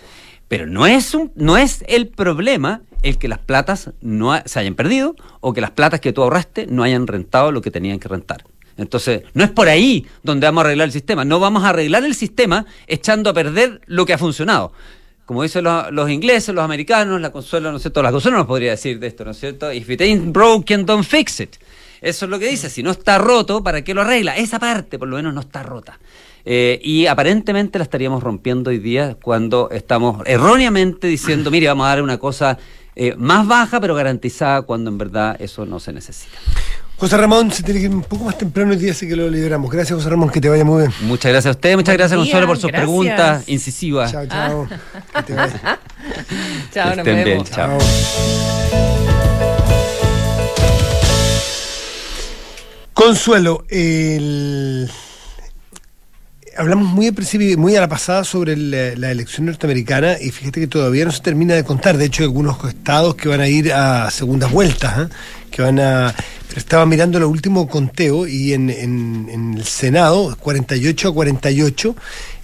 Pero 0.49 0.65
no 0.65 0.85
es, 0.85 1.15
no 1.35 1.57
es 1.57 1.85
el 1.87 2.07
problema 2.07 2.81
el 3.01 3.17
que 3.17 3.29
las 3.29 3.39
platas 3.39 3.91
no 4.01 4.37
se 4.45 4.59
hayan 4.59 4.75
perdido 4.75 5.15
o 5.39 5.53
que 5.53 5.61
las 5.61 5.71
platas 5.71 6.01
que 6.01 6.11
tú 6.11 6.23
ahorraste 6.23 6.67
no 6.67 6.83
hayan 6.83 7.07
rentado 7.07 7.53
lo 7.53 7.61
que 7.61 7.71
tenían 7.71 7.99
que 7.99 8.09
rentar. 8.09 8.43
Entonces, 8.75 9.23
no 9.33 9.43
es 9.43 9.51
por 9.51 9.67
ahí 9.69 10.05
donde 10.23 10.47
vamos 10.47 10.63
a 10.63 10.65
arreglar 10.67 10.87
el 10.87 10.91
sistema. 10.91 11.23
No 11.23 11.39
vamos 11.39 11.63
a 11.63 11.69
arreglar 11.69 12.03
el 12.03 12.15
sistema 12.15 12.65
echando 12.87 13.29
a 13.29 13.33
perder 13.33 13.81
lo 13.85 14.05
que 14.05 14.13
ha 14.13 14.17
funcionado. 14.17 14.73
Como 15.25 15.43
dicen 15.43 15.65
los, 15.65 15.91
los 15.91 16.09
ingleses, 16.09 16.55
los 16.55 16.63
americanos, 16.63 17.21
la 17.21 17.31
consuelo, 17.31 17.69
¿no 17.69 17.77
es 17.77 17.83
cierto? 17.83 18.01
La 18.01 18.11
consuelo 18.11 18.37
nos 18.37 18.47
podría 18.47 18.71
decir 18.71 18.99
de 18.99 19.07
esto, 19.07 19.23
¿no 19.23 19.31
es 19.31 19.39
cierto? 19.39 19.71
If 19.71 19.89
it 19.89 20.01
ain't 20.01 20.33
broken, 20.33 20.85
don't 20.85 21.05
fix 21.05 21.39
it. 21.41 21.57
Eso 22.01 22.25
es 22.25 22.31
lo 22.31 22.39
que 22.39 22.47
dice. 22.47 22.69
Si 22.69 22.81
no 22.81 22.91
está 22.91 23.17
roto, 23.17 23.61
¿para 23.61 23.83
qué 23.83 23.93
lo 23.93 24.01
arregla? 24.01 24.37
Esa 24.37 24.57
parte, 24.57 24.97
por 24.97 25.07
lo 25.07 25.17
menos, 25.17 25.33
no 25.33 25.41
está 25.41 25.61
rota. 25.61 25.99
Eh, 26.51 26.79
y 26.83 27.05
aparentemente 27.05 27.77
la 27.77 27.83
estaríamos 27.83 28.23
rompiendo 28.23 28.71
hoy 28.71 28.79
día 28.79 29.15
cuando 29.21 29.69
estamos 29.69 30.23
erróneamente 30.25 31.05
diciendo, 31.05 31.51
mire, 31.51 31.67
vamos 31.67 31.85
a 31.85 31.89
dar 31.89 32.01
una 32.01 32.17
cosa 32.17 32.57
eh, 32.95 33.13
más 33.17 33.45
baja, 33.47 33.79
pero 33.79 33.93
garantizada, 33.93 34.63
cuando 34.63 34.89
en 34.89 34.97
verdad 34.97 35.37
eso 35.39 35.67
no 35.67 35.79
se 35.79 35.93
necesita. 35.93 36.35
José 36.97 37.17
Ramón 37.17 37.51
se 37.51 37.61
tiene 37.61 37.79
que 37.79 37.85
ir 37.85 37.91
un 37.91 38.01
poco 38.01 38.23
más 38.25 38.35
temprano 38.39 38.71
hoy 38.71 38.77
día, 38.77 38.93
así 38.93 39.07
que 39.07 39.15
lo 39.15 39.29
liberamos. 39.29 39.69
Gracias, 39.69 39.95
José 39.95 40.09
Ramón, 40.09 40.31
que 40.31 40.41
te 40.41 40.49
vaya 40.49 40.65
muy 40.65 40.79
bien. 40.81 40.93
Muchas 41.01 41.31
gracias 41.31 41.53
a 41.53 41.57
usted, 41.57 41.75
muchas 41.75 41.95
gracias, 41.95 42.17
Buen 42.17 42.25
Consuelo, 42.31 42.45
día, 42.45 42.47
por 42.47 42.57
sus 42.57 42.71
gracias. 42.71 42.81
preguntas 42.89 43.43
incisivas. 43.47 44.11
Chao, 44.11 44.25
chao. 44.25 44.67
Que 45.15 45.21
te 45.23 45.33
vaya. 45.35 45.61
Chao, 46.73 46.89
nos 46.89 46.97
Estén 46.97 47.15
bien, 47.15 47.25
vemos. 47.25 47.51
chao. 47.51 47.77
Consuelo, 52.93 53.63
el- 53.69 54.89
hablamos 56.59 56.87
muy 56.89 57.07
a 57.75 57.81
la 57.81 57.87
pasada 57.87 58.23
sobre 58.23 58.53
el- 58.53 58.99
la 58.99 59.11
elección 59.11 59.45
norteamericana 59.45 60.17
y 60.21 60.29
fíjate 60.31 60.59
que 60.59 60.67
todavía 60.67 61.05
no 61.05 61.11
se 61.11 61.21
termina 61.21 61.55
de 61.55 61.63
contar. 61.63 61.97
De 61.97 62.05
hecho, 62.05 62.21
hay 62.23 62.27
algunos 62.27 62.57
estados 62.67 63.15
que 63.15 63.29
van 63.29 63.41
a 63.41 63.47
ir 63.47 63.71
a 63.73 64.11
segundas 64.11 64.51
vueltas, 64.51 64.99
¿eh? 64.99 65.13
que 65.49 65.61
van 65.61 65.79
a. 65.79 66.13
Pero 66.47 66.59
estaba 66.59 66.85
mirando 66.85 67.17
el 67.19 67.23
último 67.25 67.67
conteo 67.67 68.27
y 68.27 68.53
en- 68.53 68.69
en 69.29 69.53
el 69.57 69.63
Senado, 69.65 70.35
48 70.39 71.09
a 71.09 71.13
48, 71.13 71.95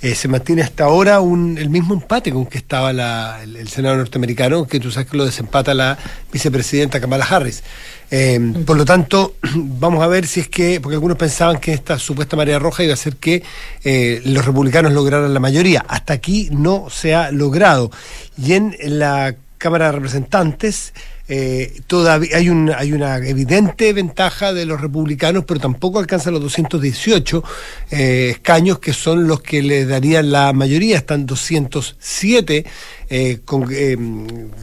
eh, 0.05 0.13
se 0.13 0.27
mantiene 0.27 0.61
hasta 0.61 0.83
ahora 0.83 1.19
un, 1.19 1.57
el 1.57 1.71
mismo 1.71 1.95
empate 1.95 2.31
con 2.31 2.45
que 2.45 2.59
estaba 2.59 2.93
la- 2.93 3.39
el, 3.41 3.67
Senado 3.69 3.97
norteamericano, 3.97 4.67
que 4.67 4.79
tú 4.79 4.91
sabes 4.91 5.09
que 5.09 5.17
lo 5.17 5.25
desempata 5.25 5.73
la 5.73 5.97
vicepresidenta 6.31 7.01
Kamala 7.01 7.25
Harris. 7.25 7.63
Eh, 8.11 8.53
por 8.67 8.77
lo 8.77 8.85
tanto, 8.85 9.33
vamos 9.55 10.03
a 10.03 10.07
ver 10.07 10.27
si 10.27 10.41
es 10.41 10.47
que, 10.47 10.79
porque 10.79 10.93
algunos 10.93 11.17
pensaban 11.17 11.57
que 11.59 11.73
esta 11.73 11.97
supuesta 11.97 12.37
marea 12.37 12.59
roja 12.59 12.83
iba 12.83 12.93
a 12.93 12.97
ser 12.97 13.15
que 13.15 13.41
eh, 13.83 14.21
los 14.25 14.45
republicanos 14.45 14.93
lograran 14.93 15.33
la 15.33 15.39
mayoría. 15.39 15.83
Hasta 15.87 16.13
aquí 16.13 16.49
no 16.51 16.87
se 16.91 17.15
ha 17.15 17.31
logrado. 17.31 17.89
Y 18.37 18.53
en 18.53 18.75
la 18.83 19.33
Cámara 19.57 19.87
de 19.87 19.93
Representantes 19.93 20.93
eh, 21.27 21.81
todavía 21.87 22.37
hay, 22.37 22.49
un, 22.49 22.71
hay 22.71 22.93
una 22.93 23.17
evidente 23.17 23.91
ventaja 23.93 24.53
de 24.53 24.65
los 24.65 24.79
republicanos, 24.79 25.43
pero 25.45 25.59
tampoco 25.59 25.99
alcanza 25.99 26.29
los 26.29 26.41
218 26.41 27.43
eh, 27.91 28.29
escaños 28.31 28.79
que 28.79 28.93
son 28.93 29.27
los 29.27 29.41
que 29.41 29.63
le 29.63 29.85
darían 29.85 30.31
la 30.31 30.53
mayoría. 30.53 30.97
Están 30.97 31.25
207 31.25 32.65
eh, 33.09 33.41
con, 33.45 33.67
eh, 33.71 33.95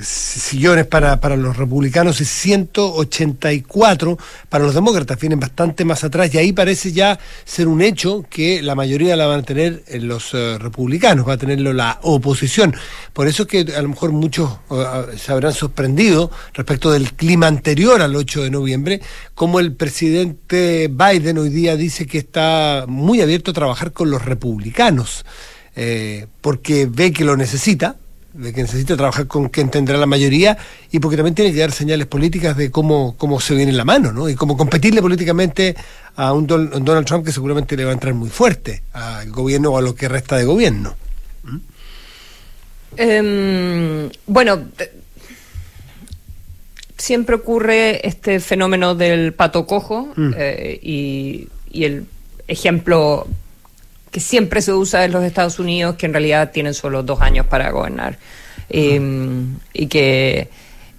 sillones 0.03 0.87
para, 0.87 1.21
para 1.21 1.37
los 1.37 1.57
republicanos 1.57 2.21
y 2.21 2.25
184 2.25 4.19
para 4.49 4.65
los 4.65 4.75
demócratas. 4.75 5.19
Vienen 5.21 5.39
bastante 5.39 5.85
más 5.85 6.03
atrás 6.05 6.35
y 6.35 6.39
ahí 6.39 6.53
parece 6.53 6.93
ya 6.93 7.19
ser 7.45 7.69
un 7.69 7.83
hecho 7.83 8.25
que 8.29 8.63
la 8.63 8.75
mayoría 8.75 9.17
la 9.17 9.27
van 9.27 9.41
a 9.41 9.43
tener 9.45 9.85
eh, 9.87 10.01
los 10.01 10.35
eh, 10.35 10.59
republicanos, 10.59 11.29
va 11.29 11.35
a 11.35 11.39
tenerlo 11.39 11.73
la 11.73 12.01
oposición. 12.03 12.75
Por 13.13 13.29
eso 13.29 13.45
es 13.45 13.49
que 13.49 13.75
a 13.75 13.83
lo 13.83 13.91
mejor 13.91 14.13
muchos 14.13 14.51
se 15.17 15.33
habrán 15.33 15.53
sorprendido 15.53 16.31
respecto 16.55 16.91
del 16.91 17.13
clima 17.13 17.47
anterior 17.47 18.03
al 18.03 18.17
8 18.17 18.43
de 18.43 18.51
noviembre, 18.51 19.01
como 19.35 19.61
el 19.61 19.75
presidente 19.75 20.89
Biden 20.89 21.39
hoy 21.39 21.51
día 21.51 21.77
dice 21.77 22.07
que 22.07 22.19
está 22.19 22.87
muy 22.89 23.21
abierto 23.21 23.51
a 23.51 23.55
trabajar 23.55 23.93
con 23.93 24.11
los 24.11 24.25
republicanos, 24.25 25.25
porque 26.41 26.87
ve 26.91 27.13
que 27.13 27.25
lo 27.25 27.37
necesita, 27.37 27.97
de 28.35 28.53
que 28.53 28.63
necesita 28.63 28.97
trabajar 28.97 29.27
con 29.27 29.49
quien 29.49 29.71
tendrá 29.71 29.99
la 29.99 30.07
mayoría 30.07 30.57
y 30.91 30.99
porque 31.01 31.17
también 31.17 31.35
tiene 31.35 31.53
que 31.53 31.59
dar 31.61 31.73
señales 31.73 32.07
políticas 32.07 32.57
de 32.57 32.71
cómo, 32.71 33.15
cómo 33.19 33.41
se 33.41 33.55
viene 33.55 33.71
en 33.73 33.77
la 33.77 33.85
mano, 33.85 34.11
¿no? 34.13 34.29
Y 34.29 34.35
cómo 34.35 34.57
competirle 34.57 35.03
políticamente 35.03 35.75
a 36.17 36.33
un, 36.33 36.47
Don- 36.47 36.73
un 36.75 36.85
Donald 36.85 37.07
Trump 37.07 37.25
que 37.27 37.33
seguramente 37.33 37.77
le 37.77 37.85
va 37.85 37.91
a 37.91 37.95
entrar 37.95 38.15
muy 38.15 38.31
fuerte 38.31 38.83
al 38.93 39.31
gobierno 39.31 39.71
o 39.73 39.79
a 39.79 39.83
lo 39.83 39.95
que 39.95 40.09
resta 40.09 40.37
de 40.37 40.45
gobierno. 40.45 40.97
Em, 42.97 44.11
bueno, 44.27 44.61
siempre 46.99 47.37
ocurre 47.37 48.07
este 48.07 48.39
fenómeno 48.41 48.95
del 48.95 49.33
pato 49.33 49.67
cojo 49.67 50.09
Mm. 50.17 50.33
eh, 50.37 50.79
y, 50.83 51.49
y 51.71 51.85
el 51.85 52.07
ejemplo 52.49 53.27
que 54.13 54.21
siempre 54.21 54.63
se 54.63 54.73
usa 54.73 55.05
en 55.05 55.11
los 55.11 55.25
Estados 55.25 55.59
Unidos, 55.59 55.97
que 55.97 56.07
en 56.07 56.13
realidad 56.13 56.53
tienen 56.53 56.75
solo 56.75 57.03
dos 57.03 57.21
años 57.21 57.47
para 57.47 57.71
gobernar 57.73 58.17
em, 58.69 59.57
y 59.73 59.87
que 59.89 60.49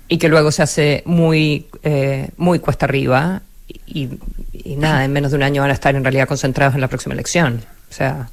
y 0.09 0.17
que 0.17 0.27
luego 0.27 0.51
se 0.51 0.61
hace 0.63 1.01
muy 1.05 1.67
eh, 1.83 2.27
muy 2.37 2.59
cuesta 2.59 2.85
arriba 2.85 3.41
y, 3.87 4.09
y 4.51 4.75
nada, 4.75 5.05
en 5.05 5.13
menos 5.13 5.31
de 5.31 5.37
un 5.37 5.43
año 5.43 5.61
van 5.61 5.71
a 5.71 5.73
estar 5.73 5.95
en 5.95 6.03
realidad 6.03 6.27
concentrados 6.27 6.75
en 6.75 6.81
la 6.81 6.87
próxima 6.89 7.13
elección. 7.13 7.63
O 7.89 7.93
sea, 7.93 8.29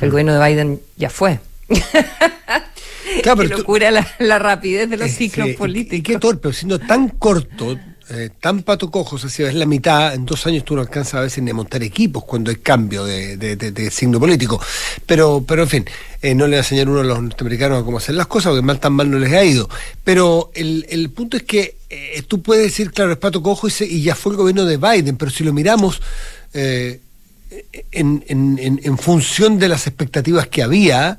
el 0.00 0.10
gobierno 0.10 0.34
de 0.38 0.44
Biden 0.48 0.80
ya 0.96 1.08
fue. 1.10 1.38
Claro, 1.68 1.82
Qué 3.22 3.22
pero 3.36 3.48
tú- 3.50 3.58
locura 3.58 3.90
la, 3.90 4.06
la 4.18 4.38
rapidez 4.38 4.90
de 4.90 4.96
los 4.96 5.08
Eh, 5.08 5.12
ciclos 5.12 5.48
y- 5.48 5.52
políticos. 5.54 5.98
Y 5.98 6.02
qué 6.02 6.18
torpe, 6.18 6.52
siendo 6.52 6.78
tan 6.78 7.08
corto, 7.08 7.78
eh, 8.08 8.30
tan 8.38 8.62
pato 8.62 8.88
cojo, 8.88 9.16
o 9.16 9.18
sea, 9.18 9.28
si 9.28 9.42
ves 9.42 9.54
la 9.54 9.66
mitad, 9.66 10.14
en 10.14 10.24
dos 10.24 10.46
años 10.46 10.64
tú 10.64 10.76
no 10.76 10.80
alcanzas 10.80 11.14
a 11.14 11.20
veces 11.22 11.42
ni 11.42 11.50
a 11.50 11.54
montar 11.54 11.82
equipos 11.82 12.22
cuando 12.22 12.50
hay 12.50 12.56
cambio 12.56 13.04
de, 13.04 13.90
signo 13.90 14.20
político. 14.20 14.60
Pero, 15.04 15.44
pero 15.46 15.64
en 15.64 15.68
fin, 15.68 15.84
eh, 16.22 16.32
no 16.32 16.46
le 16.46 16.52
va 16.52 16.58
a 16.58 16.64
enseñar 16.64 16.88
uno 16.88 17.00
a 17.00 17.04
los 17.04 17.20
norteamericanos 17.20 17.82
a 17.82 17.84
cómo 17.84 17.98
hacer 17.98 18.14
las 18.14 18.28
cosas, 18.28 18.50
porque 18.50 18.64
mal 18.64 18.78
tan 18.78 18.92
mal 18.92 19.10
no 19.10 19.18
les 19.18 19.32
ha 19.32 19.44
ido. 19.44 19.68
Pero 20.04 20.52
el, 20.54 21.10
punto 21.10 21.36
es 21.36 21.42
que 21.42 21.78
eh, 21.90 22.22
tú 22.28 22.42
puedes 22.42 22.62
decir, 22.62 22.92
claro, 22.92 23.10
es 23.10 23.18
pato 23.18 23.42
cojo 23.42 23.66
y, 23.66 24.02
ya 24.02 24.14
fue 24.14 24.32
el 24.32 24.38
gobierno 24.38 24.64
de 24.64 24.76
Biden, 24.76 25.16
pero 25.16 25.30
si 25.30 25.44
lo 25.44 25.52
miramos... 25.52 26.00
eh, 26.54 27.00
en, 27.92 28.24
en- 28.28 28.98
función 28.98 29.58
de 29.58 29.68
las 29.68 29.86
expectativas 29.86 30.48
que 30.48 30.62
había, 30.64 31.18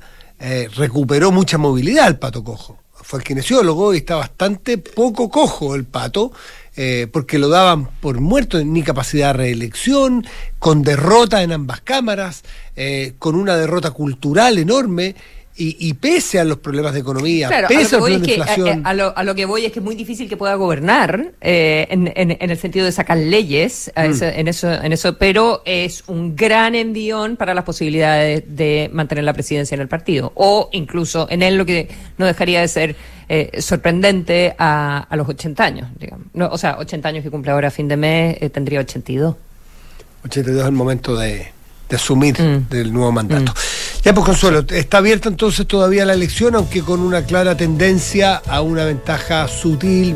recuperó 0.75 1.31
mucha 1.31 1.57
movilidad 1.57 2.07
el 2.07 2.17
pato 2.17 2.43
cojo. 2.43 2.77
Fue 3.01 3.19
el 3.19 3.25
kinesiólogo 3.25 3.93
y 3.93 3.99
está 3.99 4.17
bastante 4.17 4.77
poco 4.77 5.29
cojo 5.29 5.73
el 5.73 5.85
pato, 5.85 6.33
eh, 6.77 7.07
porque 7.11 7.39
lo 7.39 7.49
daban 7.49 7.89
por 7.99 8.21
muerto, 8.21 8.63
ni 8.63 8.83
capacidad 8.83 9.29
de 9.29 9.33
reelección, 9.33 10.25
con 10.59 10.83
derrota 10.83 11.41
en 11.41 11.51
ambas 11.51 11.81
cámaras, 11.81 12.43
eh, 12.75 13.13
con 13.17 13.35
una 13.35 13.57
derrota 13.57 13.91
cultural 13.91 14.59
enorme. 14.59 15.15
Y, 15.59 15.75
y 15.79 15.93
pese 15.95 16.39
a 16.39 16.43
los 16.43 16.59
problemas 16.59 16.93
de 16.93 16.99
economía, 16.99 17.47
Claro, 17.47 17.67
a 17.67 17.71
lo, 17.71 17.77
pese 17.79 17.89
que 17.89 17.95
al 17.95 18.01
voy 18.01 18.13
es 18.13 18.21
que, 18.21 18.41
a, 18.71 18.89
a 18.89 18.93
lo, 18.93 19.17
a 19.17 19.23
lo 19.23 19.33
que 19.33 19.45
voy 19.45 19.65
es 19.65 19.71
que 19.71 19.79
es 19.79 19.83
muy 19.85 19.95
difícil 19.95 20.29
que 20.29 20.37
pueda 20.37 20.53
gobernar 20.53 21.31
eh, 21.41 21.87
en, 21.89 22.13
en- 22.15 22.37
en 22.39 22.49
el 22.51 22.57
sentido 22.59 22.85
de 22.85 22.91
sacar 22.91 23.17
leyes 23.17 23.91
a 23.95 24.03
Mm. 24.07 24.11
ese- 24.11 24.39
en, 24.39 24.47
eso, 24.47 24.71
en 24.71 24.93
eso, 24.93 25.17
pero 25.17 25.63
es 25.65 26.03
un 26.05 26.35
gran 26.35 26.75
envión 26.75 27.37
para 27.37 27.55
las 27.55 27.63
posibilidades 27.63 28.43
de 28.47 28.91
mantener 28.93 29.23
la 29.23 29.33
presidencia 29.33 29.73
en 29.73 29.81
el 29.81 29.87
partido. 29.87 30.31
O 30.35 30.69
incluso 30.73 31.27
en 31.31 31.41
él 31.41 31.55
lo 31.57 31.65
que 31.65 31.89
no 32.19 32.27
dejaría 32.27 32.61
de 32.61 32.67
ser 32.67 32.95
eh, 33.27 33.59
sorprendente 33.59 34.53
a, 34.59 35.07
a 35.09 35.15
los 35.15 35.27
80 35.27 35.63
años, 35.63 35.89
digamos. 35.99 36.27
No, 36.33 36.49
o 36.49 36.57
sea, 36.59 36.77
80 36.77 37.09
años 37.09 37.23
que 37.23 37.31
cumple 37.31 37.51
ahora 37.51 37.69
a 37.69 37.71
fin 37.71 37.87
de 37.87 37.97
mes, 37.97 38.37
eh, 38.41 38.49
tendría 38.49 38.79
82. 38.79 39.35
82 40.23 40.61
es 40.61 40.67
el 40.67 40.71
momento 40.71 41.15
de, 41.17 41.47
de 41.89 41.95
asumir 41.95 42.39
Mm. 42.39 42.69
del 42.69 42.93
nuevo 42.93 43.11
mandato. 43.11 43.53
Ya, 44.07 44.13
pues 44.13 44.25
Consuelo, 44.25 44.63
está 44.69 44.99
abierta 44.99 45.27
entonces 45.27 45.67
todavía 45.67 46.05
la 46.05 46.13
elección, 46.13 46.55
aunque 46.55 46.81
con 46.81 47.01
una 47.01 47.23
clara 47.25 47.57
tendencia 47.57 48.37
a 48.47 48.61
una 48.61 48.85
ventaja 48.85 49.49
sutil 49.49 50.15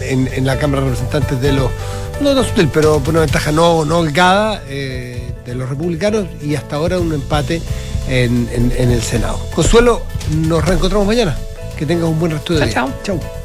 en, 0.00 0.28
en 0.34 0.44
la 0.44 0.58
Cámara 0.58 0.82
de 0.82 0.88
Representantes 0.90 1.40
de 1.40 1.52
los. 1.52 1.70
No, 2.20 2.34
no 2.34 2.42
sutil, 2.42 2.68
pero 2.74 3.00
una 3.06 3.20
ventaja 3.20 3.52
no, 3.52 3.84
no 3.84 3.98
holgada 3.98 4.60
eh, 4.68 5.22
de 5.46 5.54
los 5.54 5.68
republicanos 5.68 6.26
y 6.42 6.56
hasta 6.56 6.74
ahora 6.74 6.98
un 6.98 7.12
empate 7.14 7.62
en, 8.08 8.48
en- 8.52 8.72
en 8.76 8.90
el 8.90 9.02
Senado. 9.02 9.38
Consuelo, 9.54 10.02
nos 10.48 10.64
reencontramos 10.64 11.06
mañana. 11.06 11.38
Que 11.78 11.86
tengas 11.86 12.08
un 12.08 12.18
buen 12.18 12.32
resto 12.32 12.54
de 12.54 12.68
Chao, 12.72 12.86
día. 12.88 12.96
chao. 13.04 13.20
Chau. 13.20 13.30